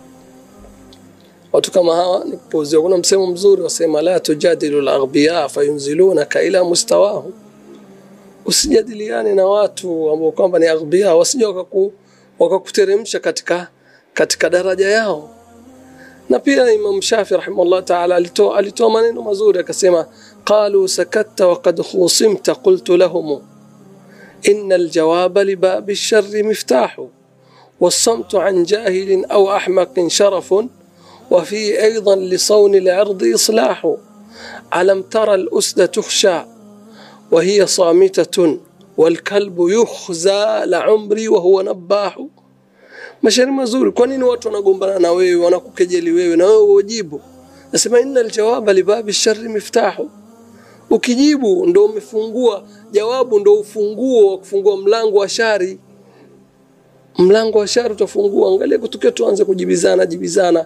Watu 1.52 1.72
kama 1.72 1.94
hawa 1.96 2.24
ni 2.24 2.32
kupuuziwa. 2.36 2.82
Kuna 2.82 2.96
msemo 2.98 3.26
mzuri 3.26 3.62
wasema, 3.62 4.02
la 4.02 4.20
tujadilu 4.20 4.80
laghbiya 4.80 5.48
fayunzilunaka 5.48 6.42
ila 6.42 6.64
mustawahu, 6.64 7.32
usijadiliane 8.44 9.34
na 9.34 9.46
watu 9.46 10.10
ambao 10.10 10.32
kwamba 10.32 10.58
ni 10.58 10.66
aghbiya, 10.66 11.14
wasije 11.16 11.44
wakaku 11.46 11.92
wakakuteremsha 12.38 13.20
katika 13.20 13.68
katika 14.14 14.50
daraja 14.50 14.88
yao. 14.88 15.30
Na 16.28 16.38
pia 16.38 16.72
Imam 16.72 17.02
Shafi 17.02 17.34
rahimahullah 17.36 17.84
taala 17.84 18.16
alitoa 18.16 18.58
alitoa 18.58 18.90
maneno 18.90 19.22
mazuri 19.22 19.58
akasema, 19.60 20.06
qalu 20.44 20.88
sakatta 20.88 21.46
wa 21.48 21.56
qad 21.60 21.82
khusimta 21.82 22.54
qultu 22.54 22.96
lahum 22.96 23.40
inna 24.42 24.74
aljawaba 24.74 25.44
libabi 25.44 25.96
sharri 25.96 26.42
miftahu 26.42 27.10
والصمت 27.80 28.34
عن 28.34 28.62
جاهل 28.62 29.24
أو 29.24 29.56
أحمق 29.56 30.06
شرف 30.08 30.54
وفي 31.31 31.83
أيضا 31.83 32.15
لصون 32.15 32.75
العرض 32.75 33.23
إصلاح 33.35 33.95
ألم 34.75 35.01
ترى 35.01 35.35
الأسد 35.35 35.87
تخشى 35.87 36.39
وهي 37.31 37.67
صامتة 37.67 38.57
والكلب 38.97 39.55
يخزى 39.59 40.61
لعمري 40.65 41.27
وهو 41.27 41.61
نباح 41.61 42.19
mashairi 43.23 43.51
mazuri. 43.51 43.91
Kwa 43.91 44.07
nini 44.07 44.23
watu 44.23 44.47
wanagombana 44.47 44.99
na 44.99 45.11
wewe, 45.11 45.35
wanakukejeli 45.45 46.11
wewe 46.11 46.35
na 46.35 46.45
wewe 46.45 46.73
ujibu? 46.73 47.21
Nasema 47.73 47.99
inna 47.99 48.19
aljawaba 48.19 48.73
libabi 48.73 49.13
sharri 49.13 49.49
miftahu, 49.49 50.09
ukijibu 50.89 51.65
ndo 51.65 51.85
umefungua 51.85 52.63
jawabu, 52.91 53.39
ndo 53.39 53.53
ufunguo 53.53 54.31
wa 54.31 54.37
kufungua 54.37 54.77
mlango 54.77 55.17
wa 55.17 55.29
shari. 55.29 55.79
Mlango 57.17 57.57
wa 57.59 57.67
shari 57.67 57.93
utafungua. 57.93 58.51
Angalia 58.51 58.79
kutukia, 58.79 59.11
tuanze 59.11 59.45
kujibizana 59.45 60.05
jibizana. 60.05 60.65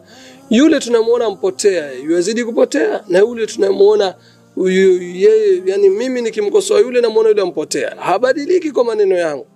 yule 0.54 0.80
tunamuona 0.80 1.30
mpotea, 1.30 1.92
yuazidi 1.92 2.44
kupotea, 2.44 3.04
na 3.08 3.18
yule 3.18 3.46
tunamuona 3.46 4.14
yeye, 4.56 5.62
yani 5.66 5.88
mimi 5.88 6.22
nikimkosoa 6.22 6.80
yule 6.80 7.00
namuona 7.00 7.28
yule 7.28 7.42
ampotea, 7.42 7.94
habadiliki 7.98 8.70
kwa 8.72 8.84
maneno 8.84 9.16
yangu 9.18 9.46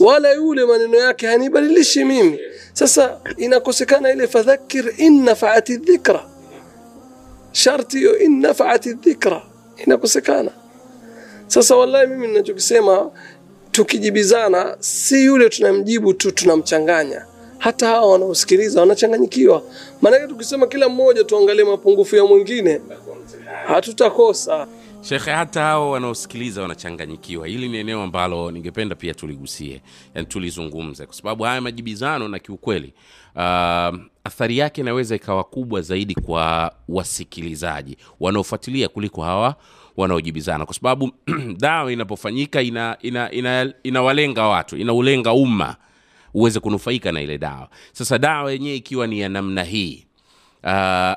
wala 0.00 0.32
yule 0.32 0.64
maneno 0.64 0.96
yake 0.98 1.26
hanibadilishi 1.26 2.04
mimi. 2.04 2.38
Sasa 2.72 3.20
inakosekana 3.36 4.12
ile 4.12 4.26
fadhakir 4.28 4.92
in 4.98 5.24
nafaati 5.24 5.76
dhikra, 5.76 6.24
sharti 7.52 7.98
hiyo 7.98 8.18
in 8.18 8.40
nafaati 8.40 8.92
dhikra 8.92 9.42
inakosekana. 9.86 10.50
Sasa 11.46 11.76
wallahi, 11.76 12.06
mimi 12.06 12.26
ninachokisema, 12.26 13.10
tukijibizana, 13.72 14.76
si 14.80 15.24
yule 15.24 15.48
tunamjibu 15.48 16.14
tu 16.14 16.32
tunamchanganya, 16.32 17.26
hata 17.58 17.86
hawa 17.86 18.12
wanaosikiliza 18.12 18.80
wanachanganyikiwa. 18.80 19.62
Maanake 20.06 20.26
tukisema 20.26 20.66
kila 20.66 20.88
mmoja 20.88 21.24
tuangalie 21.24 21.64
mapungufu 21.64 22.16
ya 22.16 22.24
mwingine, 22.24 22.80
hatutakosa. 23.66 24.66
Shekhe, 25.00 25.30
hata 25.30 25.60
hao 25.62 25.90
wanaosikiliza 25.90 26.62
wanachanganyikiwa. 26.62 27.46
Hili 27.46 27.68
ni 27.68 27.78
eneo 27.78 28.02
ambalo 28.02 28.50
ningependa 28.50 28.94
pia 28.94 29.14
tuligusie, 29.14 29.82
yani 30.14 30.26
tulizungumze, 30.26 31.06
kwa 31.06 31.14
sababu 31.14 31.44
haya 31.44 31.60
majibizano 31.60 32.28
na 32.28 32.38
kiukweli, 32.38 32.92
uh, 33.34 33.42
athari 34.24 34.58
yake 34.58 34.80
inaweza 34.80 35.14
ikawa 35.16 35.44
kubwa 35.44 35.80
zaidi 35.80 36.14
kwa 36.14 36.72
wasikilizaji 36.88 37.96
wanaofuatilia 38.20 38.88
kuliko 38.88 39.22
hawa 39.22 39.54
wanaojibizana, 39.96 40.66
kwa 40.66 40.74
sababu 40.74 41.10
dawa 41.60 41.92
inapofanyika 41.92 42.62
ina, 42.62 42.96
ina, 43.02 43.30
ina, 43.32 43.72
inawalenga 43.82 44.46
watu, 44.46 44.76
inaulenga 44.76 45.32
umma 45.32 45.76
uweze 46.36 46.60
kunufaika 46.60 47.12
na 47.12 47.20
ile 47.22 47.38
dawa. 47.38 47.68
Sasa 47.92 48.18
dawa 48.18 48.52
yenyewe 48.52 48.76
ikiwa 48.76 49.06
ni 49.06 49.20
ya 49.20 49.28
namna 49.28 49.64
hii 49.64 50.02
Uh, 50.64 50.72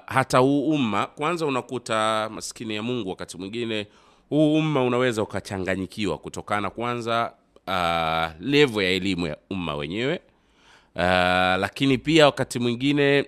hata 0.05 0.37
huu 0.37 0.69
umma 0.69 1.05
kwanza, 1.05 1.45
unakuta 1.45 2.29
maskini 2.33 2.75
ya 2.75 2.83
Mungu, 2.83 3.09
wakati 3.09 3.37
mwingine 3.37 3.87
huu 4.29 4.55
umma 4.55 4.83
unaweza 4.83 5.23
ukachanganyikiwa 5.23 6.17
kutokana 6.17 6.69
kwanza, 6.69 7.33
uh, 7.67 8.47
levo 8.47 8.81
ya 8.81 8.89
elimu 8.89 9.27
ya 9.27 9.37
umma 9.49 9.75
wenyewe, 9.75 10.19
uh, 10.95 11.01
lakini 11.59 11.97
pia 11.97 12.25
wakati 12.25 12.59
mwingine 12.59 13.25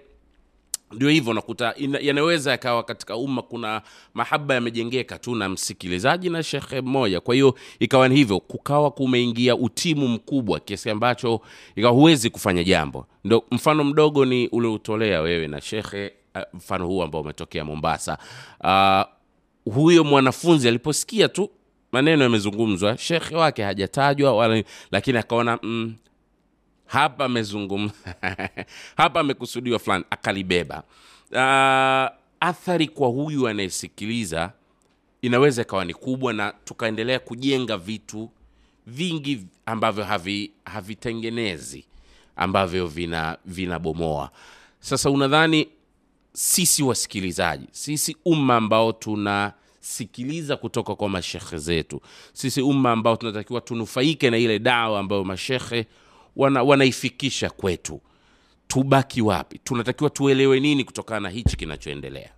ndio 0.91 1.09
hivyo 1.09 1.31
unakuta 1.31 1.73
yanaweza 2.01 2.51
yakawa 2.51 2.83
katika 2.83 3.15
umma 3.17 3.41
kuna 3.41 3.81
mahaba 4.13 4.53
yamejengeka 4.55 5.19
tu 5.19 5.35
na 5.35 5.49
msikilizaji 5.49 6.29
na 6.29 6.43
shekhe 6.43 6.81
mmoja. 6.81 7.19
Kwa 7.21 7.33
hiyo 7.35 7.55
ikawa 7.79 8.07
ni 8.09 8.15
hivyo 8.15 8.39
kukawa 8.39 8.91
kumeingia 8.91 9.55
utimu 9.55 10.07
mkubwa 10.07 10.59
kiasi 10.59 10.89
ambacho 10.89 11.41
ikawa 11.75 11.93
huwezi 11.93 12.29
kufanya 12.29 12.63
jambo. 12.63 13.07
Ndo 13.23 13.43
mfano 13.51 13.83
mdogo 13.83 14.25
ni 14.25 14.47
uliotolea 14.47 15.21
wewe 15.21 15.47
na 15.47 15.61
shekhe 15.61 16.13
mfano 16.53 16.87
huu 16.87 17.03
ambao 17.03 17.21
umetokea 17.21 17.65
mombasa. 17.65 18.17
Uh, 18.63 19.73
huyo 19.73 20.03
mwanafunzi 20.03 20.67
aliposikia 20.67 21.29
tu 21.29 21.49
maneno 21.91 22.23
yamezungumzwa 22.23 22.97
shekhe 22.97 23.35
wake 23.35 23.63
hajatajwa 23.63 24.63
lakini 24.91 25.17
akaona 25.17 25.59
mm, 25.63 25.95
hapa 26.91 27.25
amezungumza 27.25 27.93
hapa 28.97 29.19
amekusudiwa 29.19 29.79
fulani 29.79 30.03
akalibeba. 30.09 30.83
Uh, 31.31 32.17
athari 32.39 32.87
kwa 32.87 33.07
huyu 33.07 33.47
anayesikiliza 33.47 34.51
inaweza 35.21 35.61
ikawa 35.61 35.85
ni 35.85 35.93
kubwa 35.93 36.33
na 36.33 36.53
tukaendelea 36.65 37.19
kujenga 37.19 37.77
vitu 37.77 38.29
vingi 38.87 39.45
ambavyo 39.65 40.03
havi- 40.03 40.51
havitengenezi 40.65 41.85
ambavyo 42.35 42.87
vina 42.87 43.37
vinabomoa. 43.45 44.31
Sasa 44.79 45.09
unadhani 45.09 45.67
sisi 46.33 46.83
wasikilizaji 46.83 47.65
sisi 47.71 48.17
umma 48.25 48.55
ambao 48.55 48.91
tunasikiliza 48.91 50.57
kutoka 50.57 50.95
kwa 50.95 51.09
mashekhe 51.09 51.57
zetu 51.57 52.01
sisi 52.33 52.61
umma 52.61 52.91
ambao 52.91 53.15
tunatakiwa 53.15 53.61
tunufaike 53.61 54.29
na 54.29 54.37
ile 54.37 54.59
dawa 54.59 54.99
ambayo 54.99 55.23
mashekhe 55.23 55.85
wana, 56.41 56.63
wanaifikisha 56.63 57.49
kwetu. 57.49 57.99
Tubaki 58.67 59.21
wapi? 59.21 59.59
Tunatakiwa 59.63 60.09
tuelewe 60.09 60.59
nini 60.59 60.83
kutokana 60.83 61.19
na 61.19 61.29
hichi 61.29 61.57
kinachoendelea? 61.57 62.29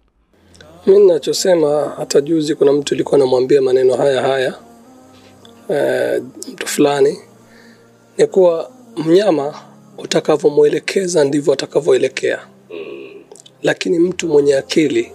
Mi 0.88 1.00
ninachosema, 1.00 1.94
hata 1.98 2.22
juzi 2.22 2.56
kuna 2.56 2.74
mtu 2.74 2.94
ilikuwa 2.96 3.16
anamwambia 3.16 3.62
maneno 3.62 3.96
haya 3.96 4.22
haya 4.22 4.54
e, 5.70 6.20
mtu 6.52 6.68
fulani, 6.68 7.18
ni 8.18 8.28
kuwa 8.28 8.72
mnyama 8.98 9.54
utakavyomwelekeza 9.98 11.24
ndivyo 11.24 11.54
atakavyoelekea, 11.54 12.48
lakini 13.64 14.00
mtu 14.00 14.28
mwenye 14.28 14.56
akili 14.56 15.12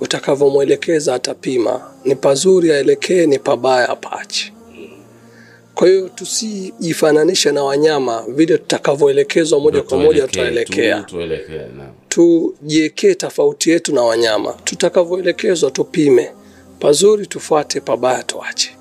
utakavyomwelekeza 0.00 1.14
atapima, 1.14 1.90
ni 2.04 2.14
pazuri 2.16 2.72
aelekee, 2.72 3.26
ni 3.26 3.38
pabaya 3.38 3.88
apaache. 3.88 4.52
Kwa 5.76 5.88
hiyo 5.88 6.08
tusijifananishe 6.08 7.52
na 7.52 7.64
wanyama 7.64 8.24
vile 8.28 8.58
tutakavyoelekezwa 8.58 9.60
moja 9.60 9.82
kwa 9.82 9.98
moja 9.98 10.26
tutaelekea 10.26 11.06
tujiekee 12.08 13.14
tofauti 13.14 13.70
yetu 13.70 13.94
na 13.94 14.02
wanyama, 14.02 14.52
tutakavyoelekezwa 14.64 15.70
tupime, 15.70 16.32
pazuri 16.80 17.26
tufuate, 17.26 17.80
pabaya 17.80 18.22
tuache. 18.22 18.76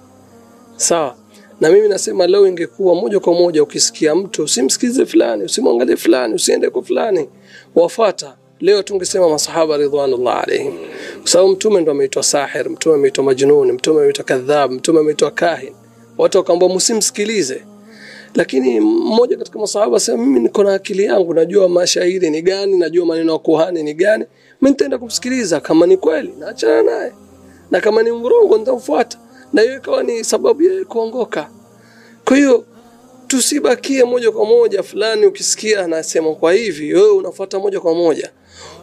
Sawa. 0.75 1.15
Na 1.61 1.69
mimi 1.69 1.89
nasema 1.89 2.27
leo 2.27 2.47
ingekuwa 2.47 2.95
moja 2.95 3.19
kwa 3.19 3.33
moja, 3.33 3.63
ukisikia 3.63 4.15
mtu 4.15 4.43
usimsikize 4.43 5.05
fulani, 5.05 5.43
usimwangalie 5.43 5.95
fulani, 5.97 6.33
usiende 6.33 6.69
kwa 6.69 6.83
fulani, 6.83 7.29
wafata 7.75 8.35
leo 8.59 8.83
tungesema 8.83 9.29
masahaba 9.29 9.77
ridwanullah 9.77 10.43
alaihim, 10.43 10.73
kwa 11.21 11.27
sababu 11.31 11.49
mtume 11.51 11.81
ndo 11.81 11.91
ameitwa 11.91 12.23
sahir, 12.23 12.69
mtume 12.69 12.95
ameitwa 12.95 13.23
majnun, 13.23 13.71
mtume 13.71 13.99
ameitwa 14.01 14.23
kadhab, 14.25 14.71
mtume 14.71 14.99
ameitwa 14.99 15.31
kahin. 15.31 15.73
Watu 16.17 16.37
wakaambia 16.37 16.69
msimsikilize, 16.69 17.65
lakini 18.35 18.79
mmoja 18.79 19.37
katika 19.37 19.59
masahaba 19.59 19.97
asema 19.97 20.17
mimi 20.25 20.39
niko 20.39 20.63
na 20.63 20.73
akili 20.73 21.03
yangu, 21.03 21.33
najua 21.33 21.69
mashairi 21.69 22.29
ni 22.29 22.41
gani, 22.41 22.77
najua 22.77 23.05
maneno 23.05 23.33
ya 23.33 23.39
kuhani 23.39 23.83
ni 23.83 23.93
gani, 23.93 24.25
mimi 24.61 24.71
nitaenda 24.71 24.97
kumsikiliza. 24.97 25.59
Kama 25.59 25.85
ni 25.87 25.97
kweli 25.97 26.33
naachana 26.39 26.83
naye, 26.83 27.11
na 27.71 27.81
kama 27.81 28.03
ni 28.03 28.11
mrongo 28.11 28.57
nitamfuata, 28.57 29.17
na 29.53 29.61
hiyo 29.61 29.75
ikawa 29.77 30.03
ni 30.03 30.23
sababu 30.23 30.63
ya 30.63 30.85
kuongoka. 30.85 31.49
Kwa 32.25 32.37
hiyo 32.37 32.65
tusibakie 33.27 34.03
moja 34.03 34.31
kwa 34.31 34.45
moja 34.45 34.83
fulani, 34.83 35.25
ukisikia 35.25 35.83
anasema 35.83 36.35
kwa 36.35 36.53
hivi, 36.53 36.93
wewe 36.93 37.09
unafuata 37.11 37.59
moja 37.59 37.79
kwa 37.79 37.93
moja. 37.95 38.31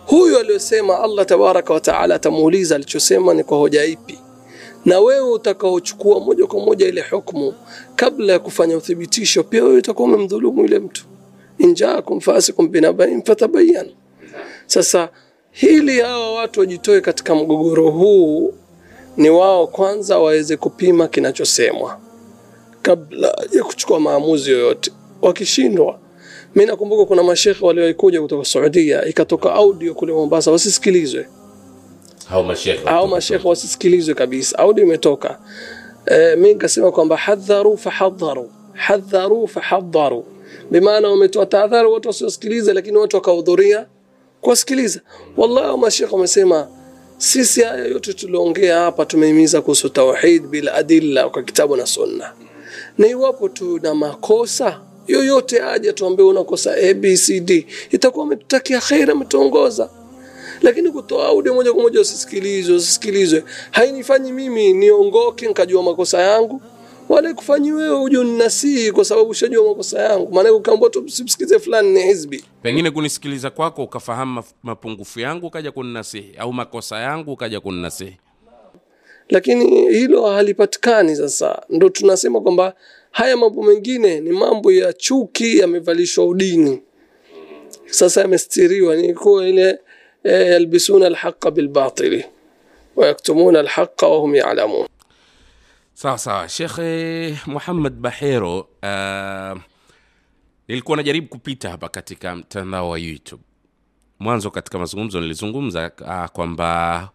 Huyu 0.06 0.38
aliyosema 0.38 1.00
Allah 1.00 1.26
tabaraka 1.26 1.74
wa 1.74 1.80
taala 1.80 2.14
atamuuliza 2.14 2.74
alichosema 2.74 3.34
ni 3.34 3.44
kwa 3.44 3.58
hoja 3.58 3.84
ipi, 3.84 4.18
na 4.84 5.00
wewe 5.00 5.30
utakaochukua 5.30 6.20
moja 6.20 6.46
kwa 6.46 6.60
moja 6.60 6.88
ile 6.88 7.04
hukumu 7.10 7.54
kabla 7.96 8.32
ya 8.32 8.38
kufanya 8.38 8.76
uthibitisho, 8.76 9.42
pia 9.44 9.64
wewe 9.64 9.76
utakuwa 9.78 10.08
umemdhulumu 10.08 10.60
yule 10.62 10.78
mtu. 10.78 11.04
injaakum 11.58 12.20
fasikum 12.20 12.68
binabain 12.68 13.22
fatabayan. 13.22 13.90
Sasa 14.66 15.08
hili 15.50 16.00
hawa 16.00 16.34
watu 16.34 16.60
wajitoe 16.60 17.00
katika 17.00 17.34
mgogoro 17.34 17.90
huu, 17.90 18.54
ni 19.16 19.30
wao 19.30 19.66
kwanza 19.66 20.18
waweze 20.18 20.56
kupima 20.56 21.08
kinachosemwa 21.08 21.98
kabla 22.82 23.34
ya 23.52 23.64
kuchukua 23.64 24.00
maamuzi 24.00 24.50
yoyote. 24.50 24.90
Wakishindwa, 25.22 25.98
mimi 26.54 26.66
nakumbuka 26.66 27.04
kuna 27.04 27.22
mashekhe 27.22 27.64
waliokuja 27.66 28.22
kutoka 28.22 28.44
Saudia, 28.44 29.04
ikatoka 29.04 29.52
audio 29.54 29.94
kule 29.94 30.12
Mombasa, 30.12 30.50
wasisikilizwe 30.50 31.28
au 32.86 33.08
mashekhe 33.08 33.48
wasisikilizwe 33.48 34.14
kabisa, 34.14 34.58
audio 34.58 34.84
imetoka. 34.84 35.38
E, 36.06 36.36
mi 36.36 36.48
nikasema 36.48 36.92
kwamba 36.92 37.16
hadharu 37.16 37.76
fahadharu, 37.78 38.50
hadharu. 38.72 39.48
Fahadharu, 39.48 40.24
bimaana 40.70 41.08
wametoa 41.08 41.46
tahadhari 41.46 41.88
watu 41.88 42.08
wasiosikiliza, 42.08 42.72
lakini 42.74 42.96
watu 42.96 43.16
wakahudhuria 43.16 43.86
kuwasikiliza. 44.40 45.00
Wallahi 45.36 45.66
au 45.66 45.78
mashekhe 45.78 46.14
wamesema 46.14 46.68
sisi 47.18 47.62
haya 47.62 47.84
yote 47.84 48.12
tuliongea 48.12 48.78
hapa 48.80 49.06
tumehimiza 49.06 49.60
kuhusu 49.62 49.88
tauhid 49.88 50.46
bila 50.46 50.74
adilla 50.74 51.28
kwa 51.28 51.42
kitabu 51.42 51.76
na 51.76 51.86
sunna, 51.86 52.32
na 52.98 53.06
iwapo 53.08 53.48
tuna 53.48 53.94
makosa 53.94 54.80
yoyote 55.08 55.62
aje 55.62 55.92
tuambie 55.92 56.24
unakosa 56.26 56.74
abcd, 56.90 57.64
itakuwa 57.90 58.24
umetutakia 58.24 58.80
kheri, 58.80 59.12
ametuongoza 59.12 59.90
lakini 60.62 60.90
kutoa 60.90 61.26
audio 61.26 61.54
moja 61.54 61.72
kwa 61.72 61.82
moja 61.82 62.00
usisikilizwe, 62.00 62.76
usisikilizwe, 62.76 63.44
hainifanyi 63.70 64.32
mimi 64.32 64.72
niongoke 64.72 65.46
nikajua 65.48 65.82
makosa 65.82 66.20
yangu, 66.22 66.62
wala 67.08 67.34
kufanyi 67.34 67.72
wewe 67.72 68.00
uje 68.00 68.18
uninasihi 68.18 68.92
kwa 68.92 69.04
sababu 69.04 69.30
ushajua 69.30 69.68
makosa 69.68 70.02
yangu. 70.02 70.32
Maana 70.32 70.52
ukaambia 70.52 70.88
tu 70.90 71.00
usimsikize 71.04 71.58
fulani 71.58 71.90
ni 71.90 72.02
hizbi. 72.02 72.44
pengine 72.62 72.90
kunisikiliza 72.90 73.50
kwako 73.50 73.84
ukafahamu 73.84 74.42
mapungufu 74.62 75.20
yangu 75.20 75.46
ukaja 75.46 75.72
kuninasihi 75.72 76.34
au 76.38 76.52
makosa 76.52 76.98
yangu 77.00 77.32
ukaja 77.32 77.60
kuninasihi 77.60 78.16
lakini 79.28 79.88
hilo 79.90 80.26
halipatikani. 80.26 81.16
Sasa 81.16 81.62
ndo 81.68 81.88
tunasema 81.88 82.40
kwamba 82.40 82.74
haya 83.10 83.36
mambo 83.36 83.62
mengine 83.62 84.20
ni 84.20 84.30
mambo 84.30 84.72
ya 84.72 84.92
chuki, 84.92 85.58
yamevalishwa 85.58 86.26
udini, 86.26 86.82
sasa 87.86 88.20
yamestiriwa, 88.20 88.96
ni 88.96 89.14
kuwa 89.14 89.48
ile 89.48 89.78
eh, 90.24 91.06
الحق 91.06 91.48
بالباطل 91.48 92.24
ويكتمون 92.96 93.56
الحق 93.56 94.04
وهم 94.04 94.34
يعلمون 94.34 94.86
sawa 95.94 96.18
sawa 96.18 96.48
shekhe 96.48 97.38
muhammad 97.46 97.92
bahero 97.92 98.60
uh, 98.60 99.60
nilikuwa 100.68 100.96
najaribu 100.96 101.28
kupita 101.28 101.70
hapa 101.70 101.88
katika 101.88 102.36
mtandao 102.36 102.90
wa 102.90 102.98
youtube. 102.98 103.42
Mwanzo 104.18 104.50
katika 104.50 104.78
mazungumzo 104.78 105.20
nilizungumza 105.20 105.90
uh, 106.00 106.26
kwamba 106.26 107.08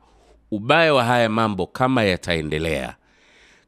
ubaya 0.51 0.93
wa 0.93 1.03
haya 1.03 1.29
mambo 1.29 1.67
kama 1.67 2.03
yataendelea 2.03 2.95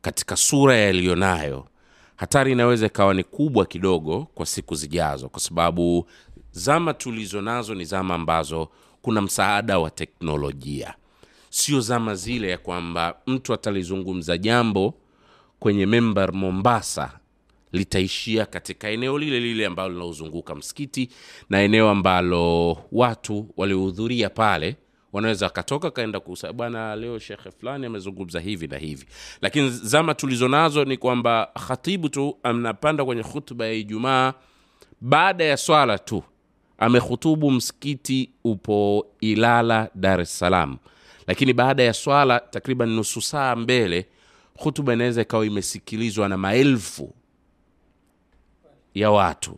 katika 0.01 0.35
sura 0.35 0.75
yaliyonayo 0.77 1.67
hatari 2.15 2.51
inaweza 2.51 2.85
ikawa 2.85 3.13
ni 3.13 3.23
kubwa 3.23 3.65
kidogo 3.65 4.27
kwa 4.35 4.45
siku 4.45 4.75
zijazo 4.75 5.29
kwa 5.29 5.39
sababu 5.39 6.09
zama 6.51 6.93
tulizo 6.93 7.41
nazo 7.41 7.75
ni 7.75 7.85
zama 7.85 8.15
ambazo 8.15 8.69
kuna 9.01 9.21
msaada 9.21 9.79
wa 9.79 9.89
teknolojia. 9.89 10.93
Sio 11.49 11.79
zama 11.81 12.15
zile 12.15 12.49
ya 12.49 12.57
kwamba 12.57 13.15
mtu 13.27 13.53
atalizungumza 13.53 14.37
jambo 14.37 14.93
kwenye 15.59 15.85
member 15.85 16.33
mombasa 16.33 17.11
litaishia 17.71 18.45
katika 18.45 18.89
eneo 18.89 19.17
lile 19.19 19.39
lile 19.39 19.65
ambalo 19.65 19.89
linaozunguka 19.89 20.55
msikiti 20.55 21.09
na 21.49 21.61
eneo 21.61 21.89
ambalo 21.89 22.77
watu 22.91 23.47
waliohudhuria 23.57 24.29
pale 24.29 24.75
wanaweza 25.13 25.45
wakatoka 25.45 25.91
kaenda 25.91 26.19
kusa 26.19 26.53
bwana 26.53 26.95
leo 26.95 27.19
shekhe 27.19 27.51
fulani 27.51 27.85
amezungumza 27.85 28.39
hivi 28.39 28.67
na 28.67 28.77
hivi. 28.77 29.05
Lakini 29.41 29.69
zama 29.69 30.13
tulizo 30.13 30.47
nazo 30.47 30.85
ni 30.85 30.97
kwamba 30.97 31.51
khatibu 31.67 32.09
tu 32.09 32.37
anapanda 32.43 33.05
kwenye 33.05 33.23
khutba 33.23 33.65
ya 33.65 33.73
ijumaa 33.73 34.33
baada 35.01 35.43
ya 35.43 35.57
swala 35.57 35.97
tu 35.97 36.23
amehutubu 36.79 37.51
msikiti 37.51 38.29
upo 38.43 39.07
ilala 39.21 39.89
dar 39.95 40.21
es 40.21 40.39
salaam. 40.39 40.77
Lakini 41.27 41.53
baada 41.53 41.83
ya 41.83 41.93
swala 41.93 42.39
takriban 42.39 42.89
nusu 42.89 43.21
saa 43.21 43.55
mbele 43.55 44.05
hutuba 44.57 44.93
inaweza 44.93 45.21
ikawa 45.21 45.45
imesikilizwa 45.45 46.29
na 46.29 46.37
maelfu 46.37 47.13
ya 48.93 49.11
watu. 49.11 49.57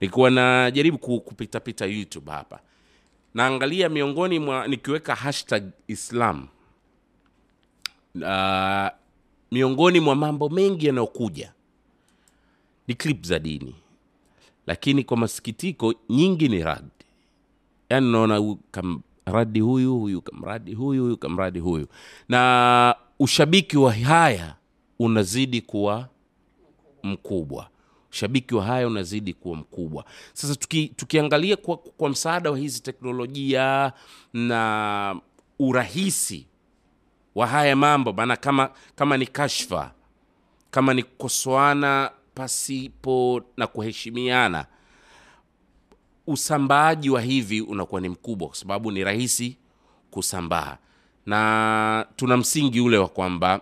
Nikiwa 0.00 0.30
najaribu 0.30 0.98
ku- 0.98 1.20
kupitapita 1.20 1.86
youtube 1.86 2.30
hapa. 2.32 2.60
Naangalia 3.34 3.88
miongoni 3.88 4.38
mwa 4.38 4.68
nikiweka 4.68 5.14
hashtag 5.14 5.62
islam 5.88 6.48
uh, 8.14 8.88
miongoni 9.52 10.00
mwa 10.00 10.14
mambo 10.14 10.48
mengi 10.48 10.86
yanayokuja. 10.86 11.52
Ni 12.88 12.94
clip 12.94 13.24
za 13.24 13.38
dini 13.38 13.74
lakini 14.70 15.04
kwa 15.04 15.16
masikitiko 15.16 15.94
nyingi 16.08 16.48
ni 16.48 16.62
radi. 16.62 16.88
Yaani 17.90 18.06
unaona 18.08 18.56
kamradi 18.70 19.60
huyu 19.60 19.98
huyu 19.98 20.22
kamradi 20.22 20.74
huyu 20.74 21.02
huyu 21.02 21.16
kamradi 21.16 21.58
huyu. 21.58 21.86
Na 22.28 22.94
ushabiki 23.18 23.76
wa 23.78 23.92
haya 23.92 24.54
unazidi 24.98 25.60
kuwa 25.60 26.08
mkubwa. 27.02 27.68
Ushabiki 28.12 28.54
wa 28.54 28.64
haya 28.64 28.86
unazidi 28.86 29.32
kuwa 29.34 29.56
mkubwa. 29.56 30.04
Sasa 30.32 30.56
tuki, 30.56 30.88
tukiangalia 30.88 31.56
kwa, 31.56 31.76
kwa 31.76 32.08
msaada 32.08 32.50
wa 32.50 32.58
hizi 32.58 32.82
teknolojia 32.82 33.92
na 34.32 35.16
urahisi 35.58 36.46
wa 37.34 37.46
haya 37.46 37.76
mambo 37.76 38.12
maana 38.12 38.36
kama 38.36 38.70
kama 38.96 39.16
ni 39.16 39.26
kashfa 39.26 39.92
kama 40.70 40.94
ni 40.94 41.02
kukosoana 41.02 42.10
pasipo 42.40 43.42
na 43.56 43.66
kuheshimiana 43.66 44.66
usambaaji 46.26 47.10
wa 47.10 47.20
hivi 47.20 47.60
unakuwa 47.60 48.00
ni 48.00 48.08
mkubwa 48.08 48.48
kwa 48.48 48.56
sababu 48.56 48.90
ni 48.90 49.04
rahisi 49.04 49.56
kusambaa. 50.10 50.76
Na 51.26 52.06
tuna 52.16 52.36
msingi 52.36 52.80
ule 52.80 52.98
wa 52.98 53.08
kwamba 53.08 53.60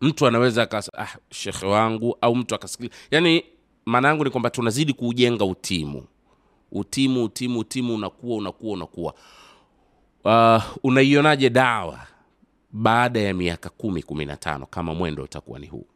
mtu 0.00 0.26
anaweza 0.26 0.62
akas, 0.62 0.90
ah, 0.98 1.16
shekhe 1.30 1.66
wangu 1.66 2.16
au 2.20 2.36
mtu 2.36 2.54
akasikiliza 2.54 2.94
yani 3.10 3.44
maana 3.86 4.08
yangu 4.08 4.24
ni 4.24 4.30
kwamba 4.30 4.50
tunazidi 4.50 4.92
kuujenga 4.92 5.44
utimu. 5.44 6.04
Utimu 6.72 7.24
utimu 7.24 7.58
utimu 7.58 7.94
unakuwa 7.94 8.36
unakuwa 8.36 8.72
unakuwa. 8.74 9.14
Uh, 10.24 10.62
unaionaje 10.82 11.50
dawa 11.50 12.06
baada 12.72 13.20
ya 13.20 13.34
miaka 13.34 13.68
kumi 13.68 14.02
kumi 14.02 14.24
na 14.24 14.36
tano 14.36 14.66
kama 14.66 14.94
mwendo 14.94 15.22
utakuwa 15.22 15.58
ni 15.58 15.66
huu 15.66 15.86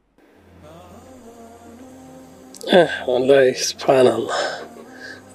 Eh, 2.67 2.89
wallahi 3.07 3.55
subhanallah, 3.55 4.61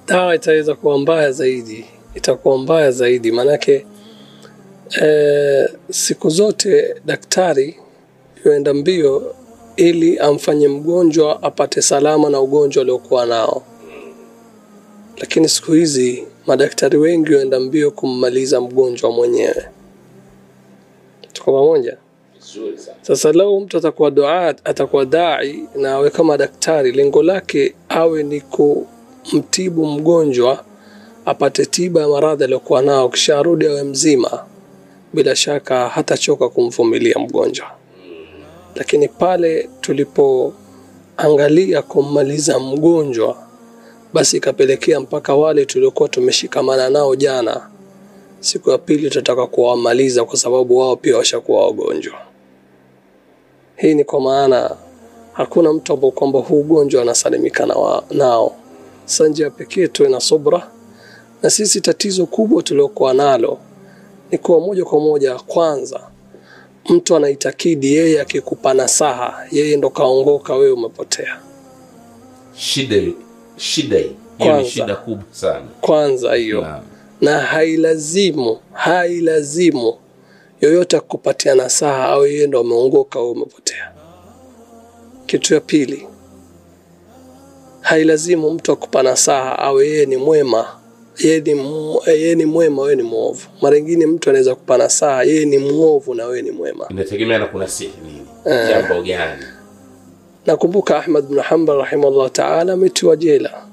dawa 0.07 0.35
itaweza 0.35 0.75
kuwa 0.75 0.97
mbaya 0.99 1.31
zaidi, 1.31 1.85
itakuwa 2.15 2.57
mbaya 2.57 2.91
zaidi 2.91 3.31
maanake 3.31 3.85
eh, 5.01 5.69
siku 5.91 6.29
zote 6.29 6.95
daktari 7.05 7.79
yuenda 8.45 8.73
mbio 8.73 9.35
ili 9.75 10.19
amfanye 10.19 10.67
mgonjwa 10.67 11.43
apate 11.43 11.81
salama 11.81 12.29
na 12.29 12.39
ugonjwa 12.41 12.81
aliokuwa 12.83 13.25
nao, 13.25 13.63
lakini 15.17 15.49
siku 15.49 15.71
hizi 15.71 16.27
madaktari 16.47 16.97
wengi 16.97 17.33
huenda 17.33 17.59
mbio 17.59 17.91
kummaliza 17.91 18.61
mgonjwa 18.61 19.11
mwenyewe. 19.11 19.65
Tuko 21.33 21.51
pamoja? 21.51 21.97
Sasa 23.01 23.31
lau 23.33 23.59
mtu 23.59 23.77
atakuwa 23.77 24.11
duat, 24.11 24.57
atakuwa 24.63 25.05
dai 25.05 25.63
na 25.75 25.91
awe 25.93 26.09
kama 26.09 26.37
daktari, 26.37 26.91
lengo 26.91 27.23
lake 27.23 27.75
awe 27.89 28.23
ni 28.23 28.41
kumtibu 28.41 29.85
mgonjwa 29.85 30.63
apate 31.25 31.65
tiba 31.65 32.01
ya 32.01 32.07
maradhi 32.07 32.43
aliyokuwa 32.43 32.81
nao, 32.81 33.09
kisha 33.09 33.39
arudi 33.39 33.67
awe 33.67 33.83
mzima, 33.83 34.45
bila 35.13 35.35
shaka 35.35 35.89
hatachoka 35.89 36.49
kumvumilia 36.49 37.19
mgonjwa. 37.19 37.71
Lakini 38.75 39.07
pale 39.07 39.69
tulipoangalia 39.81 41.81
kummaliza 41.81 42.59
mgonjwa, 42.59 43.37
basi 44.13 44.37
ikapelekea 44.37 44.99
mpaka 44.99 45.35
wale 45.35 45.65
tuliokuwa 45.65 46.09
tumeshikamana 46.09 46.89
nao 46.89 47.15
jana, 47.15 47.69
siku 48.39 48.69
ya 48.71 48.77
pili 48.77 49.09
tutataka 49.09 49.47
kuwamaliza 49.47 50.25
kwa 50.25 50.37
sababu 50.37 50.77
wao 50.77 50.95
pia 50.95 51.17
washakuwa 51.17 51.65
wagonjwa. 51.65 52.13
Hii 53.83 53.93
ni 53.95 54.03
kwa 54.03 54.21
maana 54.21 54.75
hakuna 55.33 55.73
mtu 55.73 55.93
ambao 55.93 56.11
kwamba 56.11 56.39
huu 56.39 56.59
ugonjwa 56.59 57.01
anasalimika 57.01 57.65
na 57.65 57.75
nao. 58.11 58.55
Sasa 59.05 59.27
njia 59.27 59.49
pekee 59.49 59.87
tuwe 59.87 60.09
na 60.09 60.19
subra, 60.19 60.67
na 61.43 61.49
sisi 61.49 61.81
tatizo 61.81 62.25
kubwa 62.25 62.63
tuliokuwa 62.63 63.13
nalo 63.13 63.57
ni 64.31 64.37
kuwa 64.37 64.59
moja 64.59 64.85
kwa 64.85 64.99
moja, 64.99 65.35
kwanza 65.35 65.99
mtu 66.89 67.15
anaitakidi 67.15 67.93
yeye 67.95 68.21
akikupa 68.21 68.73
nasaha 68.73 69.45
yeye 69.51 69.77
ndo 69.77 69.89
kaongoka, 69.89 70.55
wewe 70.55 70.71
umepotea. 70.71 71.39
shida 72.55 72.95
shida 73.57 73.97
hiyo 73.97 74.09
ni 74.39 74.45
Kwanza. 74.45 74.69
shida 74.69 74.95
kubwa 74.95 75.23
sana 75.31 75.65
Kwanza 75.81 76.33
hiyo 76.35 76.65
na 77.21 77.39
hailazimu 77.39 78.57
hailazimu 78.73 79.93
yoyote 80.63 80.97
akupatia 80.97 81.55
nasaha 81.55 82.05
au 82.09 82.25
yeye 82.27 82.47
ndo 82.47 82.59
ameongoka 82.59 83.19
au 83.19 83.31
umepotea. 83.31 83.91
Kitu 85.25 85.53
ya 85.53 85.59
pili, 85.59 86.07
hailazimu 87.81 88.51
mtu 88.51 88.71
akupa 88.71 89.03
nasaha 89.03 89.59
au 89.59 89.81
yeye 89.81 90.05
ni 90.05 90.17
mwema 90.17 90.79
yeye 91.19 91.39
ni, 91.41 91.61
yeye 92.07 92.35
ni 92.35 92.45
mwema 92.45 92.81
wewe 92.81 92.95
ni 92.95 93.03
mwovu. 93.03 93.47
Mara 93.61 93.75
nyingine 93.79 94.05
mtu 94.05 94.29
anaweza 94.29 94.55
kupa 94.55 94.77
nasaha 94.77 95.23
yeye 95.23 95.45
ni 95.45 95.57
mwovu 95.57 96.13
na 96.15 96.25
wewe 96.25 96.41
ni 96.41 96.51
mwema. 96.51 96.85
inategemea 96.89 97.39
na 97.39 97.45
kuna 97.47 97.67
sihi 97.67 97.93
nini 98.05 98.25
jambo 98.69 99.01
gani 99.01 99.43
Nakumbuka 100.45 100.97
Ahmad 100.97 101.25
bin 101.27 101.39
Hanbal 101.39 101.77
rahimahullah 101.77 102.31
taala 102.31 102.73
ametiwa 102.73 103.15
jela 103.15 103.65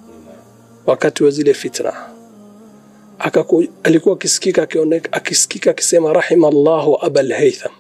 wakati 0.86 1.24
wa 1.24 1.30
zile 1.30 1.54
fitna 1.54 2.09
Akaku, 3.22 3.64
alikuwa 3.82 4.14
akisikika 4.14 4.68
akisikika 5.12 5.70
akisema 5.70 6.12
rahimallahu 6.12 6.98
abal 7.04 7.32
haytham 7.32 7.72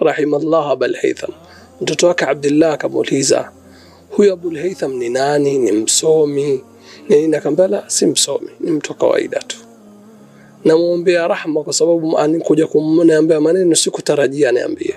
rahimallahu 0.00 0.70
abal 0.72 0.94
haytham. 0.94 1.30
Mtoto 1.80 2.06
wake 2.06 2.24
Abdullah 2.24 2.72
akamuuliza 2.74 3.52
huyu 4.10 4.32
Abul 4.32 4.58
Haytham 4.58 4.92
ni 4.94 5.08
nani? 5.08 5.58
Ni 5.58 5.72
msomi 5.72 6.60
ni 7.08 7.16
nini? 7.20 7.36
Akamwambia 7.36 7.82
si 7.86 8.06
msomi, 8.06 8.48
ni 8.60 8.70
mtu 8.70 8.94
kawaida 8.94 9.38
tu, 9.38 9.56
namwombea 10.64 11.28
rahma 11.28 11.62
kwa 11.62 11.72
sababu 11.72 12.18
anikuja 12.18 12.66
kumniambia 12.66 13.40
maneno 13.40 13.74
sikutarajia 13.74 14.52
niambie 14.52 14.94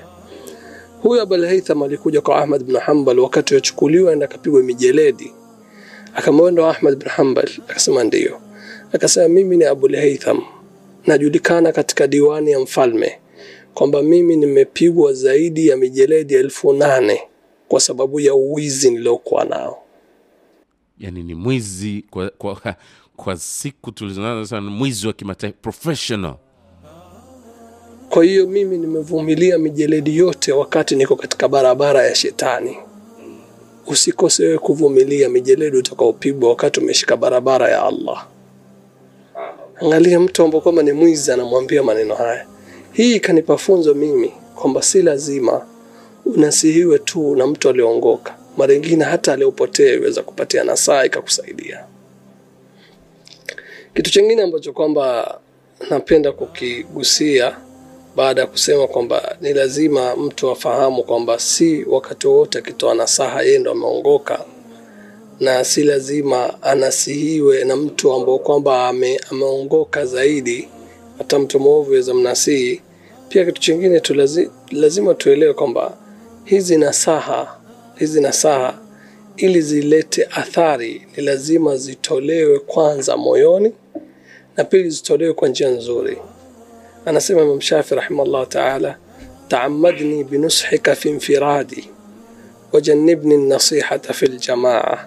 Huyu 1.01 1.21
Abul 1.21 1.45
Haytham 1.45 1.83
alikuja 1.83 2.21
kwa 2.21 2.37
Ahmad 2.37 2.63
bin 2.63 2.77
Hanbal 2.77 3.19
wakati 3.19 3.55
wachukuliwa 3.55 4.13
enda 4.13 4.25
akapigwa 4.25 4.63
mijeledi, 4.63 5.33
akamwenda 6.15 6.69
Ahmad 6.69 6.95
bin 6.97 7.09
Hanbal 7.09 7.49
akasema 7.69 8.03
ndiyo. 8.03 8.39
Akasema 8.93 9.27
mimi 9.27 9.57
ni 9.57 9.63
Abul 9.65 9.95
Haytham, 9.95 10.41
najulikana 11.07 11.71
katika 11.71 12.07
diwani 12.07 12.51
ya 12.51 12.59
mfalme 12.59 13.19
kwamba 13.73 14.01
mimi 14.01 14.35
nimepigwa 14.35 15.13
zaidi 15.13 15.67
ya 15.67 15.77
mijeledi 15.77 16.33
elfu 16.33 16.73
nane 16.73 17.21
kwa 17.67 17.79
sababu 17.79 18.19
ya 18.19 18.33
uwizi 18.35 18.91
niliokuwa 18.91 19.45
nao. 19.45 19.83
yani 20.99 21.23
ni 21.23 21.33
mwizi 21.35 22.05
kwa, 22.11 22.29
kwa, 22.29 22.75
kwa 23.15 23.37
siku 23.37 23.91
tulizonazo 23.91 24.61
mwizi 24.61 25.07
wa 25.07 25.13
kimataifa 25.13 25.57
professional 25.61 26.35
Kwa 28.09 28.23
hiyo 28.23 28.47
mimi 28.47 28.77
nimevumilia 28.77 29.57
mijeledi 29.57 30.17
yote 30.17 30.51
wakati 30.51 30.95
niko 30.95 31.15
katika 31.15 31.47
barabara 31.47 32.03
ya 32.07 32.15
shetani. 32.15 32.77
Usikose 33.87 34.43
wewe 34.43 34.57
kuvumilia 34.57 35.29
mijeledi 35.29 35.77
utakaopigwa 35.77 36.49
wakati 36.49 36.79
umeshika 36.79 37.17
barabara 37.17 37.69
ya 37.69 37.83
Allah. 37.83 38.27
Angalia 39.81 40.19
mtu 40.19 40.43
ambaye 40.43 40.61
kwamba 40.61 40.83
ni 40.83 40.91
mwizi 40.91 41.31
anamwambia 41.31 41.83
maneno 41.83 42.15
haya. 42.15 42.45
Hii 42.93 43.15
ikanipa 43.15 43.57
funzo 43.57 43.93
mimi 43.93 44.33
kwamba 44.55 44.81
si 44.81 45.01
lazima 45.01 45.65
unasihiwe 46.25 46.99
tu 46.99 47.35
na 47.35 47.47
mtu 47.47 47.69
aliongoka. 47.69 48.35
Mara 48.57 48.73
nyingine 48.73 49.03
hata 49.03 49.33
aliopotea 49.33 49.93
iweza 49.93 50.23
kupatia 50.23 50.63
nasaha 50.63 51.05
ikakusaidia. 51.05 51.85
Kitu 53.95 54.11
chingine 54.11 54.41
ambacho 54.43 54.73
kwamba 54.73 55.39
napenda 55.89 56.31
kukigusia 56.31 57.57
baada 58.15 58.41
ya 58.41 58.47
kusema 58.47 58.87
kwamba 58.87 59.37
ni 59.41 59.53
lazima 59.53 60.15
mtu 60.15 60.49
afahamu 60.51 61.03
kwamba 61.03 61.39
si 61.39 61.83
wakati 61.89 62.27
wowote 62.27 62.57
akitoa 62.59 62.95
nasaha 62.95 63.41
yeye 63.41 63.59
ndo 63.59 63.71
ameongoka, 63.71 64.45
na 65.39 65.63
si 65.63 65.83
lazima 65.83 66.63
anasihiwe 66.63 67.63
na 67.63 67.75
mtu 67.75 68.13
ambao 68.13 68.39
kwamba 68.39 68.87
ame, 68.87 69.19
ameongoka 69.31 70.05
zaidi. 70.05 70.67
Hata 71.17 71.39
mtu 71.39 71.59
mwovu 71.59 71.91
weza 71.91 72.13
mnasihi. 72.13 72.81
Pia 73.29 73.45
kitu 73.45 73.61
chingine 73.61 73.99
tu 73.99 74.13
lazi, 74.13 74.49
lazima 74.71 75.13
tuelewe 75.13 75.53
kwamba 75.53 75.97
hizi 76.45 76.77
nasaha 76.77 77.57
hizi 77.95 78.21
nasaha 78.21 78.79
ili 79.37 79.61
zilete 79.61 80.27
athari 80.31 81.07
ni 81.17 81.23
lazima 81.23 81.77
zitolewe 81.77 82.59
kwanza 82.59 83.17
moyoni 83.17 83.71
na 84.57 84.63
pili 84.63 84.89
zitolewe 84.89 85.33
kwa 85.33 85.47
njia 85.47 85.69
nzuri. 85.69 86.17
Anasema 87.05 87.41
Imam 87.41 87.61
Shafi 87.61 87.95
rahimahullah 87.95 88.47
taala, 88.47 88.97
taamadni 89.47 90.23
binushika 90.23 90.95
fi 90.95 91.09
infiradi 91.09 91.89
wajannibni 92.71 93.37
nasihata 93.37 94.13
fi 94.13 94.25
ljamaa 94.25 95.05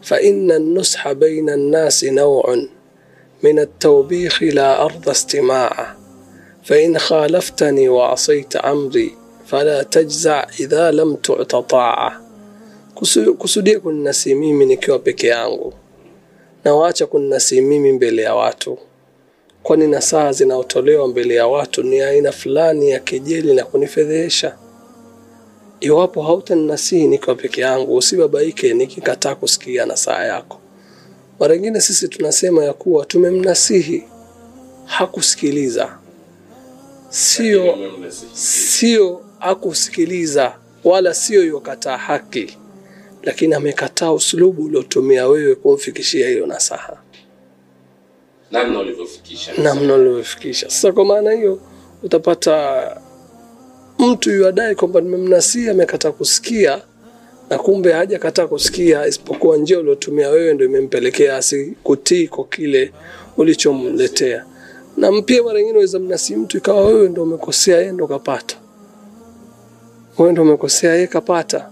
faina 0.00 0.58
nusha 0.58 1.14
baina 1.14 1.56
nnasi 1.56 2.10
nauun 2.10 2.68
min 3.42 3.58
altawbikhi 3.58 4.50
la 4.50 4.78
arda 4.78 5.12
istimaa 5.12 5.96
fain 6.62 6.94
khalaftani 6.98 7.88
waasayta 7.88 8.64
amri 8.64 9.16
fala 9.44 9.84
tajza 9.84 10.46
idha 10.58 10.92
lam 10.92 11.16
tuta 11.16 11.62
taa, 11.62 12.20
kusudia 13.38 13.80
kuninasi 13.80 14.34
mimi 14.34 14.66
nikiwa 14.66 14.98
peke 14.98 15.26
yangu 15.26 15.72
na 16.64 16.74
waacha 16.74 17.06
kuninasi 17.06 17.60
mimi 17.60 17.92
mbele 17.92 18.22
ya 18.22 18.34
watu 18.34 18.78
kwani 19.62 19.86
nasaha 19.86 20.32
zinaotolewa 20.32 21.08
mbele 21.08 21.34
ya 21.34 21.46
watu 21.46 21.82
ni 21.82 22.00
aina 22.00 22.32
fulani 22.32 22.90
ya 22.90 22.98
kejeli 23.00 23.54
na 23.54 23.64
kunifedhehesha. 23.64 24.56
Iwapo 25.80 26.22
hautanasihi 26.22 27.06
nikiwa 27.06 27.36
peke 27.36 27.60
yangu, 27.60 27.96
usibabaike 27.96 28.74
nikikataa 28.74 29.34
kusikia 29.34 29.86
nasaha 29.86 30.24
yako. 30.24 30.60
Mara 31.40 31.54
nyingine 31.54 31.80
sisi 31.80 32.08
tunasema 32.08 32.64
ya 32.64 32.72
kuwa 32.72 33.04
tumemnasihi 33.06 34.04
hakusikiliza, 34.84 35.98
sio 37.08 37.78
sio 38.32 39.22
hakusikiliza 39.38 40.58
wala 40.84 41.14
sio 41.14 41.44
yokataa 41.44 41.96
haki, 41.96 42.58
lakini 43.22 43.54
amekataa 43.54 44.12
uslubu 44.12 44.64
uliotumia 44.64 45.28
wewe 45.28 45.54
kumfikishia 45.54 46.28
hiyo 46.28 46.46
nasaha 46.46 46.96
namna 49.62 49.94
ulivyofikisha. 49.94 50.70
Sasa 50.70 50.92
kwa 50.92 51.04
maana 51.04 51.32
hiyo 51.32 51.60
utapata 52.02 52.96
mtu 54.00 54.30
yuadai 54.30 54.74
kwamba 54.74 55.00
nimemnasihi 55.00 55.68
amekataa 55.68 56.12
kusikia, 56.12 56.82
na 57.50 57.58
kumbe 57.58 57.92
hajakataa 57.92 58.46
kusikia, 58.46 59.06
isipokuwa 59.06 59.56
njia 59.56 59.78
uliotumia 59.78 60.28
wewe 60.30 60.54
ndio 60.54 60.66
imempelekea 60.66 61.36
asikutii 61.36 62.28
kwa 62.28 62.44
kile 62.44 62.92
ulichomletea. 63.36 64.44
na 64.96 65.22
pia 65.22 65.42
mara 65.42 65.58
nyingine 65.58 65.76
waweza 65.78 65.98
mnasi 65.98 66.36
mtu 66.36 66.56
ikawa 66.56 66.86
wewe 66.86 67.08
ndio 67.08 67.22
umekosea 67.22 67.78
yeye 67.78 67.92
ndio 67.92 68.06
kapata. 68.06 68.56
Wewe 70.18 70.32
ndio 70.32 70.42
umekosea 70.44 70.94
yeye 70.94 71.06
kapata. 71.06 71.70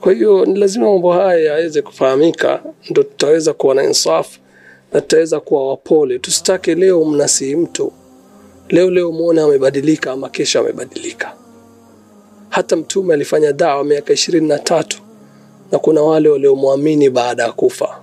Kwa 0.00 0.12
hiyo 0.12 0.44
ni 0.44 0.58
lazima 0.58 0.86
mambo 0.92 1.12
haya 1.12 1.38
yaweze 1.40 1.82
kufahamika 1.82 2.62
ndo 2.90 3.02
tutaweza 3.02 3.52
kuwa 3.52 3.74
na 3.74 3.84
insafu 3.84 4.38
na 4.92 5.00
tutaweza 5.00 5.40
kuwa 5.40 5.68
wapole. 5.68 6.18
Tusitake 6.18 6.74
leo 6.74 7.04
mnasi 7.04 7.56
mtu 7.56 7.92
leo 8.68 8.90
leo 8.90 9.12
muone 9.12 9.40
amebadilika 9.40 10.12
ama 10.12 10.28
kesho 10.28 10.60
amebadilika. 10.60 11.32
Hata 12.48 12.76
mtume 12.76 13.14
alifanya 13.14 13.52
dawa 13.52 13.84
miaka 13.84 14.12
ishirini 14.12 14.48
na 14.48 14.58
tatu 14.58 14.98
na 15.72 15.78
kuna 15.78 16.02
wale 16.02 16.28
waliomwamini 16.28 17.10
baada 17.10 17.42
ya 17.42 17.52
kufa. 17.52 18.02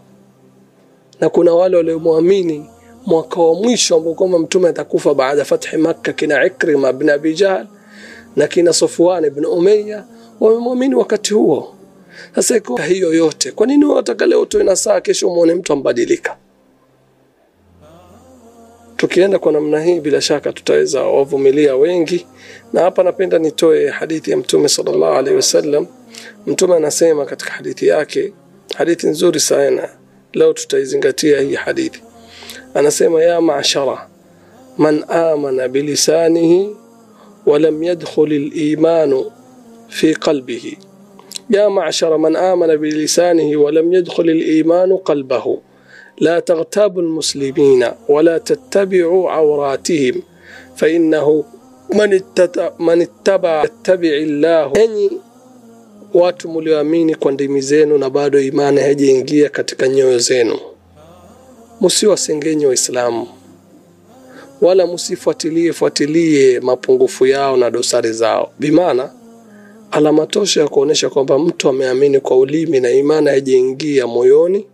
Na 1.21 1.29
kuna 1.29 1.53
wale 1.53 1.77
waliomwamini 1.77 2.65
mwaka 3.05 3.41
wa 3.41 3.53
mwisho 3.55 3.95
ambao 3.95 4.13
kwamba 4.13 4.39
mtume 4.39 4.69
atakufa 4.69 5.13
baada 5.13 5.39
ya 5.39 5.45
fathi 5.45 5.77
makka 5.77 6.13
kina 6.13 6.45
ikrima 6.45 6.93
bin 6.93 7.09
abi 7.09 7.33
jahl 7.33 7.65
na 8.35 8.47
kina 8.47 8.73
sofwan 8.73 9.25
ibn 9.25 9.45
umayya 9.45 10.05
wamemwamini 10.39 10.95
wakati 10.95 11.33
huo. 11.33 11.75
Sasa 12.35 12.61
hiyo 12.87 13.13
yote. 13.13 13.51
Kwa 13.51 13.67
nini 13.67 13.85
wataka 13.85 14.25
leo 14.25 14.41
utoe 14.41 14.63
na 14.63 14.75
saa 14.75 15.01
kesho 15.01 15.29
muone 15.29 15.53
mtu 15.55 15.73
ambadilika 15.73 16.37
Tukienda 18.97 19.39
kwa 19.39 19.51
namna 19.51 19.83
hii, 19.83 19.99
bila 19.99 20.21
shaka 20.21 20.53
tutaweza 20.53 21.03
wavumilia 21.03 21.75
wengi. 21.75 22.25
Na 22.73 22.81
hapa 22.81 23.03
napenda 23.03 23.39
nitoe 23.39 23.89
hadithi 23.89 24.31
ya 24.31 24.37
Mtume 24.37 24.69
sallallahu 24.69 25.13
alaihi 25.13 25.35
wasallam. 25.35 25.87
Mtume 26.47 26.75
anasema 26.75 27.25
katika 27.25 27.51
hadithi 27.51 27.87
yake, 27.87 28.33
hadithi 28.77 29.07
nzuri 29.07 29.39
sana, 29.39 29.89
leo 30.33 30.53
tutaizingatia 30.53 31.39
hii 31.41 31.55
hadithi. 31.55 32.01
Anasema, 32.73 33.23
ya 33.23 33.41
mashara 33.41 34.07
man 34.77 35.03
amana 35.07 35.67
bilisanihi 35.67 36.75
walam 37.45 37.83
yadkhul 37.83 38.29
limanu 38.29 39.31
fi 39.87 40.15
qalbihi, 40.15 40.77
ya 41.49 41.69
mashara 41.69 42.17
man 42.17 42.35
amana 42.35 42.77
bilisanihi 42.77 43.55
walam 43.55 43.93
yadkhul 43.93 44.29
al-imanu 44.29 44.97
qalbahu 44.97 45.61
لا 46.18 46.40
تغتابوا 46.40 47.02
المسلمين 47.02 47.84
ولا 48.08 48.38
تتبعوا 48.38 49.30
عوراتهم 49.30 50.22
فإنه 50.76 51.44
من, 51.94 52.12
اتت... 52.14 52.72
من 52.78 53.02
اتبع 53.02 53.64
يتبع 53.64 54.08
الله 54.08 54.72
enyi 54.72 55.10
watu 56.14 56.48
mlioamini 56.48 57.14
kwa 57.14 57.32
ndimi 57.32 57.60
zenu 57.60 57.98
na 57.98 58.10
bado 58.10 58.40
imani 58.40 58.80
haijaingia 58.80 59.48
katika 59.48 59.88
nyoyo 59.88 60.18
zenu 60.18 60.58
msiwasengenye 61.80 62.66
waislamu 62.66 63.28
wala 64.62 64.86
msifuatilie 64.86 65.72
fuatilie 65.72 66.60
mapungufu 66.60 67.26
yao 67.26 67.56
na 67.56 67.70
dosari 67.70 68.12
zao 68.12 68.50
bimaana 68.58 69.10
alama 69.90 70.26
tosha 70.26 70.60
ya 70.60 70.68
kuonyesha 70.68 71.10
kwamba 71.10 71.38
mtu 71.38 71.68
ameamini 71.68 72.20
kwa 72.20 72.36
ulimi 72.38 72.80
na 72.80 72.90
imani 72.90 73.26
haijaingia 73.28 74.06
moyoni 74.06 74.66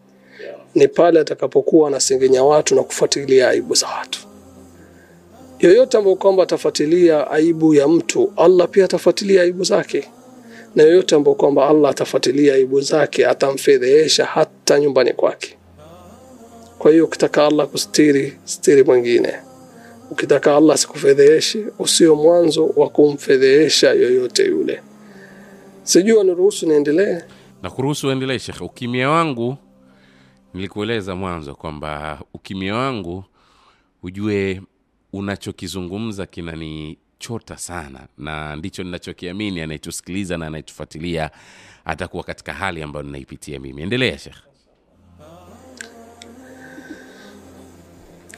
ni 0.76 0.88
pale 0.88 1.19
atakapokuwa 1.19 1.88
anasengenya 1.88 2.43
watu 2.43 2.76
na 2.76 2.84
kufuatilia 2.84 3.49
aibu 3.49 3.76
za 3.76 3.88
watu. 3.88 4.19
Yoyote 5.59 5.97
ambayo 5.97 6.15
kwamba 6.15 6.43
atafuatilia 6.43 7.32
aibu 7.32 7.74
ya 7.74 7.88
mtu 7.88 8.34
allah 8.38 8.67
pia 8.69 8.86
atafuatilia 8.86 9.41
aibu 9.41 9.63
zake. 9.63 10.07
Na 10.76 10.84
yoyote 10.84 11.15
ambayo 11.15 11.36
kwamba 11.36 11.67
allah 11.69 11.91
atafuatilia 11.91 12.53
aibu 12.53 12.82
zake 12.82 13.28
atamfedhehesha 13.28 14.26
hata 14.26 14.80
nyumbani 14.80 15.13
kwake. 15.13 15.57
Kwa 16.80 16.91
hiyo 16.91 17.05
ukitaka 17.05 17.45
allah 17.47 17.67
kustiri 17.67 18.38
stiri 18.43 18.84
mwingine. 18.84 19.34
Ukitaka 20.11 20.55
allah 20.57 20.78
sikufedheheshe 20.78 21.65
usio 21.80 22.15
mwanzo 22.15 22.74
wa 22.76 22.89
kumfedhehesha 22.89 23.89
yoyote 23.93 24.43
yule. 24.45 24.82
Sijui 25.84 26.17
waniruhusu 26.17 26.65
niendelee? 26.67 27.17
Na 27.63 27.69
kuruhusu 27.69 28.07
uendelee 28.07 28.39
shekhe 28.39 28.63
ukimya 28.63 29.09
wangu 29.09 29.57
nilikueleza 30.54 31.16
mwanzo 31.16 31.56
kwamba 31.56 32.22
ukimya 32.34 32.76
wangu 32.76 33.24
ujue 34.04 34.62
unachokizungumza 35.14 36.26
kinanichota 36.26 37.58
sana 37.58 37.99
na 38.18 38.56
ndicho 38.56 38.84
ninachokiamini 38.84 39.62
anayetusikiliza 39.62 40.38
na 40.38 40.47
anayetufuatilia 40.47 41.32
atakuwa 41.86 42.24
katika 42.24 42.54
hali 42.54 42.84
ambayo 42.84 43.06
ninaipitia 43.06 43.60
mimi. 43.60 43.82
Endelea 43.82 44.18
shekh 44.18 44.36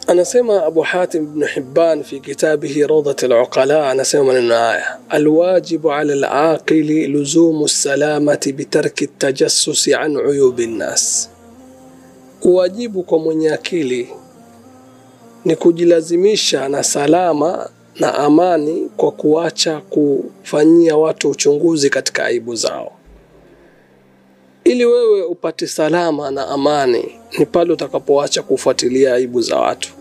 anasema 0.07 0.65
abu 0.65 0.81
hatim 0.81 1.33
bnu 1.33 1.45
hibban 1.45 2.03
fi 2.03 2.19
kitabihi 2.19 2.87
rawdat 2.87 3.23
luqala 3.23 3.89
anasema 3.91 4.23
maneno 4.23 4.55
haya 4.55 4.99
alwajibu 5.09 5.91
ala 5.93 6.15
laqili 6.15 7.07
luzumu 7.07 7.65
lsalamati 7.65 8.53
bitarki 8.53 9.07
tajassusi 9.07 9.93
an 9.93 10.17
uyubi 10.17 10.67
nnas 10.67 11.29
uwajibu 12.43 13.03
kwa 13.03 13.19
mwenye 13.19 13.51
akili 13.51 14.09
ni 15.45 15.55
kujilazimisha 15.55 16.69
na 16.69 16.83
salama 16.83 17.69
na 17.99 18.13
amani 18.15 18.89
kwa 18.97 19.11
kuacha 19.11 19.81
kufanyia 19.81 20.97
watu 20.97 21.29
uchunguzi 21.29 21.89
katika 21.89 22.25
aibu 22.25 22.55
zao. 22.55 22.91
Ili 24.63 24.85
wewe 24.85 25.23
upate 25.23 25.67
salama 25.67 26.31
na 26.31 26.47
amani 26.47 27.19
ni 27.39 27.45
pale 27.45 27.73
utakapoacha 27.73 28.43
kufuatilia 28.43 29.13
aibu 29.13 29.41
za 29.41 29.55
watu. 29.59 29.93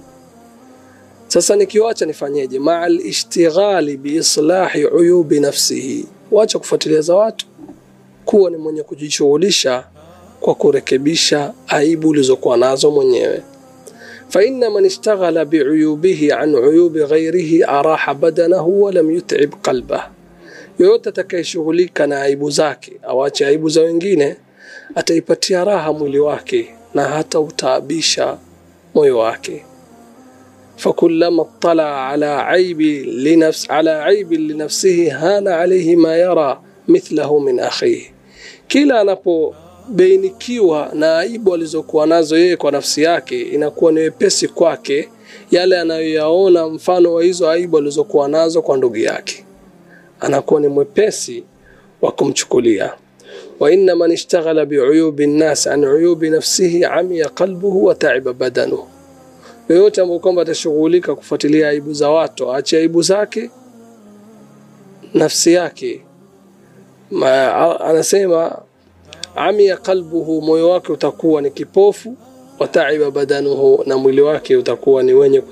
Sasa 1.28 1.56
nikiwacha 1.56 2.06
nifanyeje? 2.06 2.58
Maa 2.58 2.88
lishtighali 2.88 3.96
biislahi 3.96 4.84
uyubi 4.84 5.40
nafsihi. 5.40 6.06
Wacha 6.30 6.58
kufuatilia 6.58 7.00
za 7.00 7.14
watu. 7.14 7.46
Kuwa 8.24 8.50
ni 8.50 8.56
mwenye 8.56 8.82
kujishughulisha 8.82 9.84
kwa 10.42 10.54
kurekebisha 10.54 11.52
aibu 11.68 12.08
ulizokuwa 12.08 12.56
nazo 12.56 12.90
mwenyewe. 12.90 13.42
Faina 14.28 14.70
man 14.70 14.84
ishtaghala 14.84 15.44
biuyubihi 15.44 16.32
an 16.32 16.54
uyubi 16.54 17.00
ghairihi 17.04 17.62
araha 17.64 18.14
badanahu 18.14 18.82
walam 18.82 19.10
yutib 19.10 19.54
qalbah 19.62 20.10
yoyote 20.78 21.08
atakayeshughulika 21.08 22.06
na 22.06 22.22
aibu 22.22 22.50
zake 22.50 22.92
awache 23.02 23.46
aibu 23.46 23.68
za 23.68 23.80
wengine 23.80 24.36
ataipatia 24.94 25.64
raha 25.64 25.92
mwili 25.92 26.18
wake 26.20 26.74
na 26.94 27.04
hata 27.04 27.40
utaabisha 27.40 28.38
moyo 28.94 29.18
wake. 29.18 29.64
Fakullama 30.76 31.44
tala 31.58 32.08
ala 32.08 32.46
aibi 32.48 33.00
linafs, 33.04 33.70
ala 33.70 34.04
aibi 34.04 34.36
linafsihi 34.36 35.08
hana 35.08 35.58
alaihi 35.58 35.96
ma 35.96 36.16
yara 36.16 36.60
mithlahu 36.88 37.40
min 37.40 37.60
akhihi. 37.60 38.10
Kila 38.68 39.00
kubainikiwa 39.92 40.90
na 40.94 41.18
aibu 41.18 41.54
alizokuwa 41.54 42.06
nazo 42.06 42.38
yeye 42.38 42.56
kwa 42.56 42.72
nafsi 42.72 43.02
yake, 43.02 43.40
inakuwa 43.42 43.92
ni 43.92 44.00
wepesi 44.00 44.48
kwake 44.48 45.08
yale 45.50 45.78
anayoyaona 45.80 46.68
mfano 46.68 47.14
wa 47.14 47.22
hizo 47.22 47.50
aibu 47.50 47.78
alizokuwa 47.78 48.28
nazo 48.28 48.62
kwa 48.62 48.76
ndugu 48.76 48.96
yake, 48.96 49.44
anakuwa 50.20 50.60
ni 50.60 50.68
mwepesi 50.68 51.44
wa 52.02 52.12
kumchukulia. 52.12 52.92
wainna 53.60 53.96
man 53.96 54.12
ishtaghala 54.12 54.66
biuyubi 54.66 55.26
nnas 55.26 55.66
an 55.66 55.84
uyubi 55.84 56.30
nafsihi 56.30 56.84
amiya 56.84 57.28
qalbuhu 57.28 57.84
wa 57.84 57.94
taiba 57.94 58.32
badanuhu, 58.32 58.88
yoyote 59.68 60.00
ambayo 60.00 60.20
kwamba 60.20 60.42
atashughulika 60.42 61.14
kufuatilia 61.14 61.68
aibu 61.68 61.92
za 61.92 62.10
watu, 62.10 62.52
aache 62.52 62.76
aibu 62.78 63.02
zake, 63.02 63.50
nafsi 65.14 65.52
yake. 65.52 66.00
Ma, 67.10 67.80
anasema 67.80 68.61
amia 69.36 69.76
qalbuhu 69.76 70.42
moyo 70.42 70.70
wake 70.70 70.92
utakuwa 70.92 71.42
ni 71.42 71.50
kipofu 71.50 72.16
wataiba 72.58 73.10
badanuhu 73.10 73.82
na 73.86 73.96
mwili 73.96 74.20
wake 74.20 74.56
utakuwa 74.56 75.02
ni 75.02 75.12
wenye 75.14 75.42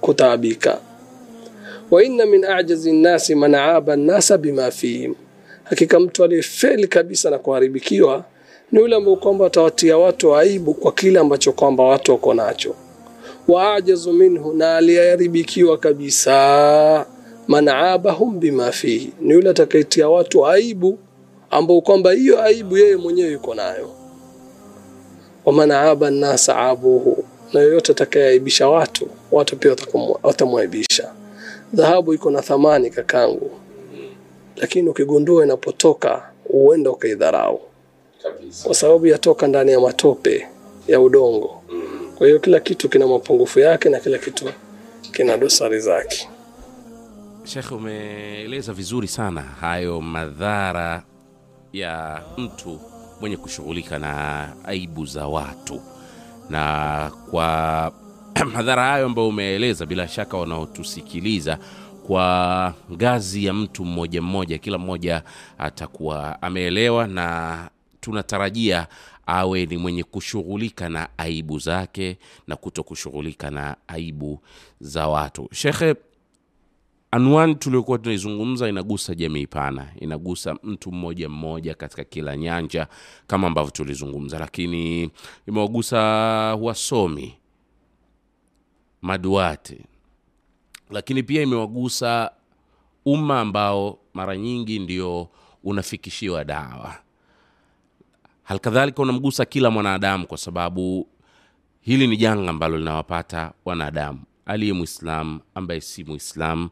kutaabika. 0.00 0.78
Wa 1.90 2.04
inna 2.04 2.26
min 2.26 2.44
ajazi 2.44 2.92
nnasi 2.92 3.34
man 3.34 3.54
aaba 3.54 3.96
nnasa 3.96 4.38
bima 4.38 4.70
fihim. 4.70 5.14
Hakika 5.64 6.00
mtu 6.00 6.24
aliyefeli 6.24 6.86
kabisa 6.88 7.30
na 7.30 7.38
kuharibikiwa 7.38 8.24
ni 8.72 8.80
yule 8.80 8.96
ambaye 8.96 9.16
kwamba 9.16 9.46
atawatia 9.46 9.98
watu 9.98 10.36
aibu 10.36 10.74
kwa 10.74 10.92
kile 10.92 11.18
ambacho 11.18 11.52
kwamba 11.52 11.84
watu 11.84 12.12
wako 12.12 12.34
nacho. 12.34 12.74
Waajazu 13.48 14.12
minhu 14.12 14.52
na 14.52 14.76
aliyeharibikiwa 14.76 15.78
kabisa 15.78 17.06
man 17.48 17.68
aabahum 17.68 18.40
bima 18.40 18.72
fihi. 18.72 19.12
Ni 19.20 19.32
yule 19.34 19.50
atakayetia 19.50 20.08
watu 20.08 20.46
aibu 20.46 20.98
ambao 21.50 21.80
kwamba 21.80 22.12
hiyo 22.12 22.42
aibu 22.42 22.78
yeye 22.78 22.96
mwenyewe 22.96 23.30
yuko 23.32 23.54
nayo. 23.54 23.90
Waman 25.44 25.70
aba 25.70 26.10
nnasa 26.10 26.56
abuhu 26.56 27.24
na 27.52 27.60
yoyote 27.60 27.92
atakayeaibisha 27.92 28.68
watu 28.68 29.08
watu 29.32 29.56
pia 29.56 29.76
watamwaibisha 30.22 31.12
dhahabu 31.72 32.14
iko 32.14 32.30
na 32.30 32.42
thamani 32.42 32.90
kakangu. 32.90 33.50
Lakini 34.56 34.88
ukigundua 34.88 35.44
inapotoka 35.44 36.22
huenda 36.52 36.90
ukaidharau. 36.90 37.60
Kwa 38.64 38.74
sababu 38.74 39.06
yatoka 39.06 39.46
ndani 39.46 39.72
ya 39.72 39.80
matope 39.80 40.48
ya 40.88 41.00
udongo. 41.00 41.62
Kwa 42.18 42.26
hiyo 42.26 42.38
kila 42.38 42.60
kitu 42.60 42.88
kina 42.88 43.06
mapungufu 43.06 43.60
yake 43.60 43.88
na 43.88 44.00
kila 44.00 44.18
kitu 44.18 44.44
kina 45.12 45.36
dosari 45.36 45.80
zake. 45.80 46.28
Shekhe, 47.44 47.74
umeeleza 47.74 48.72
vizuri 48.72 49.08
sana 49.08 49.40
hayo 49.40 50.00
madhara 50.00 51.02
ya 51.72 52.22
mtu 52.36 52.80
mwenye 53.20 53.36
kushughulika 53.36 53.98
na 53.98 54.48
aibu 54.64 55.06
za 55.06 55.26
watu, 55.26 55.80
na 56.50 57.12
kwa 57.30 57.92
madhara 58.54 58.82
hayo 58.82 59.06
ambayo 59.06 59.28
umeeleza, 59.28 59.86
bila 59.86 60.08
shaka 60.08 60.36
wanaotusikiliza 60.36 61.58
kwa 62.06 62.74
ngazi 62.92 63.44
ya 63.44 63.52
mtu 63.54 63.84
mmoja 63.84 64.22
mmoja, 64.22 64.58
kila 64.58 64.78
mmoja 64.78 65.22
atakuwa 65.58 66.42
ameelewa, 66.42 67.06
na 67.06 67.70
tunatarajia 68.00 68.86
awe 69.26 69.66
ni 69.66 69.76
mwenye 69.76 70.02
kushughulika 70.04 70.88
na 70.88 71.08
aibu 71.18 71.58
zake 71.58 72.18
na 72.46 72.56
kuto 72.56 72.82
kushughulika 72.82 73.50
na 73.50 73.76
aibu 73.88 74.40
za 74.80 75.08
watu. 75.08 75.48
Shekhe, 75.52 75.94
anwani 77.10 77.54
tuliokuwa 77.54 77.98
tunaizungumza 77.98 78.68
inagusa 78.68 79.14
jamii 79.14 79.46
pana, 79.46 79.88
inagusa 80.00 80.56
mtu 80.62 80.92
mmoja 80.92 81.28
mmoja 81.28 81.74
katika 81.74 82.04
kila 82.04 82.36
nyanja 82.36 82.86
kama 83.26 83.46
ambavyo 83.46 83.70
tulizungumza, 83.70 84.38
lakini 84.38 85.10
imewagusa 85.48 85.98
wasomi, 86.60 87.34
maduati, 89.02 89.80
lakini 90.90 91.22
pia 91.22 91.42
imewagusa 91.42 92.30
umma 93.04 93.40
ambao 93.40 93.98
mara 94.14 94.36
nyingi 94.36 94.78
ndio 94.78 95.28
unafikishiwa 95.64 96.44
dawa. 96.44 96.94
Halikadhalika 98.42 99.02
unamgusa 99.02 99.44
kila 99.44 99.70
mwanadamu, 99.70 100.26
kwa 100.26 100.38
sababu 100.38 101.08
hili 101.80 102.06
ni 102.06 102.16
janga 102.16 102.50
ambalo 102.50 102.78
linawapata 102.78 103.52
wanadamu, 103.64 104.20
aliye 104.46 104.72
Mwislamu, 104.72 105.40
ambaye 105.54 105.80
si 105.80 106.04
Mwislamu. 106.04 106.68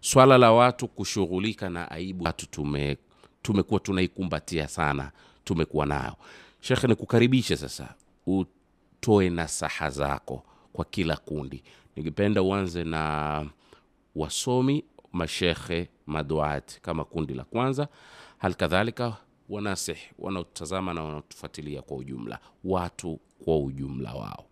Swala 0.00 0.38
la 0.38 0.52
watu 0.52 0.88
kushughulika 0.88 1.70
na 1.70 1.90
aibu 1.90 2.24
watu 2.24 2.46
tume 2.46 2.96
tumekuwa 3.42 3.80
tunaikumbatia 3.80 4.68
sana, 4.68 5.12
tumekuwa 5.44 5.86
nayo. 5.86 6.16
Shekhe, 6.60 6.86
nikukaribishe 6.86 7.56
sasa 7.56 7.94
utoe 8.26 9.30
nasaha 9.30 9.90
zako 9.90 10.42
kwa 10.72 10.84
kila 10.84 11.16
kundi. 11.16 11.62
Ningependa 11.96 12.42
uanze 12.42 12.84
na 12.84 13.46
wasomi, 14.16 14.84
mashekhe, 15.12 15.88
maduati 16.06 16.80
kama 16.82 17.04
kundi 17.04 17.34
la 17.34 17.44
kwanza, 17.44 17.88
hali 18.38 18.54
kadhalika 18.54 19.16
wanasih 19.48 19.96
wanaotazama 20.18 20.94
na 20.94 21.02
wanaotufuatilia 21.02 21.82
kwa 21.82 21.96
ujumla, 21.96 22.38
watu 22.64 23.20
kwa 23.44 23.58
ujumla 23.58 24.14
wao. 24.14 24.44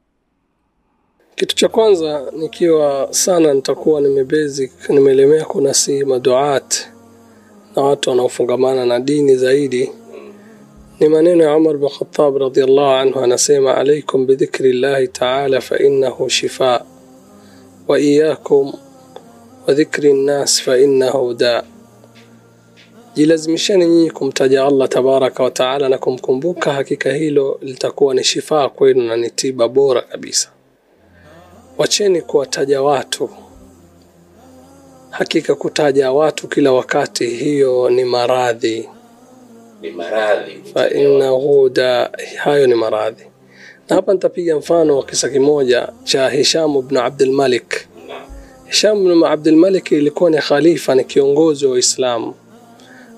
Kitu 1.37 1.57
cha 1.57 1.69
kwanza 1.69 2.33
nikiwa 2.37 3.09
sana 3.11 3.55
nitakuwa 3.55 4.01
nimebasic 4.01 4.89
nimelemea 4.91 5.45
kunasi 5.45 6.05
maduat 6.05 6.75
na 7.77 7.83
watu 7.83 8.11
wanaofungamana 8.11 8.87
na 8.87 9.01
dini 9.01 9.37
zaidi, 9.37 9.91
ni 11.01 11.09
maneno 11.09 11.45
ya 11.45 11.57
Umar 11.57 11.77
bin 11.77 11.89
Khattab 11.89 12.37
radhiallahu 12.37 12.91
anhu, 12.91 13.21
anasema 13.21 13.77
alaikum 13.77 14.27
bidhikri 14.27 14.73
llahi 14.73 15.09
taala 15.09 15.61
fa 15.61 15.79
innahu 15.79 16.29
shifa 16.29 16.85
wa 17.89 18.01
iyakum 18.01 18.73
nnas 20.15 20.63
fa 20.63 20.79
innahu 20.79 21.35
da, 21.35 21.65
jilazimisheni 23.15 23.87
nyinyi 23.87 24.11
kumtaja 24.11 24.65
Allah 24.65 24.89
tabaraka 24.89 25.43
wa 25.43 25.51
taala 25.51 25.89
na 25.89 25.99
kumkumbuka, 25.99 26.73
hakika 26.73 27.13
hilo 27.13 27.59
litakuwa 27.63 28.15
ni 28.15 28.25
shifaa 28.25 28.69
kwenu 28.69 29.03
na 29.03 29.17
ni 29.17 29.31
tiba 29.31 29.69
bora 29.69 30.01
kabisa. 30.01 30.51
Wacheni 31.79 32.23
kuwataja 32.23 32.83
watu. 32.83 33.31
Hakika 35.11 35.55
kutaja 35.55 36.13
watu 36.13 36.49
kila 36.49 36.73
wakati, 36.73 37.27
hiyo 37.27 37.91
ni 37.91 38.05
maradhi, 38.05 38.89
Ni 39.81 39.91
maradhi 39.91 40.53
fa 40.75 40.91
inna 40.91 41.29
huda, 41.29 42.11
hayo 42.37 42.67
ni 42.67 42.75
maradhi. 42.75 43.25
Na 43.89 43.97
hapa 43.97 44.13
nitapiga 44.13 44.57
mfano 44.57 44.97
wa 44.97 45.05
kisa 45.05 45.29
kimoja 45.29 45.89
cha 46.05 46.29
Hisham 46.29 46.77
ibn 46.77 46.97
Abdul 46.97 47.31
Malik. 47.33 47.87
Hisham 48.67 48.99
ibn 49.11 49.25
Abdul 49.25 49.57
Malik 49.57 49.93
ilikuwa 49.93 50.31
ni 50.31 50.39
khalifa, 50.39 50.95
ni 50.95 51.05
kiongozi 51.05 51.67
wa 51.67 51.73
Uislamu. 51.73 52.35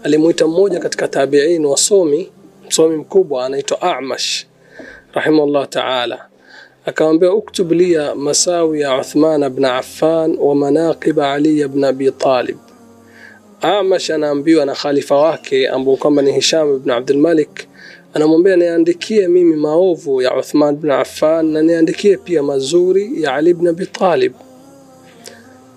Alimuita 0.02 0.46
mmoja 0.46 0.80
katika 0.80 1.08
tabiin 1.08 1.64
wasomi, 1.66 2.30
msomi 2.68 2.96
mkubwa 2.96 3.46
anaitwa 3.46 3.82
Amash 3.82 4.46
rahimahullah 5.12 5.68
taala 5.68 6.27
akamwambia 6.88 7.32
uktub 7.32 7.72
liya 7.72 8.14
masawi 8.14 8.80
ya 8.80 9.00
Uthman 9.00 9.48
bn 9.50 9.64
Affan 9.64 10.36
wa 10.40 10.54
manaqiba 10.54 11.32
Ali 11.32 11.68
bn 11.68 11.84
Abi 11.84 12.10
Talib. 12.10 12.56
Amash 13.60 14.10
anaambiwa 14.10 14.64
na 14.66 14.74
khalifa 14.74 15.16
wake 15.16 15.68
ambao 15.68 15.96
kwamba 15.96 16.22
ni 16.22 16.32
Hisham 16.32 16.78
bn 16.78 16.90
Abdul 16.90 17.16
Malik, 17.18 17.66
anamwambia 18.14 18.56
niandikie 18.56 19.28
mimi 19.28 19.56
maovu 19.56 20.22
ya 20.22 20.36
Uthman 20.36 20.76
bn 20.76 20.90
Affan 20.90 21.46
na 21.46 21.62
niandikie 21.62 22.16
pia 22.16 22.42
mazuri 22.42 23.22
ya 23.22 23.34
Ali 23.34 23.54
bn 23.54 23.66
Abi 23.68 23.86
Talib. 23.86 24.32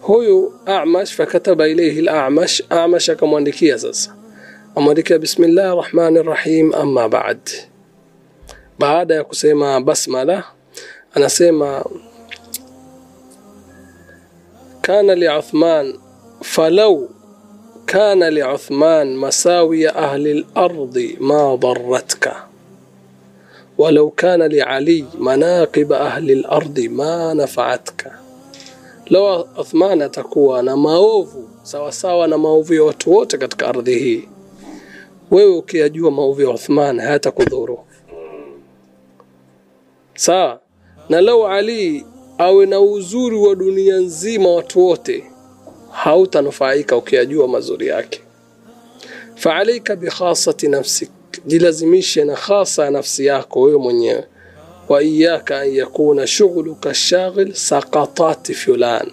Huyu 0.01 0.53
Amash 0.65 1.13
fakataba 1.15 1.67
ilayhi 1.67 1.99
al-Amash, 2.09 2.63
Amash 2.69 3.09
akamwandikia 3.09 3.79
sasa, 3.79 4.15
amwandikia 4.75 5.19
bismillahir 5.19 5.75
rahmanir 5.83 6.25
rahim, 6.25 6.73
amma 6.73 7.09
ba'd. 7.09 7.39
Baada 8.79 9.15
ya 9.15 9.23
kusema 9.23 9.81
basmala 9.81 10.43
anasema 11.13 11.85
kana 14.81 15.15
liuthman 15.15 15.99
falau 16.43 17.09
kana 17.85 18.29
liuthman 18.29 19.15
masawiya 19.15 19.95
ahli 19.95 20.45
lardi 20.55 21.17
ma 21.19 21.57
daratka 21.57 22.51
walau 23.77 24.11
kana 24.11 24.47
liali 24.47 25.05
manaqiba 25.19 26.01
ahli 26.01 26.35
lardi 26.45 26.89
ma 26.89 27.33
nafaatka, 27.33 28.09
lau 29.09 29.47
Uthman 29.57 30.01
atakuwa 30.01 30.63
na 30.63 30.77
maovu 30.77 31.49
sawasawa 31.63 32.27
na 32.27 32.37
maovu 32.37 32.73
ya 32.73 32.83
watu 32.83 33.11
wote 33.13 33.37
katika 33.37 33.67
ardhi 33.67 33.99
hii, 33.99 34.27
wewe 35.31 35.55
ukiyajua 35.57 36.11
maovu 36.11 36.41
ya 36.41 36.49
Uthman 36.49 36.99
hayatakudhuru. 36.99 37.79
Sawa 40.15 40.59
na 41.11 41.21
lau 41.21 41.47
Ali 41.47 42.05
awe 42.37 42.65
na 42.65 42.79
uzuri 42.79 43.35
wa 43.35 43.55
dunia 43.55 43.97
nzima 43.97 44.49
watu 44.49 44.85
wote, 44.85 45.23
hautanufaika 45.91 46.97
ukiyajua 46.97 47.47
mazuri 47.47 47.87
yake. 47.87 48.21
Faalaika 49.35 49.95
bikhasati 49.95 50.67
nafsik, 50.67 51.09
jilazimishe 51.45 52.23
na 52.23 52.35
khasa 52.35 52.85
ya 52.85 52.91
nafsi 52.91 53.25
yako 53.25 53.61
wewe 53.61 53.77
mwenyewe. 53.79 54.23
Wa 54.89 55.03
iyaka 55.03 55.59
an 55.59 55.73
yakuna 55.75 56.27
shughuluka 56.27 56.93
shaghil 56.93 57.53
sakatati 57.53 58.53
fulan, 58.53 59.11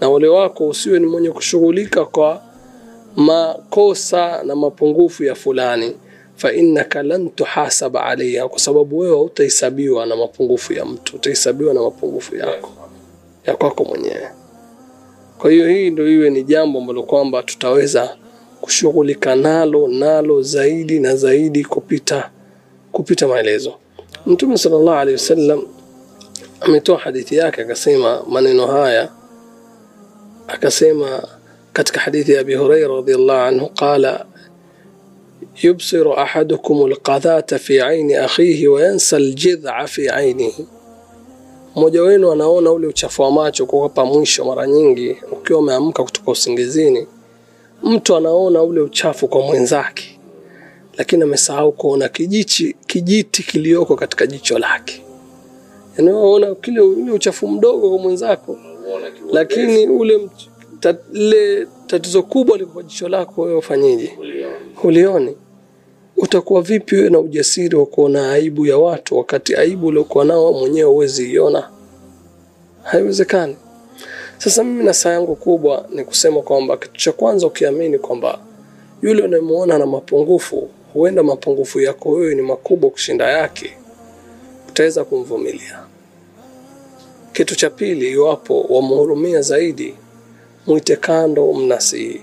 na 0.00 0.08
ole 0.08 0.28
wako 0.28 0.68
usiwe 0.68 0.98
ni 0.98 1.06
mwenye 1.06 1.30
kushughulika 1.30 2.04
kwa 2.04 2.42
makosa 3.16 4.42
na 4.42 4.56
mapungufu 4.56 5.24
ya 5.24 5.34
fulani 5.34 5.96
fa 6.42 6.52
innaka 6.52 7.02
lan 7.02 7.30
tuhasaba 7.30 8.04
alaiha, 8.04 8.48
kwa 8.48 8.58
sababu 8.58 8.98
wewe 8.98 9.14
hautahesabiwa 9.16 10.06
na 10.06 10.16
mapungufu 10.16 10.72
ya 10.72 10.84
mtu, 10.84 11.16
utahesabiwa 11.16 11.74
na 11.74 11.82
mapungufu 11.82 12.36
yako 12.36 12.70
ya 13.46 13.56
kwako 13.56 13.84
mwenyewe. 13.84 14.28
Kwa 15.38 15.50
hiyo 15.50 15.68
hii 15.68 15.90
ndio 15.90 16.10
iwe 16.12 16.30
ni 16.30 16.42
jambo 16.44 16.78
ambalo 16.78 17.02
kwamba 17.02 17.42
tutaweza 17.42 18.16
kushughulika 18.60 19.34
nalo 19.36 19.88
nalo 19.88 20.42
zaidi 20.42 21.00
na 21.00 21.16
zaidi 21.16 21.64
kupita 21.64 22.30
kupita 22.92 23.28
maelezo. 23.28 23.74
Mtume 24.26 24.58
sallallahu 24.58 24.96
alaihi 24.98 25.12
wasallam 25.12 25.62
ametoa 26.60 26.98
hadithi 26.98 27.36
yake 27.36 27.62
akasema 27.62 28.22
maneno 28.28 28.66
haya, 28.66 29.08
akasema 30.48 31.28
katika 31.72 32.00
hadithi 32.00 32.32
ya 32.32 32.40
Abi 32.40 32.54
Huraira 32.54 32.88
radhiallahu 32.88 33.40
anhu 33.40 33.68
qala 33.68 34.26
yubsiru 35.60 36.12
ahadukum 36.14 36.84
alqadhata 36.84 37.58
fi 37.58 37.80
aini 37.80 38.14
akhihi 38.14 38.68
wa 38.68 38.82
yansa 38.82 39.16
aljidha 39.16 39.86
fi 39.86 40.08
ainihi, 40.08 40.66
mmoja 41.76 42.02
wenu 42.02 42.32
anaona 42.32 42.72
ule 42.72 42.86
uchafu 42.86 43.22
wa 43.22 43.30
macho 43.30 43.66
kwa 43.66 43.82
hapa 43.82 44.04
mwisho. 44.04 44.44
Mara 44.44 44.66
nyingi 44.66 45.16
ukiwa 45.32 45.58
umeamka 45.58 46.02
kutoka 46.04 46.30
usingizini, 46.30 47.06
mtu 47.82 48.16
anaona 48.16 48.62
ule 48.62 48.80
uchafu 48.80 49.28
kwa 49.28 49.40
mwenzake, 49.42 50.18
lakini 50.96 51.22
amesahau 51.22 51.72
kuona 51.72 52.08
kijiti, 52.08 52.76
kijiti 52.86 53.42
kilioko 53.42 53.96
katika 53.96 54.26
jicho 54.26 54.58
lake. 54.58 55.02
Yani 55.98 56.10
unaona 56.10 56.54
kile 56.54 56.80
ule 56.80 57.12
uchafu 57.12 57.48
mdogo 57.48 57.88
kwa 57.90 57.98
mwenzako, 57.98 58.58
lakini 59.32 59.86
ule 59.88 60.28
tat, 60.80 60.96
le 61.12 61.66
tatizo 61.86 62.22
kubwa 62.22 62.58
liko 62.58 62.70
kwa 62.72 62.82
jicho 62.82 63.08
lako, 63.08 63.42
wewe 63.42 63.56
ufanyeje? 63.58 64.18
Hulioni. 64.74 65.36
Utakuwa 66.16 66.62
vipi 66.62 66.94
wewe 66.96 67.10
na 67.10 67.18
ujasiri 67.18 67.76
wa 67.76 67.86
kuona 67.86 68.32
aibu 68.32 68.66
ya 68.66 68.78
watu 68.78 69.18
wakati 69.18 69.54
aibu 69.56 69.86
uliokuwa 69.86 70.24
nao 70.24 70.52
mwenyewe 70.52 70.90
huwezi 70.90 71.32
iona? 71.32 71.70
Haiwezekani. 72.82 73.56
Sasa 74.38 74.64
mimi 74.64 74.84
na 74.84 74.94
yangu 75.10 75.36
kubwa 75.36 75.86
ni 75.94 76.04
kusema 76.04 76.42
kwamba 76.42 76.76
kitu 76.76 76.94
cha 77.00 77.12
kwanza 77.12 77.46
ukiamini 77.46 77.98
kwamba 77.98 78.38
yule 79.02 79.22
unayemuona 79.22 79.78
na 79.78 79.86
mapungufu, 79.86 80.68
huenda 80.92 81.22
mapungufu 81.22 81.80
yako 81.80 82.10
wewe 82.10 82.34
ni 82.34 82.42
makubwa 82.42 82.90
kushinda 82.90 83.28
yake, 83.30 83.76
utaweza 84.68 85.04
kumvumilia. 85.04 85.82
Kitu 87.32 87.56
cha 87.56 87.70
pili, 87.70 88.10
iwapo 88.10 88.60
wamhurumia 88.60 89.40
zaidi, 89.42 89.94
mwite 90.66 90.96
kando, 90.96 91.52
mnasihi, 91.52 92.22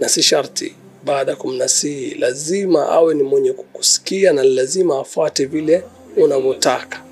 na 0.00 0.08
si 0.08 0.22
sharti 0.22 0.74
baada 1.04 1.30
ya 1.32 1.36
kumnasihi 1.36 2.14
lazima 2.14 2.88
awe 2.88 3.14
ni 3.14 3.22
mwenye 3.22 3.52
kukusikia 3.52 4.32
na 4.32 4.42
lazima 4.42 4.98
afuate 5.00 5.44
vile 5.44 5.84
unavyotaka. 6.16 7.02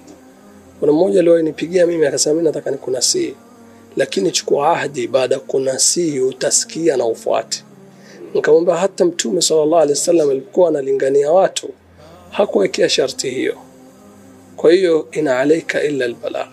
Kuna 0.80 0.92
mmoja 0.92 1.20
aliwahi 1.20 1.42
nipigia 1.42 1.86
mimi 1.86 2.06
akasema, 2.06 2.34
mimi 2.34 2.44
nataka 2.46 2.70
nikunasihi, 2.70 3.34
lakini 3.96 4.30
chukua 4.30 4.70
ahadi, 4.70 5.06
baada 5.08 5.34
ya 5.34 5.40
kunasihi 5.40 6.20
utasikia 6.20 6.96
na 6.96 7.04
ufuate. 7.06 7.64
Nikamwambia 8.34 8.74
hata 8.74 9.04
Mtume 9.04 9.42
sallallahu 9.42 9.74
alaihi 9.76 9.92
wasallam 9.92 10.30
alikuwa 10.30 10.68
analingania 10.68 11.32
watu 11.32 11.68
hakuwekea 12.30 12.88
sharti 12.88 13.30
hiyo. 13.30 13.56
Kwa 14.56 14.72
hiyo 14.72 15.08
ina 15.12 15.38
alaika 15.38 15.82
illa 15.82 16.04
albalagh, 16.04 16.48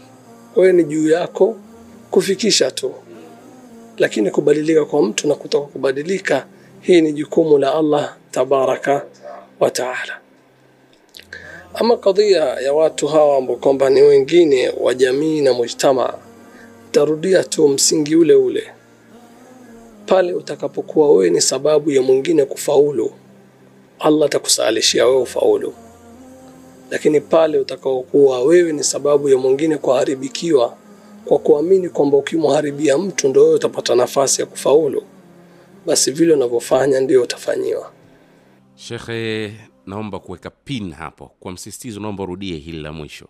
wewe 0.56 0.74
ni 0.74 0.84
juu 0.84 1.10
yako 1.10 1.56
kufikisha 2.12 2.72
tu, 2.72 2.94
lakini 3.98 4.32
kubadilika 4.32 4.86
kwa 4.86 5.02
mtu 5.04 5.28
na 5.28 5.36
kutoka 5.36 5.68
kubadilika, 5.68 6.46
hii 6.88 7.02
ni 7.02 7.14
jukumu 7.14 7.58
la 7.58 7.76
Allah 7.76 8.16
tabaraka 8.32 9.06
wa 9.60 9.70
taala. 9.72 10.20
Ama 11.74 11.98
kadhia 11.98 12.44
ya 12.44 12.74
watu 12.74 13.08
hawa 13.08 13.38
ambao 13.38 13.56
kwamba 13.56 13.90
ni 13.90 14.02
wengine 14.02 14.70
wa 14.80 14.94
jamii 14.94 15.42
na 15.42 15.54
mujtama, 15.54 16.14
tarudia 16.92 17.44
tu 17.44 17.68
msingi 17.68 18.16
ule 18.16 18.36
ule 18.36 18.64
pale 20.06 20.34
utakapokuwa 20.34 21.12
wewe 21.12 21.30
ni 21.30 21.42
sababu 21.42 21.92
ya 21.92 22.02
mwingine 22.02 22.46
kufaulu, 22.46 23.12
Allah 24.00 24.26
atakusalishia 24.26 25.06
wewe 25.08 25.22
ufaulu. 25.22 25.74
Lakini 26.92 27.22
pale 27.22 27.60
utakaokuwa 27.60 28.42
wewe 28.44 28.74
ni 28.74 28.84
sababu 28.84 29.30
ya 29.30 29.38
mwingine 29.38 29.78
kuharibikiwa 29.78 30.76
kwa 31.26 31.40
kuamini 31.40 31.90
kwamba 31.90 32.18
ukimharibia 32.18 32.98
mtu 32.98 33.28
ndio 33.28 33.42
wewe 33.44 33.56
utapata 33.56 33.96
nafasi 33.96 34.42
ya 34.42 34.48
kufaulu, 34.48 35.04
basi 35.88 36.12
vile 36.12 36.34
unavyofanya 36.34 37.00
ndio 37.00 37.24
utafanyiwa. 37.24 37.92
Shekhe, 38.76 39.54
naomba 39.86 40.20
kuweka 40.20 40.50
pin 40.50 40.92
hapo 40.94 41.32
kwa 41.40 41.52
msisitizo, 41.52 42.00
naomba 42.00 42.24
urudie 42.24 42.58
hili 42.58 42.80
la 42.82 42.92
mwisho 42.92 43.28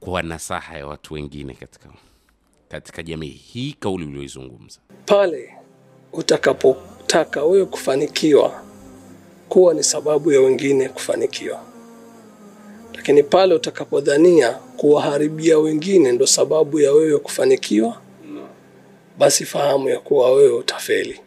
kwa 0.00 0.22
nasaha 0.22 0.78
ya 0.78 0.86
watu 0.86 1.14
wengine 1.14 1.54
katika, 1.54 1.88
katika 2.68 3.02
jamii 3.02 3.28
hii, 3.28 3.72
kauli 3.80 4.04
ulioizungumza 4.04 4.80
Pale 5.06 5.54
utakapotaka 6.12 7.44
wewe 7.44 7.64
kufanikiwa, 7.66 8.62
kuwa 9.48 9.74
ni 9.74 9.82
sababu 9.84 10.32
ya 10.32 10.40
wengine 10.40 10.88
kufanikiwa. 10.88 11.62
Lakini 12.94 13.22
pale 13.22 13.54
utakapodhania 13.54 14.50
kuwaharibia 14.52 15.58
wengine 15.58 16.12
ndo 16.12 16.26
sababu 16.26 16.80
ya 16.80 16.92
wewe 16.92 17.18
kufanikiwa, 17.18 18.00
basi 19.18 19.44
fahamu 19.44 19.88
ya 19.88 20.00
kuwa 20.00 20.32
wewe 20.32 20.52
utafeli. 20.52 21.20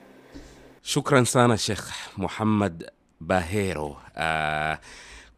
Shukran 0.88 1.25
sana 1.25 1.57
Shekh 1.57 1.83
Muhammad 2.17 2.88
Bahero. 3.19 3.97
Uh, 4.15 4.75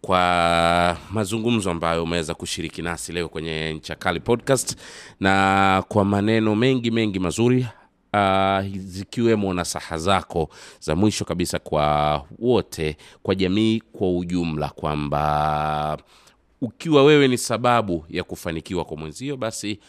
kwa 0.02 0.97
mazungumzo 1.12 1.72
ambayo 1.72 2.04
umeweza 2.04 2.34
kushiriki 2.34 2.82
nasi 2.82 3.12
leo 3.12 3.30
kwenye 3.30 3.74
Nchakali 3.74 4.20
podcast 4.20 4.78
na 5.20 5.84
kwa 5.88 6.06
maneno 6.06 6.56
mengi 6.56 6.91
mengi 6.91 7.20
mazuri 7.20 7.68
uh, 8.14 8.60
zikiwemo 8.78 9.54
nasaha 9.54 9.97
zako 9.97 10.50
za 10.80 10.95
mwisho 10.95 11.26
kabisa 11.26 11.60
kwa 11.60 12.26
wote, 12.39 12.97
kwa 13.24 13.36
jamii 13.36 13.82
kwa 13.91 14.18
ujumla, 14.18 14.70
kwamba 14.70 15.97
ukiwa 16.62 17.04
wewe 17.04 17.28
ni 17.28 17.38
sababu 17.38 18.06
ya 18.10 18.24
kufanikiwa 18.24 18.86
kwa 18.86 18.97
mwenzio, 18.97 19.38
basi 19.38 19.80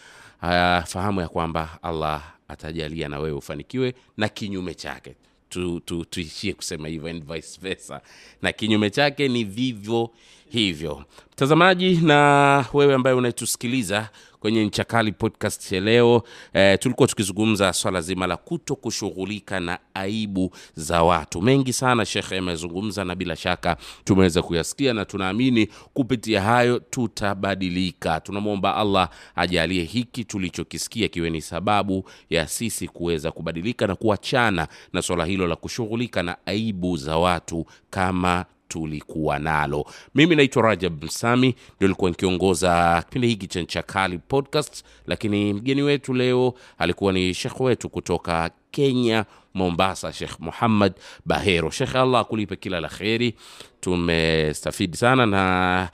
uh, 0.42 0.48
fahamu 0.84 1.20
ya 1.20 1.28
kwamba 1.28 1.78
Allah 1.82 2.22
atajalia 2.48 3.08
na 3.08 3.18
wewe 3.18 3.36
ufanikiwe 3.36 3.94
na 4.16 4.28
kinyume 4.28 4.74
chake 4.74 5.16
tu, 5.51 5.80
tu, 5.80 6.05
tuishie 6.05 6.53
kusema 6.53 6.88
hivyo 6.88 7.11
and 7.11 7.24
vice 7.34 7.59
versa, 7.62 8.01
na 8.42 8.53
kinyume 8.53 8.90
chake 8.90 9.28
ni 9.28 9.44
vivyo 9.44 10.11
hivyo. 10.51 11.05
Mtazamaji 11.32 11.96
na 11.96 12.64
wewe 12.72 12.94
ambaye 12.94 13.16
unaitusikiliza 13.16 14.09
kwenye 14.41 14.64
Nchakali 14.64 15.12
podcast 15.12 15.72
ya 15.72 15.80
leo 15.80 16.22
eh, 16.53 16.78
tulikuwa 16.78 17.09
tukizungumza 17.09 17.72
swala 17.72 18.01
zima 18.01 18.26
la 18.26 18.36
kuto 18.36 18.76
kushughulika 18.76 19.61
na 19.61 19.78
aibu 19.95 20.51
za 20.74 21.03
watu. 21.03 21.43
Mengi 21.43 21.72
sana 21.72 22.05
shekhe 22.07 22.38
amezungumza, 22.38 23.05
na 23.05 23.14
bila 23.14 23.36
shaka 23.36 23.76
tumeweza 24.05 24.43
kuyasikia, 24.43 24.95
na 24.95 25.05
tunaamini 25.05 25.66
kupitia 25.95 26.43
hayo 26.43 26.78
tutabadilika. 26.78 28.20
Tunamwomba 28.20 28.76
Allah 28.76 29.09
ajalie 29.36 29.84
hiki 29.84 30.24
tulichokisikia 30.24 31.09
kiwe 31.09 31.30
ni 31.30 31.41
sababu 31.41 32.09
ya 32.30 32.49
sisi 32.49 32.88
kuweza 32.88 33.30
kubadilika 33.32 33.86
na 33.86 33.95
kuachana 33.97 34.68
na 34.93 35.03
swala 35.03 35.24
hilo 35.24 35.47
la 35.47 35.57
kushughulika 35.57 36.22
na 36.22 36.36
aibu 36.47 36.97
za 36.97 37.16
watu 37.16 37.66
kama 37.91 38.45
tulikuwa 38.70 39.38
nalo. 39.38 39.84
Mimi 40.14 40.36
naitwa 40.36 40.62
Rajab 40.62 41.04
Msami, 41.04 41.54
ndio 41.76 41.86
ilikuwa 41.88 42.10
nikiongoza 42.10 43.02
kipindi 43.06 43.28
hiki 43.28 43.46
cha 43.46 43.60
Nchakali 43.60 44.18
podcast, 44.18 44.84
lakini 45.06 45.52
mgeni 45.52 45.82
wetu 45.82 46.14
leo 46.14 46.54
alikuwa 46.78 47.12
ni 47.12 47.34
shekh 47.34 47.60
wetu 47.60 47.88
kutoka 47.88 48.50
Kenya, 48.70 49.24
Mombasa, 49.54 50.12
Shekh 50.12 50.40
Muhammad 50.40 50.92
Bahero. 51.26 51.70
Shekh, 51.70 51.96
Allah 51.96 52.20
akulipe 52.20 52.56
kila 52.56 52.80
la 52.80 52.88
kheri. 52.88 53.34
Tumestafidi 53.80 54.96
sana 54.96 55.26
na 55.26 55.90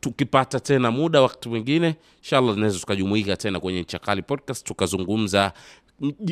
tukipata 0.00 0.60
tena 0.60 0.90
muda 0.90 1.22
wakati 1.22 1.48
mwingine 1.48 1.94
inshallah 2.22 2.54
tunaweza 2.54 2.78
tukajumuika 2.78 3.36
tena 3.36 3.60
kwenye 3.60 3.80
Nchakali 3.82 4.22
podcast 4.22 4.66
tukazungumza 4.66 5.52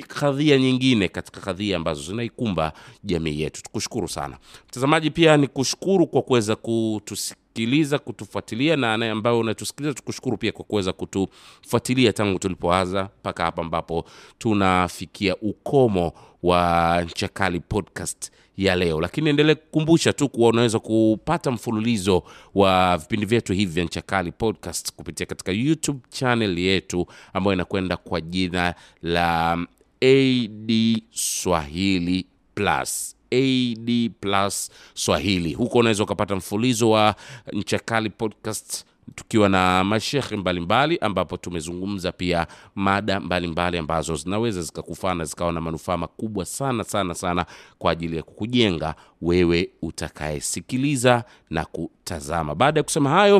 kadhia 0.08 0.58
nyingine 0.58 1.08
katika 1.08 1.40
kadhia 1.40 1.76
ambazo 1.76 2.02
zinaikumba 2.02 2.72
jamii 3.04 3.40
yetu. 3.40 3.62
Tukushukuru 3.62 4.08
sana 4.08 4.38
mtazamaji, 4.68 5.10
pia 5.10 5.36
ni 5.36 5.46
kushukuru 5.48 6.06
kwa 6.06 6.22
kuweza 6.22 6.56
kutusikiliza, 6.56 7.98
kutufuatilia, 7.98 8.76
na 8.76 8.96
naye 8.96 9.10
ambayo 9.12 9.38
unatusikiliza, 9.38 9.94
tukushukuru 9.94 10.36
pia 10.36 10.52
kwa 10.52 10.64
kuweza 10.64 10.92
kutufuatilia 10.92 12.12
tangu 12.12 12.38
tulipoanza 12.38 13.08
mpaka 13.20 13.44
hapa 13.44 13.62
ambapo 13.62 14.04
tunafikia 14.38 15.36
ukomo 15.36 16.12
wa 16.42 17.02
Nchakali 17.04 17.60
podcast 17.60 18.30
ya 18.56 18.76
leo, 18.76 19.00
lakini 19.00 19.30
endelee 19.30 19.54
kukumbusha 19.54 20.12
tu 20.12 20.28
kuwa 20.28 20.48
unaweza 20.48 20.78
kupata 20.78 21.50
mfululizo 21.50 22.22
wa 22.54 22.96
vipindi 22.96 23.26
vyetu 23.26 23.52
hivi 23.52 23.72
vya 23.72 23.84
Nchakali 23.84 24.32
podcast 24.32 24.92
kupitia 24.92 25.26
katika 25.26 25.52
YouTube 25.52 26.00
channel 26.10 26.58
yetu 26.58 27.06
ambayo 27.32 27.54
inakwenda 27.54 27.96
kwa 27.96 28.20
jina 28.20 28.74
la 29.02 29.52
AD 30.00 31.02
Swahili 31.10 32.26
Plus. 32.54 33.16
AD 33.30 34.10
Plus 34.20 34.70
Swahili. 34.94 35.52
Huko 35.52 35.78
unaweza 35.78 36.02
ukapata 36.04 36.36
mfululizo 36.36 36.90
wa 36.90 37.14
Nchakali 37.52 38.10
podcast 38.10 38.84
tukiwa 39.14 39.48
na 39.48 39.84
mashekhe 39.84 40.36
mbalimbali 40.36 40.98
ambapo 40.98 41.36
tumezungumza 41.36 42.12
pia 42.12 42.46
mada 42.74 43.20
mbalimbali 43.20 43.78
ambazo 43.78 44.16
zinaweza 44.16 44.62
zikakufana 44.62 45.24
zikawa 45.24 45.52
na 45.52 45.60
manufaa 45.60 45.96
makubwa 45.96 46.44
sana 46.44 46.84
sana 46.84 47.14
sana 47.14 47.46
kwa 47.78 47.92
ajili 47.92 48.16
ya 48.16 48.22
kukujenga 48.22 48.94
wewe 49.22 49.70
utakayesikiliza 49.82 51.24
na 51.50 51.64
kutazama. 51.64 52.54
Baada 52.54 52.80
ya 52.80 52.84
kusema 52.84 53.10
hayo, 53.10 53.36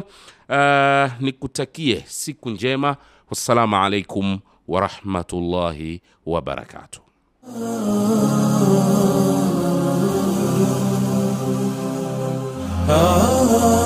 uh, 0.48 1.22
nikutakie 1.22 2.04
siku 2.06 2.50
njema. 2.50 2.96
Wassalamu 3.30 3.76
alaikum 3.76 4.38
warahmatullahi 4.68 6.00
wabarakatuh. 6.26 7.00
Ah, 12.86 12.92
ah, 12.92 13.80
ah. 13.80 13.83